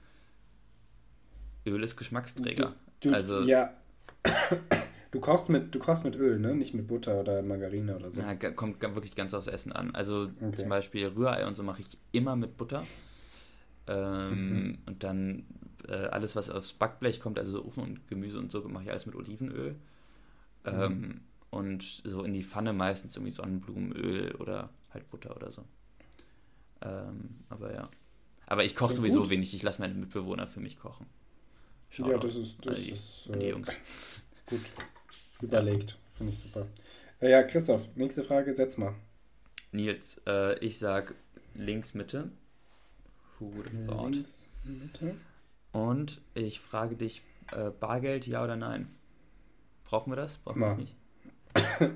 Öl 1.65 1.84
ist 1.84 1.97
Geschmacksträger. 1.97 2.75
Du, 2.99 3.10
du, 3.10 3.15
also, 3.15 3.41
ja. 3.43 3.73
Du 5.15 5.21
kochst, 5.21 5.47
mit, 5.47 5.73
du 5.73 5.80
kochst 5.80 6.04
mit 6.04 6.17
Öl, 6.17 6.38
ne? 6.38 6.54
Nicht 6.54 6.73
mit 6.73 6.88
Butter 6.88 7.21
oder 7.21 7.41
Margarine 7.41 7.95
oder 7.95 8.12
so. 8.12 8.19
Ja, 8.19 8.36
kommt 8.36 8.82
wirklich 8.82 9.15
ganz 9.15 9.34
aufs 9.34 9.47
Essen 9.47 9.71
an. 9.71 9.95
Also 9.95 10.30
okay. 10.41 10.58
zum 10.58 10.67
Beispiel 10.67 11.08
Rührei 11.08 11.47
und 11.47 11.56
so 11.56 11.63
mache 11.63 11.80
ich 11.80 11.97
immer 12.12 12.36
mit 12.36 12.58
Butter. 12.58 12.84
Ähm, 13.88 14.49
mhm. 14.49 14.78
Und 14.86 15.06
dann 15.06 15.45
äh, 15.88 15.93
alles, 15.93 16.36
was 16.36 16.49
aufs 16.49 16.73
Backblech 16.73 17.21
kommt, 17.21 17.39
also 17.39 17.60
so 17.60 17.65
Ofen 17.65 17.84
und 17.84 18.08
Gemüse 18.10 18.38
und 18.39 18.51
so, 18.51 18.67
mache 18.67 18.84
ich 18.84 18.91
alles 18.91 19.06
mit 19.06 19.15
Olivenöl. 19.15 19.78
Mhm. 20.65 20.82
Ähm, 20.82 21.21
und 21.49 22.01
so 22.04 22.23
in 22.23 22.34
die 22.34 22.43
Pfanne 22.43 22.73
meistens 22.73 23.15
irgendwie 23.15 23.32
Sonnenblumenöl 23.32 24.36
oder 24.36 24.69
halt 24.93 25.10
Butter 25.10 25.34
oder 25.34 25.49
so. 25.49 25.63
Ähm, 26.82 27.36
aber 27.47 27.73
ja. 27.73 27.86
Aber 28.47 28.65
ich 28.65 28.75
koche 28.75 28.93
sowieso 28.93 29.21
gut. 29.21 29.30
wenig. 29.30 29.54
Ich 29.56 29.63
lasse 29.63 29.80
meine 29.80 29.93
Mitbewohner 29.93 30.45
für 30.45 30.60
mich 30.60 30.78
kochen. 30.78 31.06
Schau 31.89 32.12
ja, 32.12 32.17
das 32.17 32.36
ist, 32.36 32.58
das 32.65 32.75
die, 32.75 32.91
ist 32.91 33.30
äh, 33.32 33.39
die 33.39 33.45
Jungs. 33.45 33.69
gut 34.47 34.60
überlegt. 35.41 35.98
Finde 36.13 36.34
ich 36.34 36.39
super. 36.39 36.67
Äh, 37.19 37.32
ja, 37.32 37.43
Christoph, 37.43 37.82
nächste 37.95 38.24
Frage, 38.24 38.56
setz 38.56 38.78
mal. 38.78 38.93
Nils, 39.71 40.21
äh, 40.28 40.58
ich 40.60 40.78
sag 40.80 41.15
links 41.54 41.93
Mitte. 41.93 42.32
Who 43.39 43.54
would 43.54 43.67
have 43.67 43.86
thought? 43.88 44.15
Links 44.15 44.50
Mitte. 44.63 45.15
Und 45.71 46.21
ich 46.34 46.60
frage 46.60 46.95
dich, 46.95 47.21
äh, 47.52 47.69
Bargeld, 47.69 48.28
ja 48.28 48.43
oder 48.43 48.56
nein? 48.56 48.88
Brauchen 49.84 50.12
wir 50.12 50.15
das? 50.15 50.38
Brauchen 50.38 50.62
wir 50.62 50.67
das 50.67 50.78
nicht? 50.78 50.95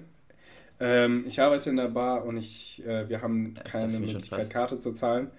ähm, 0.80 1.26
ich 1.28 1.42
arbeite 1.42 1.70
in 1.70 1.78
der 1.78 1.88
Bar 1.88 2.26
und 2.26 2.38
ich, 2.38 2.86
äh, 2.86 3.08
wir 3.10 3.22
haben 3.22 3.56
ja, 3.56 3.64
keine 3.64 4.00
Möglichkeit, 4.00 4.50
Karte 4.50 4.80
zu 4.80 4.94
zahlen. 4.94 5.32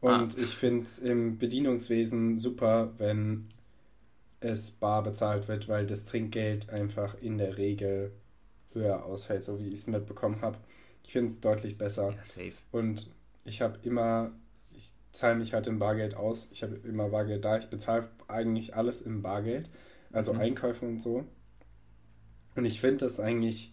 Und 0.00 0.36
ah. 0.36 0.40
ich 0.40 0.54
finde 0.54 0.84
es 0.84 0.98
im 0.98 1.38
Bedienungswesen 1.38 2.36
super, 2.36 2.92
wenn 2.98 3.48
es 4.40 4.70
bar 4.72 5.02
bezahlt 5.02 5.48
wird, 5.48 5.68
weil 5.68 5.86
das 5.86 6.04
Trinkgeld 6.04 6.70
einfach 6.70 7.16
in 7.20 7.38
der 7.38 7.58
Regel 7.58 8.12
höher 8.72 9.04
ausfällt, 9.04 9.44
so 9.44 9.58
wie 9.60 9.68
ich 9.68 9.80
es 9.80 9.86
mitbekommen 9.86 10.40
habe. 10.42 10.58
Ich 11.04 11.12
finde 11.12 11.28
es 11.30 11.40
deutlich 11.40 11.78
besser. 11.78 12.16
Ja, 12.16 12.24
safe. 12.24 12.62
Und 12.70 13.10
ich 13.44 13.62
habe 13.62 13.78
immer, 13.82 14.32
ich 14.72 14.92
zahle 15.12 15.36
mich 15.36 15.54
halt 15.54 15.66
im 15.66 15.78
Bargeld 15.78 16.14
aus. 16.16 16.48
Ich 16.52 16.62
habe 16.62 16.76
immer 16.76 17.08
Bargeld 17.10 17.44
da. 17.44 17.58
Ich 17.58 17.68
bezahle 17.68 18.08
eigentlich 18.28 18.76
alles 18.76 19.02
im 19.02 19.22
Bargeld, 19.22 19.70
also 20.12 20.32
Mhm. 20.32 20.40
Einkäufe 20.40 20.86
und 20.86 21.00
so. 21.00 21.26
Und 22.56 22.64
ich 22.64 22.80
finde 22.80 22.98
das 23.04 23.20
eigentlich 23.20 23.72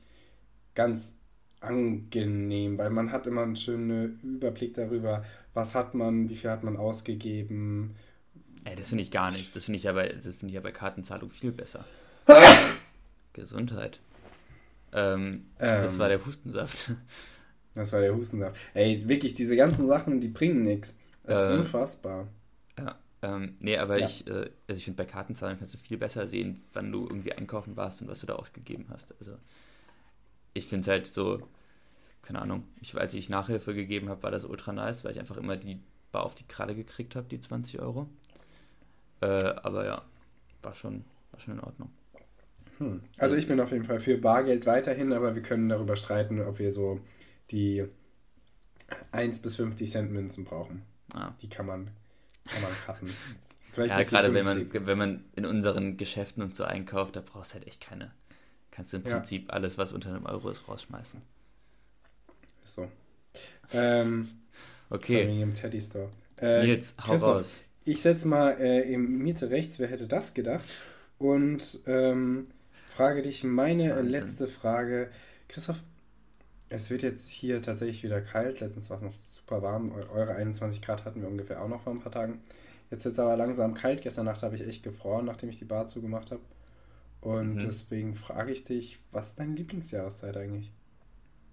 ganz 0.75 1.15
angenehm, 1.62 2.77
weil 2.77 2.89
man 2.91 3.12
hat 3.12 3.27
immer 3.27 3.43
einen 3.43 3.56
schönen 3.56 4.19
Überblick 4.21 4.75
darüber, 4.75 5.25
was 5.53 5.75
hat 5.75 5.95
man, 5.95 6.30
wie 6.30 6.36
viel 6.36 6.51
hat 6.51 6.63
man 6.63 6.77
ausgegeben. 6.77 7.95
Ey, 8.69 8.75
das 8.75 8.89
finde 8.89 9.03
ich 9.03 9.12
gar 9.12 9.32
nicht. 9.32 9.56
Das 9.56 9.65
finde 9.65 9.77
ich 9.80 9.88
aber, 9.88 10.06
das 10.08 10.23
finde 10.23 10.47
ich 10.47 10.53
ja 10.53 10.62
bei 10.62 10.71
Kartenzahlung 10.71 11.30
viel 11.30 11.51
besser. 11.51 11.86
Gesundheit. 13.34 13.99
Ähm, 14.91 15.45
das 15.58 15.93
Ähm. 15.93 15.99
war 15.99 16.10
der 16.10 16.25
Hustensaft. 16.25 16.91
Das 17.75 17.93
war 17.93 18.01
der 18.01 18.15
Hustensaft. 18.15 18.58
Ey, 18.73 19.08
wirklich, 19.08 19.34
diese 19.34 19.56
ganzen 19.56 19.88
Sachen, 19.88 20.19
die 20.19 20.27
bringen 20.30 20.63
nichts. 20.63 20.95
Das 21.23 21.38
ist 21.38 21.43
Äh. 21.43 21.53
unfassbar. 21.60 22.27
Ja. 22.77 22.97
Ähm, 23.21 23.56
nee, 23.60 23.77
aber 23.77 23.99
Ja. 23.99 24.06
ich, 24.06 24.27
äh, 24.27 24.49
also 24.67 24.77
ich 24.77 24.86
finde, 24.86 24.97
bei 24.97 25.06
Kartenzahlung 25.06 25.58
kannst 25.58 25.73
du 25.73 25.77
viel 25.77 25.97
besser 25.97 26.27
sehen, 26.27 26.62
wann 26.73 26.91
du 26.91 27.03
irgendwie 27.08 27.34
einkaufen 27.34 27.75
warst 27.75 28.01
und 28.01 28.08
was 28.08 28.19
du 28.21 28.27
da 28.27 28.36
ausgegeben 28.36 28.86
hast. 28.89 29.13
Also 29.19 29.34
ich 30.53 30.67
finde 30.67 30.82
es 30.82 30.88
halt 30.88 31.08
so, 31.08 31.41
keine 32.21 32.41
Ahnung, 32.41 32.63
ich, 32.82 32.95
als 32.97 33.13
ich 33.13 33.30
Nachhilfe 33.30 33.73
gegeben 33.73 34.10
habe, 34.10 34.23
war 34.23 34.32
das 34.32 34.45
ultra 34.45 34.71
nice, 34.73 35.03
weil 35.03 35.12
ich 35.13 35.19
einfach 35.19 35.38
immer 35.38 35.56
die 35.58 35.80
Bar 36.12 36.23
auf 36.23 36.36
die 36.36 36.47
Kralle 36.47 36.73
gekriegt 36.75 37.15
habe, 37.15 37.27
die 37.27 37.39
20 37.39 37.80
Euro. 37.80 38.08
Äh, 39.21 39.25
aber 39.27 39.86
ja, 39.86 40.01
war 40.62 40.73
schon, 40.75 41.03
war 41.32 41.39
schon 41.39 41.56
in 41.56 41.60
Ordnung. 41.62 41.89
Hm. 42.77 43.01
Also 43.17 43.36
ich 43.36 43.47
bin 43.47 43.60
auf 43.60 43.71
jeden 43.71 43.86
Fall 43.86 43.99
für 43.99 44.17
Bargeld 44.17 44.65
weiterhin, 44.65 45.12
aber 45.13 45.36
wir 45.36 45.41
können 45.41 45.69
darüber 45.69 45.95
streiten, 45.95 46.39
ob 46.41 46.60
wir 46.60 46.71
so 46.71 46.99
die 47.51 47.86
1 49.12 49.39
bis 49.41 49.56
50 49.58 49.89
Cent 49.91 50.12
Münzen 50.12 50.45
brauchen. 50.45 50.84
Ah. 51.13 51.32
Die 51.41 51.49
kann 51.49 51.65
man, 51.65 51.89
kann 52.45 52.62
man 52.62 52.71
cutten. 52.86 53.10
Vielleicht 53.71 53.91
Ja, 53.91 54.03
gerade 54.03 54.34
wenn 54.34 54.43
50. 54.45 54.73
man, 54.73 54.88
wenn 54.88 54.97
man 54.97 55.25
in 55.36 55.45
unseren 55.45 55.97
Geschäften 55.97 56.43
und 56.43 56.56
so 56.56 56.63
einkauft, 56.63 57.15
da 57.15 57.21
brauchst 57.21 57.51
du 57.51 57.56
halt 57.56 57.67
echt 57.67 57.82
keine. 57.82 58.12
Kannst 58.71 58.93
du 58.93 58.97
im 58.97 59.06
Ja. 59.06 59.15
Prinzip 59.17 59.51
alles, 59.53 59.77
was 59.77 59.91
unter 59.93 60.10
einem 60.10 60.25
Euro 60.25 60.49
ist, 60.49 60.67
rausschmeißen. 60.67 61.21
Ist 62.63 62.75
so. 62.75 62.88
Ähm, 63.73 64.30
Okay, 64.89 65.25
dem 65.25 65.53
Teddy 65.53 65.82
Store. 65.82 66.10
Äh, 66.38 66.63
Nils, 66.65 66.95
hau 67.06 67.12
Christoph, 67.12 67.36
raus. 67.39 67.62
Ich 67.88 68.02
setze 68.02 68.28
mal 68.28 68.60
äh, 68.60 68.82
im 68.91 69.19
Miete 69.19 69.50
rechts, 69.50 69.80
wer 69.80 69.88
hätte 69.88 70.08
das 70.08 70.34
gedacht? 70.34 70.76
Und 71.19 71.80
ähm, 71.88 72.47
frage 72.93 73.21
dich 73.21 73.43
meine 73.45 73.91
Wahnsinn. 73.91 74.10
letzte 74.12 74.47
Frage. 74.47 75.10
Christoph, 75.47 75.82
es 76.69 76.89
wird 76.89 77.02
jetzt 77.02 77.30
hier 77.30 77.62
tatsächlich 77.62 78.04
wieder 78.04 78.19
kalt. 78.19 78.60
Letztens 78.60 78.89
war 78.89 78.97
es 78.97 79.04
noch 79.04 79.13
super 79.13 79.62
warm. 79.62 79.93
Eu- 79.93 80.10
Eure 80.13 80.36
21 80.36 80.82
Grad 80.82 81.06
hatten 81.06 81.21
wir 81.21 81.30
ungefähr 81.30 81.62
auch 81.62 81.69
noch 81.69 81.82
vor 81.84 81.93
ein 81.93 82.02
paar 82.02 82.12
Tagen. 82.12 82.41
Jetzt 82.91 83.06
wird 83.06 83.13
es 83.13 83.19
aber 83.19 83.38
langsam 83.38 83.73
kalt. 83.73 84.02
Gestern 84.02 84.26
Nacht 84.26 84.43
habe 84.43 84.56
ich 84.56 84.67
echt 84.67 84.84
gefroren, 84.84 85.26
nachdem 85.26 85.50
ich 85.50 85.58
die 85.58 85.65
Bar 85.65 85.88
zugemacht 85.88 86.32
habe. 86.32 86.41
Und 87.21 87.56
Mhm. 87.56 87.60
deswegen 87.60 88.15
frage 88.15 88.52
ich 88.52 88.65
dich, 88.65 89.00
was 89.13 89.30
ist 89.30 89.39
deine 89.39 89.56
Lieblingsjahreszeit 89.56 90.36
eigentlich? 90.36 90.71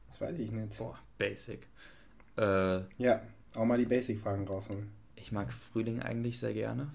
Das 0.08 0.20
weiß 0.20 0.38
ich 0.40 0.50
nicht. 0.50 0.78
Boah, 0.78 0.98
basic. 1.16 1.60
Äh, 2.36 2.80
Ja, 2.98 3.22
auch 3.54 3.64
mal 3.64 3.78
die 3.78 3.86
Basic-Fragen 3.86 4.46
rausholen. 4.48 4.90
Ich 5.24 5.32
mag 5.32 5.52
Frühling 5.52 6.02
eigentlich 6.02 6.38
sehr 6.38 6.54
gerne. 6.54 6.92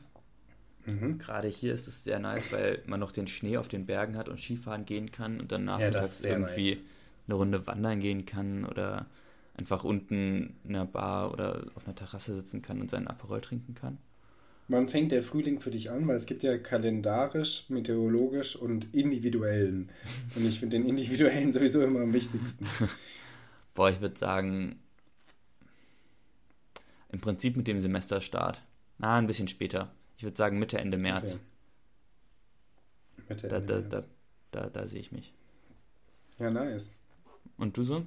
Mhm. 0.85 1.19
Gerade 1.19 1.47
hier 1.49 1.73
ist 1.73 1.87
es 1.87 2.03
sehr 2.03 2.19
nice, 2.19 2.51
weil 2.51 2.81
man 2.87 2.99
noch 2.99 3.11
den 3.11 3.27
Schnee 3.27 3.57
auf 3.57 3.67
den 3.67 3.85
Bergen 3.85 4.17
hat 4.17 4.29
und 4.29 4.39
Skifahren 4.39 4.85
gehen 4.85 5.11
kann 5.11 5.39
und 5.39 5.51
dann 5.51 5.65
Ja, 5.75 5.89
nachmittags 5.89 6.23
irgendwie 6.23 6.37
nice. 6.37 6.77
eine 7.27 7.35
Runde 7.35 7.67
wandern 7.67 7.99
gehen 7.99 8.25
kann 8.25 8.65
oder 8.65 9.05
einfach 9.55 9.83
unten 9.83 10.55
in 10.63 10.75
einer 10.75 10.85
Bar 10.85 11.31
oder 11.33 11.65
auf 11.75 11.85
einer 11.85 11.95
Terrasse 11.95 12.35
sitzen 12.35 12.61
kann 12.61 12.79
und 12.81 12.89
seinen 12.89 13.07
Aperol 13.07 13.41
trinken 13.41 13.75
kann. 13.75 13.97
Wann 14.69 14.87
fängt 14.87 15.11
der 15.11 15.21
Frühling 15.23 15.59
für 15.59 15.69
dich 15.71 15.89
an? 15.91 16.07
Weil 16.07 16.15
es 16.15 16.25
gibt 16.27 16.43
ja 16.43 16.57
kalendarisch, 16.57 17.65
meteorologisch 17.69 18.55
und 18.55 18.93
individuellen. 18.93 19.91
Und 20.35 20.45
ich 20.45 20.59
finde 20.59 20.77
den 20.77 20.87
individuellen 20.87 21.51
sowieso 21.51 21.81
immer 21.81 22.01
am 22.01 22.13
wichtigsten. 22.13 22.77
Boah, 23.73 23.89
ich 23.89 24.01
würde 24.01 24.17
sagen, 24.17 24.79
im 27.19 27.21
Prinzip 27.21 27.57
mit 27.57 27.67
dem 27.67 27.81
Semesterstart. 27.81 28.63
Na, 28.97 29.17
ein 29.17 29.27
bisschen 29.27 29.49
später. 29.49 29.91
Ich 30.15 30.23
würde 30.23 30.37
sagen 30.37 30.57
Mitte, 30.57 30.77
Ende 30.77 30.97
März. 30.97 31.33
Okay. 33.17 33.25
Mitte, 33.27 33.47
Da, 33.49 33.57
Ende 33.57 33.73
da, 33.73 33.79
März. 33.97 34.07
da, 34.51 34.61
da, 34.61 34.69
da 34.69 34.87
sehe 34.87 35.01
ich 35.01 35.11
mich. 35.11 35.33
Ja, 36.39 36.49
nice. 36.49 36.91
Und 37.57 37.75
du 37.75 37.83
so? 37.83 38.05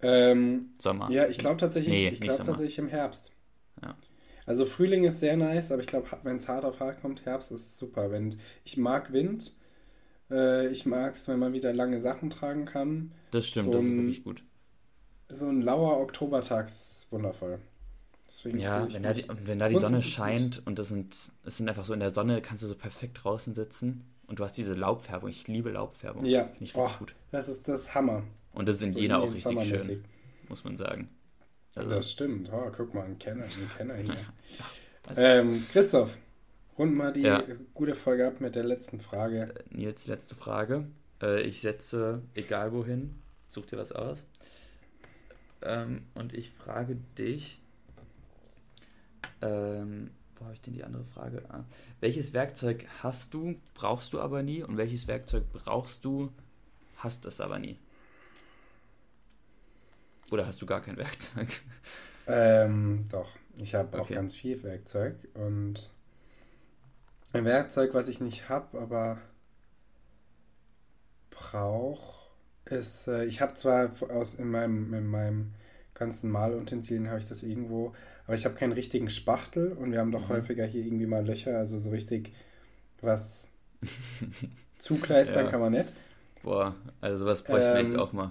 Ähm, 0.00 0.74
Sommer. 0.78 1.10
ja, 1.10 1.26
ich 1.28 1.38
glaube 1.38 1.56
tatsächlich, 1.58 1.92
Nee, 1.94 2.04
ich 2.08 2.10
nicht 2.12 2.22
glaube 2.24 2.36
Sommer. 2.36 2.48
tatsächlich 2.50 2.78
im 2.78 2.88
Herbst. 2.88 3.32
Ja. 3.82 3.96
Also 4.44 4.66
Frühling 4.66 5.04
ist 5.04 5.18
sehr 5.20 5.36
nice, 5.38 5.72
aber 5.72 5.80
ich 5.80 5.88
glaube, 5.88 6.06
wenn 6.24 6.36
es 6.36 6.46
hart 6.48 6.64
auf 6.66 6.80
hart 6.80 7.00
kommt, 7.00 7.24
Herbst 7.24 7.52
ist 7.52 7.78
super. 7.78 8.10
Wenn, 8.10 8.36
ich 8.64 8.76
mag 8.76 9.12
Wind. 9.14 9.54
Äh, 10.30 10.68
ich 10.68 10.84
mag 10.84 11.14
es, 11.14 11.26
wenn 11.26 11.38
man 11.38 11.54
wieder 11.54 11.72
lange 11.72 12.00
Sachen 12.00 12.28
tragen 12.28 12.66
kann. 12.66 13.12
Das 13.30 13.46
stimmt, 13.48 13.66
so 13.66 13.72
das 13.72 13.82
ist 13.82 13.90
ein- 13.92 13.96
wirklich 13.98 14.22
gut. 14.24 14.44
So 15.30 15.46
ein 15.48 15.62
lauer 15.62 15.98
Oktobertag 16.00 16.66
ist 16.66 17.06
wundervoll. 17.10 17.58
Deswegen 18.28 18.58
Ja, 18.58 18.86
wenn 18.92 19.02
da, 19.02 19.14
die, 19.14 19.24
wenn 19.44 19.58
da 19.58 19.68
die 19.68 19.76
Sonne 19.76 20.02
scheint 20.02 20.62
und 20.66 20.78
das 20.78 20.88
sind, 20.88 21.16
es 21.44 21.56
sind 21.56 21.68
einfach 21.68 21.84
so 21.86 21.94
in 21.94 22.00
der 22.00 22.10
Sonne, 22.10 22.42
kannst 22.42 22.62
du 22.62 22.66
so 22.66 22.74
perfekt 22.74 23.20
draußen 23.24 23.54
sitzen 23.54 24.04
und 24.26 24.38
du 24.38 24.44
hast 24.44 24.52
diese 24.58 24.74
Laubfärbung. 24.74 25.30
Ich 25.30 25.48
liebe 25.48 25.70
Laubfärbung. 25.70 26.24
Ja, 26.26 26.44
Finde 26.44 26.64
ich 26.64 26.74
oh, 26.74 26.82
richtig 26.82 26.98
gut. 26.98 27.14
das 27.30 27.48
ist 27.48 27.66
das 27.66 27.94
Hammer. 27.94 28.22
Und 28.52 28.68
das 28.68 28.76
ist 28.76 28.82
in 28.82 28.90
So 28.90 28.98
Jena 28.98 29.18
auch 29.18 29.32
richtig 29.32 29.64
schön, 29.64 30.04
muss 30.48 30.62
man 30.62 30.76
sagen. 30.76 31.08
Also, 31.74 31.88
das 31.90 32.10
stimmt. 32.12 32.50
Oh, 32.52 32.70
guck 32.76 32.92
mal, 32.92 33.04
ein 33.04 33.18
Kenner, 33.18 33.44
ein 33.44 33.70
Kenner 33.76 33.96
hier. 33.96 34.16
Also- 35.06 35.22
ähm, 35.22 35.64
Christoph, 35.72 36.18
rund 36.76 36.94
mal 36.94 37.12
die 37.14 37.22
Ja. 37.22 37.42
gute 37.72 37.94
Folge 37.94 38.26
ab 38.26 38.42
mit 38.42 38.54
der 38.56 38.64
letzten 38.64 39.00
Frage. 39.00 39.54
Nils, 39.70 40.06
letzte 40.06 40.34
Frage. 40.34 40.86
Äh, 41.22 41.40
ich 41.42 41.62
setze, 41.62 42.20
egal 42.34 42.72
wohin, 42.72 43.14
such 43.48 43.64
dir 43.66 43.78
was 43.78 43.92
aus. 43.92 44.26
Ähm, 45.62 46.02
und 46.14 46.34
ich 46.34 46.50
frage 46.50 46.98
dich, 47.16 47.58
ähm, 49.42 50.10
wo 50.36 50.44
habe 50.44 50.54
ich 50.54 50.60
denn 50.60 50.74
die 50.74 50.84
andere 50.84 51.04
Frage? 51.04 51.42
Ah, 51.48 51.64
welches 52.00 52.32
Werkzeug 52.32 52.86
hast 53.02 53.34
du, 53.34 53.56
brauchst 53.74 54.12
du 54.12 54.20
aber 54.20 54.42
nie? 54.42 54.62
Und 54.62 54.76
welches 54.76 55.08
Werkzeug 55.08 55.44
brauchst 55.52 56.04
du, 56.04 56.32
hast 56.96 57.26
es 57.26 57.40
aber 57.40 57.58
nie? 57.58 57.78
Oder 60.30 60.46
hast 60.46 60.60
du 60.62 60.66
gar 60.66 60.80
kein 60.80 60.96
Werkzeug? 60.96 61.48
Ähm, 62.28 63.06
doch, 63.10 63.28
ich 63.56 63.74
habe 63.74 63.98
auch 63.98 64.10
Okay. 64.10 64.12
ganz 64.12 64.34
viel 64.36 64.62
Werkzeug 64.62 65.26
und 65.34 65.90
ein 67.32 67.46
Werkzeug, 67.46 67.94
was 67.94 68.08
ich 68.08 68.20
nicht 68.20 68.50
habe, 68.50 68.78
aber 68.78 69.18
brauche, 71.30 72.28
ist, 72.66 73.08
äh, 73.08 73.24
ich 73.24 73.40
habe 73.40 73.54
zwar 73.54 73.90
aus 74.10 74.34
in 74.34 74.50
meinem, 74.50 74.92
in 74.94 75.06
meinem 75.06 75.54
ganzen 75.98 76.30
Malutensilien 76.30 77.08
habe 77.08 77.18
ich 77.18 77.26
das 77.26 77.42
irgendwo, 77.42 77.94
aber 78.26 78.34
ich 78.34 78.44
habe 78.44 78.54
keinen 78.54 78.72
richtigen 78.72 79.08
Spachtel 79.10 79.72
und 79.72 79.92
wir 79.92 79.98
haben 80.00 80.12
doch 80.12 80.28
Mhm. 80.28 80.32
häufiger 80.34 80.64
hier 80.66 80.84
irgendwie 80.84 81.06
mal 81.06 81.26
Löcher, 81.26 81.58
also 81.58 81.78
so 81.78 81.90
richtig 81.90 82.32
was 83.00 83.48
zukleistern 84.78 85.44
Ja. 85.46 85.50
kann 85.50 85.60
man 85.60 85.72
nicht. 85.72 85.92
Boah, 86.42 86.74
also 87.00 87.18
sowas 87.18 87.42
bräuchte 87.42 87.70
ich 87.70 87.74
echt 87.76 87.94
Ähm, 87.94 88.00
auch 88.00 88.12
mal. 88.12 88.30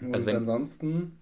Und 0.00 0.14
Also 0.14 0.26
wenn- 0.26 0.36
ansonsten 0.36 1.18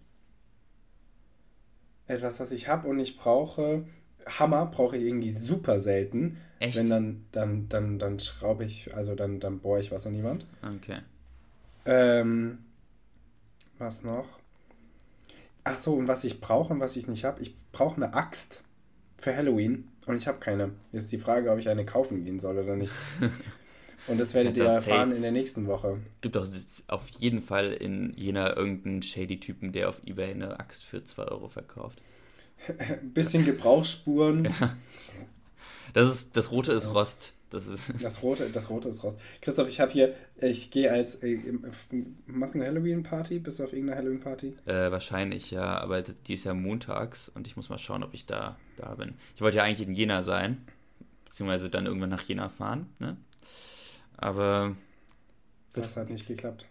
etwas, 2.06 2.40
was 2.40 2.52
ich 2.52 2.68
habe 2.68 2.88
und 2.88 2.98
ich 2.98 3.16
brauche, 3.16 3.84
Hammer 4.26 4.66
brauche 4.66 4.96
ich 4.96 5.04
irgendwie 5.04 5.32
super 5.32 5.78
selten. 5.78 6.38
Echt? 6.58 6.76
Wenn 6.76 6.90
dann, 6.90 7.24
dann, 7.32 7.68
dann, 7.68 7.98
dann 7.98 8.18
schraube 8.20 8.64
ich, 8.64 8.94
also 8.94 9.14
dann, 9.14 9.40
dann 9.40 9.60
bohre 9.60 9.80
ich 9.80 9.90
was 9.90 10.06
an 10.06 10.12
die 10.14 10.22
Wand. 10.24 10.46
Okay. 10.62 10.98
Ähm, 11.84 12.58
was 13.78 14.04
noch? 14.04 14.26
Ach 15.64 15.78
so, 15.78 15.94
und 15.94 16.08
was 16.08 16.24
ich 16.24 16.40
brauche 16.40 16.72
und 16.72 16.80
was 16.80 16.96
ich 16.96 17.06
nicht 17.06 17.24
habe, 17.24 17.40
ich 17.42 17.54
brauche 17.72 17.96
eine 17.96 18.14
Axt 18.14 18.62
für 19.18 19.34
Halloween 19.36 19.88
und 20.06 20.16
ich 20.16 20.26
habe 20.26 20.38
keine. 20.38 20.72
Jetzt 20.92 21.04
ist 21.04 21.12
die 21.12 21.18
Frage, 21.18 21.50
ob 21.50 21.58
ich 21.58 21.68
eine 21.68 21.84
kaufen 21.84 22.24
gehen 22.24 22.40
soll 22.40 22.58
oder 22.58 22.76
nicht. 22.76 22.92
Und 24.08 24.18
das 24.18 24.34
werdet 24.34 24.56
ihr 24.56 24.64
erfahren 24.64 25.10
safe- 25.10 25.14
in 25.16 25.22
der 25.22 25.30
nächsten 25.30 25.68
Woche. 25.68 25.98
Gibt 26.22 26.34
doch 26.34 26.44
auf 26.88 27.08
jeden 27.20 27.40
Fall 27.40 27.72
in 27.72 28.12
Jena 28.16 28.56
irgendeinen 28.56 29.00
shady 29.00 29.38
Typen, 29.38 29.70
der 29.70 29.88
auf 29.88 30.00
Ebay 30.04 30.32
eine 30.32 30.58
Axt 30.58 30.82
für 30.84 31.04
2 31.04 31.22
Euro 31.26 31.46
verkauft. 31.48 32.02
Ein 32.78 33.10
bisschen 33.14 33.44
Gebrauchsspuren. 33.44 34.48
Das 35.94 36.08
ist, 36.08 36.36
das 36.38 36.50
Rote 36.50 36.72
ist 36.72 36.92
Rost. 36.94 37.32
Das 37.52 37.66
ist, 37.66 37.92
Das 38.02 38.22
Rote, 38.22 38.48
das 38.50 38.70
Rote 38.70 38.88
ist 38.88 39.04
raus. 39.04 39.16
Christoph, 39.40 39.68
ich 39.68 39.78
habe 39.80 39.92
hier, 39.92 40.14
ich 40.40 40.70
gehe 40.70 40.90
als, 40.90 41.16
äh, 41.16 41.32
im- 41.32 41.64
machst 42.26 42.54
du 42.54 42.58
eine 42.60 42.66
Halloween-Party? 42.68 43.38
Bist 43.40 43.58
du 43.58 43.64
auf 43.64 43.72
irgendeiner 43.72 43.98
Halloween-Party? 43.98 44.56
äh, 44.66 44.90
wahrscheinlich, 44.90 45.50
ja, 45.50 45.78
aber 45.78 46.02
die 46.02 46.34
ist 46.34 46.44
ja 46.44 46.54
montags 46.54 47.28
und 47.28 47.46
ich 47.46 47.56
muss 47.56 47.68
mal 47.68 47.78
schauen, 47.78 48.02
ob 48.02 48.14
ich 48.14 48.26
da, 48.26 48.56
da 48.76 48.94
bin. 48.94 49.14
Ich 49.34 49.42
wollte 49.42 49.58
ja 49.58 49.64
eigentlich 49.64 49.86
in 49.86 49.94
Jena 49.94 50.22
sein. 50.22 50.64
beziehungsweise 51.26 51.68
dann 51.70 51.86
irgendwann 51.86 52.10
nach 52.10 52.22
Jena 52.22 52.48
fahren. 52.48 52.86
Ne? 52.98 53.16
Aber. 54.16 54.76
Das 55.74 55.96
hat 55.96 56.10
nicht 56.10 56.26
geklappt. 56.26 56.66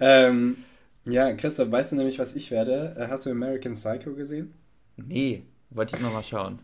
Ähm, 0.00 0.58
ja, 1.06 1.32
Christoph, 1.34 1.70
weißt 1.70 1.92
du 1.92 1.96
nämlich, 1.96 2.18
was 2.18 2.34
ich 2.34 2.50
werde? 2.50 2.94
Äh, 2.98 3.08
hast 3.08 3.26
du 3.26 3.30
American 3.30 3.72
Psycho 3.72 4.14
gesehen? 4.14 4.54
Nee, 4.96 5.44
wollte 5.70 5.94
ich 5.96 6.00
immer 6.00 6.10
mal 6.10 6.22
schauen. 6.22 6.60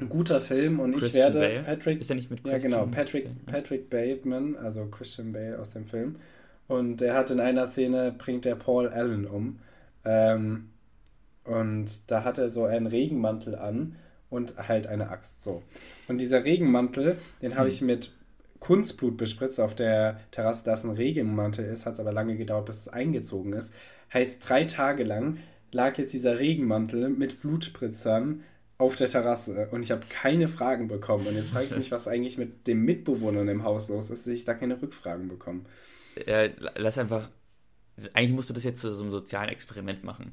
Ein 0.00 0.08
guter 0.08 0.40
Film 0.40 0.80
und 0.80 0.92
Christian 0.92 1.08
ich 1.08 1.14
werde 1.34 1.38
Bale? 1.38 1.62
Patrick. 1.64 2.00
Ist 2.00 2.10
er 2.10 2.16
nicht 2.16 2.30
mit 2.30 2.44
Ja, 2.44 2.52
Christian 2.52 2.72
genau, 2.72 2.86
Patrick? 2.86 3.28
Patrick 3.46 3.90
Bateman, 3.90 4.56
also 4.56 4.86
Christian 4.86 5.32
Bale 5.32 5.58
aus 5.58 5.72
dem 5.72 5.86
Film. 5.86 6.16
Und 6.68 6.98
der 6.98 7.14
hat 7.14 7.30
in 7.30 7.40
einer 7.40 7.66
Szene, 7.66 8.14
bringt 8.16 8.44
der 8.44 8.54
Paul 8.54 8.88
Allen 8.88 9.26
um. 9.26 9.58
Ähm, 10.04 10.70
und 11.44 12.10
da 12.10 12.24
hat 12.24 12.38
er 12.38 12.50
so 12.50 12.64
einen 12.64 12.86
Regenmantel 12.86 13.54
an 13.56 13.96
und 14.30 14.56
halt 14.68 14.86
eine 14.86 15.08
Axt. 15.10 15.42
So. 15.42 15.62
Und 16.08 16.20
dieser 16.20 16.44
Regenmantel, 16.44 17.18
den 17.42 17.56
habe 17.56 17.68
Hm. 17.68 17.68
ich 17.68 17.80
mit 17.82 18.12
Kunstblut 18.60 19.16
bespritzt 19.16 19.60
auf 19.60 19.74
der 19.74 20.20
Terrasse, 20.32 20.64
da 20.64 20.74
es 20.74 20.84
ein 20.84 20.90
Regenmantel 20.90 21.64
ist, 21.66 21.86
hat 21.86 21.94
es 21.94 22.00
aber 22.00 22.12
lange 22.12 22.36
gedauert, 22.36 22.66
bis 22.66 22.80
es 22.80 22.88
eingezogen 22.88 23.52
ist. 23.52 23.72
Heißt, 24.12 24.48
drei 24.48 24.64
Tage 24.64 25.04
lang 25.04 25.38
lag 25.72 25.96
jetzt 25.98 26.12
dieser 26.14 26.38
Regenmantel 26.38 27.08
mit 27.08 27.40
Blutspritzern 27.40 28.42
auf 28.78 28.94
der 28.94 29.08
Terrasse 29.08 29.68
und 29.72 29.82
ich 29.82 29.90
habe 29.90 30.02
keine 30.08 30.46
Fragen 30.48 30.88
bekommen. 30.88 31.26
Und 31.26 31.34
jetzt 31.34 31.50
frage 31.50 31.66
ich 31.66 31.76
mich, 31.76 31.90
was 31.90 32.06
eigentlich 32.06 32.38
mit 32.38 32.66
den 32.66 32.82
Mitbewohnern 32.82 33.48
im 33.48 33.64
Haus 33.64 33.88
los 33.88 34.10
ist, 34.10 34.26
dass 34.26 34.32
ich 34.32 34.44
da 34.44 34.54
keine 34.54 34.80
Rückfragen 34.80 35.28
bekomme. 35.28 35.62
Äh, 36.14 36.50
lass 36.76 36.98
einfach. 36.98 37.28
Eigentlich 38.12 38.32
musst 38.32 38.50
du 38.50 38.54
das 38.54 38.62
jetzt 38.62 38.80
zu 38.80 38.94
so 38.94 39.02
einem 39.02 39.10
sozialen 39.10 39.48
Experiment 39.48 40.04
machen. 40.04 40.32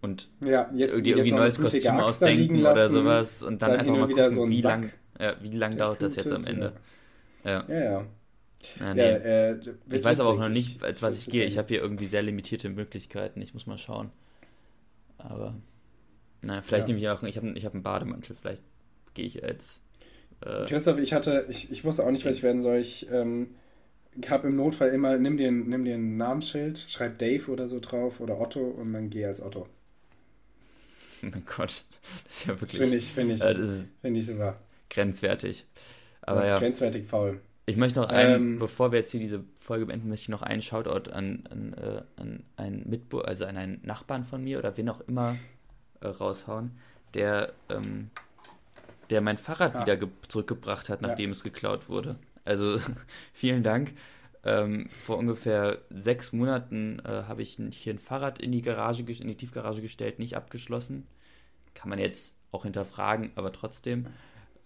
Und 0.00 0.30
Ja, 0.44 0.70
jetzt 0.74 0.92
irgendwie, 0.94 1.10
irgendwie 1.10 1.30
jetzt 1.30 1.32
ein 1.32 1.36
noch 1.36 1.38
neues 1.38 1.58
Kostüm 1.60 1.98
ausdenken 1.98 2.64
oder 2.66 2.74
lassen, 2.74 2.92
sowas 2.92 3.42
und 3.42 3.62
dann, 3.62 3.72
dann 3.72 3.80
einfach 3.80 3.96
mal 3.96 4.08
gucken, 4.08 4.30
so 4.30 4.48
wie 4.48 4.60
Sack, 4.60 4.82
lang, 4.82 4.92
ja, 5.18 5.42
wie 5.42 5.56
lang 5.56 5.76
dauert 5.76 6.02
das 6.02 6.14
jetzt 6.16 6.30
am 6.30 6.44
Ende. 6.44 6.72
Ja. 7.44 7.64
Ja, 7.68 7.74
ja. 7.74 8.06
Ja, 8.80 8.94
ja 8.94 8.94
nee. 8.94 9.02
äh, 9.02 9.60
ich 9.90 10.04
weiß 10.04 10.20
aber 10.20 10.30
auch 10.30 10.38
noch 10.38 10.48
nicht, 10.48 10.82
als 10.82 11.02
was 11.02 11.18
ich 11.18 11.28
gehe. 11.28 11.44
Ich 11.46 11.58
habe 11.58 11.68
hier 11.68 11.80
irgendwie 11.80 12.06
sehr 12.06 12.22
limitierte 12.22 12.68
Möglichkeiten. 12.68 13.40
Ich 13.42 13.54
muss 13.54 13.66
mal 13.66 13.78
schauen. 13.78 14.10
Aber, 15.18 15.54
naja, 16.44 16.62
vielleicht 16.62 16.88
Ja. 16.88 16.94
nehme 16.94 16.98
ich 17.00 17.08
auch, 17.08 17.22
ich 17.22 17.36
habe 17.36 17.50
ich 17.56 17.64
hab 17.64 17.74
einen 17.74 17.82
Bademantel, 17.82 18.36
vielleicht 18.40 18.62
gehe 19.14 19.26
ich 19.26 19.42
als. 19.44 19.80
Äh, 20.40 20.64
Christoph, 20.66 20.98
ich 20.98 21.12
hatte, 21.12 21.46
ich, 21.48 21.70
ich 21.70 21.84
wusste 21.84 22.04
auch 22.04 22.10
nicht, 22.10 22.24
was 22.24 22.36
ich 22.36 22.42
werden 22.42 22.62
soll. 22.62 22.76
Ich 22.78 23.08
ähm, 23.10 23.54
habe 24.28 24.48
im 24.48 24.56
Notfall 24.56 24.90
immer, 24.90 25.16
nimm 25.18 25.36
dir, 25.36 25.48
ein- 25.48 25.68
nimm 25.68 25.84
dir 25.84 25.94
ein 25.94 26.16
Namensschild, 26.16 26.84
schreib 26.88 27.18
Dave 27.18 27.50
oder 27.50 27.66
so 27.68 27.80
drauf 27.80 28.20
oder 28.20 28.40
Otto 28.40 28.60
und 28.60 28.92
dann 28.92 29.10
geh 29.10 29.24
als 29.26 29.40
Otto. 29.42 29.66
mein 31.22 31.44
Gott, 31.46 31.84
das 32.24 32.36
ist 32.40 32.46
ja 32.46 32.60
wirklich 32.60 32.78
finde 32.78 32.96
ich, 32.96 33.12
finde 33.12 33.34
ich, 33.34 33.42
äh, 33.42 33.54
finde 34.00 34.20
ich 34.20 34.26
super. 34.26 34.56
grenzwertig. 34.90 35.66
Aber 36.22 36.36
das 36.36 36.46
ist 36.46 36.50
ja. 36.52 36.58
grenzwertig 36.58 37.06
faul. 37.06 37.40
Ich 37.66 37.76
möchte 37.76 37.98
noch 38.00 38.08
einen, 38.10 38.34
Ähm, 38.54 38.58
bevor 38.58 38.92
wir 38.92 38.98
jetzt 38.98 39.10
hier 39.10 39.20
diese 39.20 39.42
Folge 39.56 39.86
beenden, 39.86 40.08
möchte 40.08 40.24
ich 40.24 40.28
noch 40.28 40.42
einen 40.42 40.60
Shoutout 40.60 41.10
an, 41.10 41.44
an, 41.50 41.72
äh, 41.74 42.02
an 42.16 42.44
einen 42.56 42.88
Mitbu 42.88 43.20
also 43.20 43.46
an 43.46 43.56
einen 43.56 43.80
Nachbarn 43.84 44.24
von 44.24 44.44
mir 44.44 44.58
oder 44.58 44.76
wen 44.76 44.88
auch 44.90 45.00
immer 45.08 45.34
äh, 46.04 46.08
raushauen, 46.08 46.72
der, 47.14 47.52
ähm, 47.68 48.10
der 49.10 49.20
mein 49.20 49.38
Fahrrad 49.38 49.74
Ja. 49.74 49.80
wieder 49.80 49.96
ge 49.96 50.08
zurückgebracht 50.28 50.88
hat, 50.88 51.02
Ja. 51.02 51.08
nachdem 51.08 51.30
es 51.30 51.42
geklaut 51.42 51.88
wurde. 51.88 52.16
Also 52.44 52.78
vielen 53.32 53.62
Dank. 53.62 53.92
Ähm, 54.46 54.88
vor 54.90 55.16
ungefähr 55.16 55.78
sechs 55.88 56.32
Monaten 56.34 56.98
äh, 57.00 57.08
habe 57.28 57.40
ich 57.40 57.58
hier 57.70 57.94
ein 57.94 57.98
Fahrrad 57.98 58.38
in 58.42 58.52
die 58.52 58.60
Garage, 58.60 59.02
in 59.02 59.28
die 59.28 59.36
Tiefgarage 59.36 59.80
gestellt, 59.80 60.18
nicht 60.18 60.36
abgeschlossen. 60.36 61.06
Kann 61.72 61.88
man 61.88 61.98
jetzt 61.98 62.36
auch 62.52 62.64
hinterfragen, 62.64 63.30
aber 63.36 63.52
trotzdem 63.52 64.06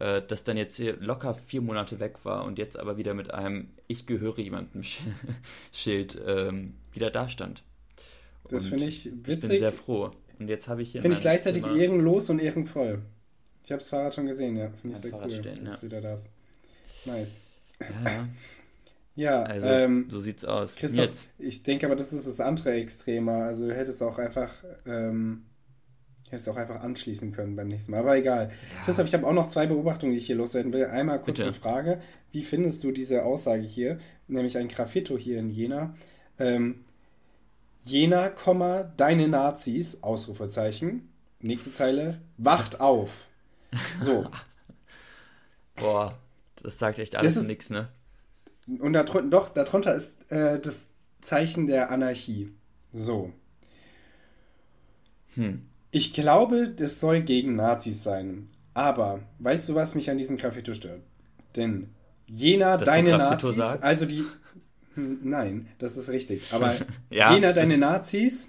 äh, 0.00 0.20
das 0.26 0.42
dann 0.42 0.56
jetzt 0.56 0.76
hier 0.76 0.96
locker 0.96 1.34
vier 1.34 1.60
Monate 1.60 2.00
weg 2.00 2.24
war 2.24 2.44
und 2.44 2.58
jetzt 2.58 2.76
aber 2.78 2.96
wieder 2.96 3.14
mit 3.14 3.32
einem 3.32 3.68
Ich 3.86 4.04
gehöre 4.06 4.38
jemandem 4.40 4.82
Sch- 4.82 4.98
Schild 5.72 6.20
ähm, 6.26 6.74
wieder 6.92 7.10
dastand. 7.10 7.62
Das 8.48 8.66
finde 8.66 8.86
ich 8.86 9.06
Ich 9.06 9.12
bin 9.22 9.26
witzig. 9.36 9.58
sehr 9.60 9.72
froh. 9.72 10.10
Und 10.38 10.48
jetzt 10.48 10.68
habe 10.68 10.82
ich 10.82 10.90
hier 10.92 10.98
in 11.00 11.02
Finde 11.02 11.16
ich 11.16 11.20
gleichzeitig 11.22 11.62
Zimmer- 11.62 11.76
ehrenlos 11.76 12.30
und 12.30 12.40
ehrenvoll. 12.40 13.02
Ich 13.64 13.70
habe 13.72 13.80
das 13.80 13.88
Fahrrad 13.88 14.14
schon 14.14 14.26
gesehen, 14.26 14.56
ja. 14.56 14.70
Finde 14.80 14.96
ich 14.96 15.02
sehr 15.02 15.10
Fahrrad 15.10 15.30
cool, 15.30 15.42
dass 15.42 15.80
ja. 15.80 15.82
wieder 15.82 16.00
da 16.00 16.14
ist. 16.14 16.30
Nice. 17.04 17.40
Ja, 17.80 18.10
ja. 18.10 18.28
Ja, 19.14 19.42
Also, 19.42 19.66
ähm, 19.66 20.06
so 20.10 20.20
sieht's 20.20 20.44
aus. 20.44 20.76
Christoph, 20.76 21.06
Jetzt. 21.06 21.28
ich 21.40 21.64
denke 21.64 21.86
aber, 21.86 21.96
das 21.96 22.12
ist 22.12 22.28
das 22.28 22.38
andere 22.40 22.74
Extremer. 22.74 23.46
Also 23.46 23.66
du 23.66 23.74
hättest 23.74 24.00
auch 24.00 24.16
einfach, 24.16 24.54
ähm, 24.86 25.42
hättest 26.30 26.48
auch 26.48 26.56
einfach 26.56 26.82
anschließen 26.84 27.32
können 27.32 27.56
beim 27.56 27.66
nächsten 27.66 27.90
Mal. 27.90 27.98
Aber 27.98 28.16
egal. 28.16 28.52
Christoph, 28.84 29.08
ich 29.08 29.14
habe 29.14 29.26
auch 29.26 29.32
noch 29.32 29.48
zwei 29.48 29.66
Beobachtungen, 29.66 30.12
die 30.12 30.18
ich 30.18 30.26
hier 30.26 30.36
loswerden 30.36 30.72
will. 30.72 30.84
Einmal 30.84 31.18
kurz 31.18 31.38
Bitte. 31.38 31.48
eine 31.48 31.52
Frage. 31.52 32.00
Wie 32.30 32.42
findest 32.42 32.84
du 32.84 32.92
diese 32.92 33.24
Aussage 33.24 33.62
hier? 33.62 33.98
Nämlich 34.28 34.56
ein 34.56 34.68
Graffito 34.68 35.18
hier 35.18 35.40
in 35.40 35.50
Jena. 35.50 35.96
Ähm, 36.38 36.84
Jena, 37.88 38.30
deine 38.96 39.28
Nazis, 39.28 40.02
Ausrufezeichen. 40.02 41.08
Nächste 41.40 41.72
Zeile, 41.72 42.20
wacht 42.36 42.80
auf. 42.80 43.10
So, 44.00 44.26
Boah, 45.76 46.18
das 46.62 46.78
sagt 46.78 46.98
echt 46.98 47.16
alles 47.16 47.42
nix, 47.44 47.70
ne? 47.70 47.88
Und 48.66 48.92
darunter, 48.92 49.22
doch, 49.22 49.48
darunter 49.50 49.94
ist 49.94 50.12
äh, 50.30 50.58
das 50.58 50.86
Zeichen 51.20 51.66
der 51.66 51.90
Anarchie. 51.90 52.52
So. 52.92 53.32
Hm. 55.34 55.66
Ich 55.90 56.12
glaube, 56.12 56.68
das 56.68 57.00
soll 57.00 57.22
gegen 57.22 57.56
Nazis 57.56 58.02
sein. 58.04 58.48
Aber 58.74 59.20
weißt 59.38 59.68
du, 59.68 59.74
was 59.74 59.94
mich 59.94 60.10
an 60.10 60.18
diesem 60.18 60.36
Graffito 60.36 60.74
stört? 60.74 61.00
Denn 61.56 61.90
Jena, 62.26 62.76
Dass 62.76 62.86
deine 62.86 63.16
Nazis, 63.16 63.56
sagst? 63.56 63.82
also 63.82 64.04
die. 64.04 64.24
Nein, 65.22 65.68
das 65.78 65.96
ist 65.96 66.08
richtig. 66.10 66.42
Aber 66.52 66.74
Ja, 67.10 67.38
das- 67.38 67.54
deine 67.54 67.78
Nazis 67.78 68.48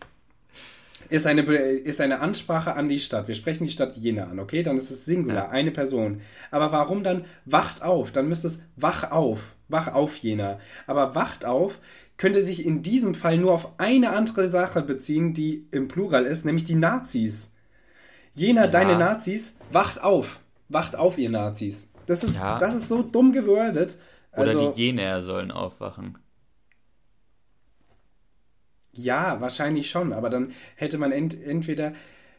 ist 1.10 1.26
eine, 1.26 1.42
ist 1.42 2.02
eine 2.02 2.20
Ansprache 2.20 2.76
an 2.76 2.90
die 2.90 3.00
Stadt. 3.00 3.28
Wir 3.28 3.36
sprechen 3.36 3.64
die 3.66 3.72
Stadt 3.72 3.96
Jena 3.98 4.26
an, 4.26 4.40
okay? 4.40 4.64
Dann 4.64 4.78
ist 4.78 4.92
es 4.92 5.06
Singular, 5.06 5.46
Ja. 5.46 5.50
eine 5.50 5.72
Person. 5.72 6.22
Aber 6.52 6.72
warum 6.72 7.04
dann 7.04 7.26
wacht 7.46 7.82
auf? 7.82 8.12
Dann 8.12 8.28
müsste 8.28 8.48
es 8.48 8.62
wach 8.76 9.10
auf. 9.12 9.54
Wach 9.70 9.88
auf, 9.94 10.16
Jena. 10.18 10.60
Aber 10.88 11.16
wacht 11.16 11.46
auf 11.46 11.80
könnte 12.18 12.44
sich 12.44 12.66
in 12.66 12.82
diesem 12.84 13.16
Fall 13.16 13.38
nur 13.38 13.54
auf 13.54 13.80
eine 13.80 14.10
andere 14.10 14.50
Sache 14.50 14.82
beziehen, 14.82 15.34
die 15.34 15.66
im 15.72 15.88
Plural 15.88 16.26
ist, 16.26 16.44
nämlich 16.46 16.66
die 16.66 16.76
Nazis. 16.76 17.54
Jena, 18.34 18.66
Ja. 18.66 18.68
deine 18.68 18.98
Nazis, 18.98 19.56
wacht 19.72 20.04
auf. 20.04 20.42
Wacht 20.68 20.96
auf, 20.98 21.18
ihr 21.18 21.30
Nazis. 21.30 21.90
Das 22.08 22.24
ist, 22.26 22.38
Ja. 22.38 22.58
das 22.60 22.76
ist 22.76 22.90
so 22.90 23.04
dumm 23.04 23.32
gewordet. 23.32 23.98
Oder 24.34 24.42
Also, 24.52 24.72
die 24.72 24.82
Jener 24.88 25.22
sollen 25.22 25.50
aufwachen. 25.50 26.18
Ja, 28.94 29.40
wahrscheinlich 29.42 29.90
schon, 29.90 30.14
aber 30.14 30.30
dann 30.30 30.52
hätte 30.76 30.98
man 30.98 31.12
ent 31.12 31.42
entweder 31.42 31.94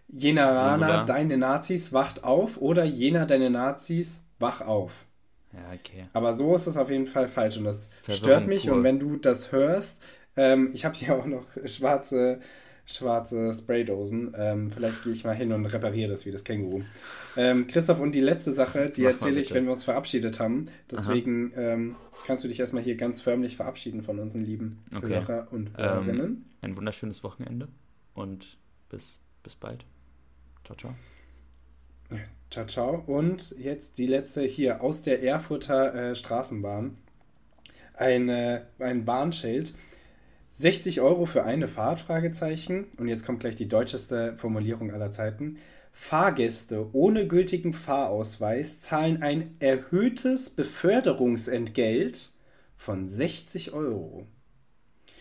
Jeneraner, 0.09 0.87
Singular. 0.87 1.05
deine 1.07 1.39
Nazis, 1.39 1.93
wacht 1.93 2.25
auf 2.25 2.61
oder 2.61 2.85
Jena, 2.85 3.27
deine 3.27 3.51
Nazis, 3.51 4.25
wach 4.39 4.61
auf. 4.61 5.07
Ja, 5.53 5.61
okay. 5.75 6.07
Aber 6.13 6.35
so 6.35 6.55
ist 6.55 6.67
es 6.67 6.77
auf 6.77 6.91
jeden 6.91 7.07
Fall 7.07 7.29
falsch 7.29 7.57
und 7.57 7.65
das 7.65 7.91
Verwirrung 8.03 8.25
stört 8.25 8.47
mich. 8.47 8.67
pur. 8.67 8.75
Und 8.75 8.85
wenn 8.85 8.99
du 8.99 9.17
das 9.17 9.53
hörst, 9.53 10.03
ähm, 10.37 10.71
ich 10.75 10.85
habe 10.85 10.95
hier 10.97 11.15
auch 11.17 11.27
noch 11.27 11.47
schwarze, 11.65 12.41
schwarze 12.91 13.53
Spraydosen. 13.53 14.35
Ähm, 14.37 14.71
vielleicht 14.71 15.05
gehe 15.05 15.13
ich 15.13 15.25
mal 15.25 15.35
hin 15.35 15.53
und 15.53 15.67
repariere 15.67 16.11
das 16.11 16.27
wie 16.27 16.31
das 16.31 16.45
Känguru. 16.45 16.83
Ähm, 17.37 17.67
Christoph, 17.67 18.01
und 18.01 18.15
die 18.15 18.21
letzte 18.21 18.53
Sache, 18.53 18.91
die 18.91 19.05
erzähle 19.05 19.41
ich, 19.41 19.55
wenn 19.55 19.65
wir 19.65 19.73
uns 19.73 19.85
verabschiedet 19.85 20.41
haben. 20.41 20.67
Deswegen 20.91 21.53
ähm, 21.57 21.97
kannst 22.27 22.45
du 22.45 22.49
dich 22.49 22.61
erstmal 22.61 22.83
hier 22.83 22.97
ganz 22.97 23.21
förmlich 23.21 23.57
verabschieden 23.57 24.03
von 24.03 24.19
unseren 24.19 24.45
lieben 24.45 24.81
Okay. 24.95 25.15
Hörer 25.15 25.49
und 25.51 25.69
Ähm, 25.69 25.85
Hörerinnen. 25.85 26.45
Ein 26.63 26.77
wunderschönes 26.77 27.23
Wochenende 27.25 27.69
und 28.15 28.59
bis, 28.89 29.19
bis 29.43 29.57
bald. 29.57 29.85
Ciao, 30.65 30.77
ciao. 30.77 30.95
Ciao, 32.51 32.67
ciao. 32.67 33.05
Und 33.07 33.55
jetzt 33.59 33.99
die 33.99 34.07
letzte 34.07 34.43
hier 34.43 34.83
aus 34.83 35.03
der 35.03 35.23
Erfurter 35.23 35.95
äh, 35.95 36.15
Straßenbahn. 36.15 36.97
Ein, 37.95 38.29
äh, 38.29 38.63
ein 38.81 39.05
Bahnschild. 39.05 39.73
60 40.51 41.01
Euro 41.01 41.27
für 41.27 41.45
eine 41.45 41.69
Fahrt? 41.69 42.01
Fragezeichen. 42.01 42.87
Und 42.99 43.09
jetzt 43.09 43.25
kommt 43.25 43.41
gleich 43.41 43.57
die 43.57 43.69
deutscheste 43.69 44.37
Formulierung 44.37 44.91
aller 44.91 45.11
Zeiten. 45.11 45.59
Fahrgäste 45.93 46.89
ohne 46.93 47.27
gültigen 47.27 47.73
Fahrausweis 47.73 48.81
zahlen 48.81 49.23
ein 49.23 49.57
erhöhtes 49.59 50.51
Beförderungsentgelt 50.51 52.31
von 52.77 53.09
60 53.09 53.73
Euro. 53.73 54.27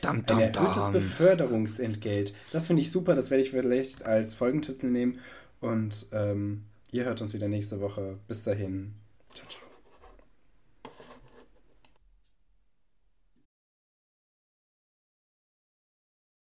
Dam, 0.01 0.23
Ein 0.27 0.39
erhöhtes 0.39 0.91
Beförderungsentgelt. 0.91 2.34
Das 2.51 2.67
finde 2.67 2.82
ich 2.82 2.91
super, 2.91 3.15
das 3.15 3.30
werde 3.32 3.41
ich 3.41 3.51
vielleicht 3.51 4.05
als 4.05 4.34
Folgentitel 4.34 4.88
nehmen. 4.88 5.19
Und 5.59 6.05
ähm, 6.13 6.63
ihr 6.91 7.03
hört 7.05 7.21
uns 7.21 7.34
wieder 7.34 7.49
nächste 7.49 7.82
Woche. 7.82 8.17
Bis 8.27 8.43
dahin. 8.43 8.93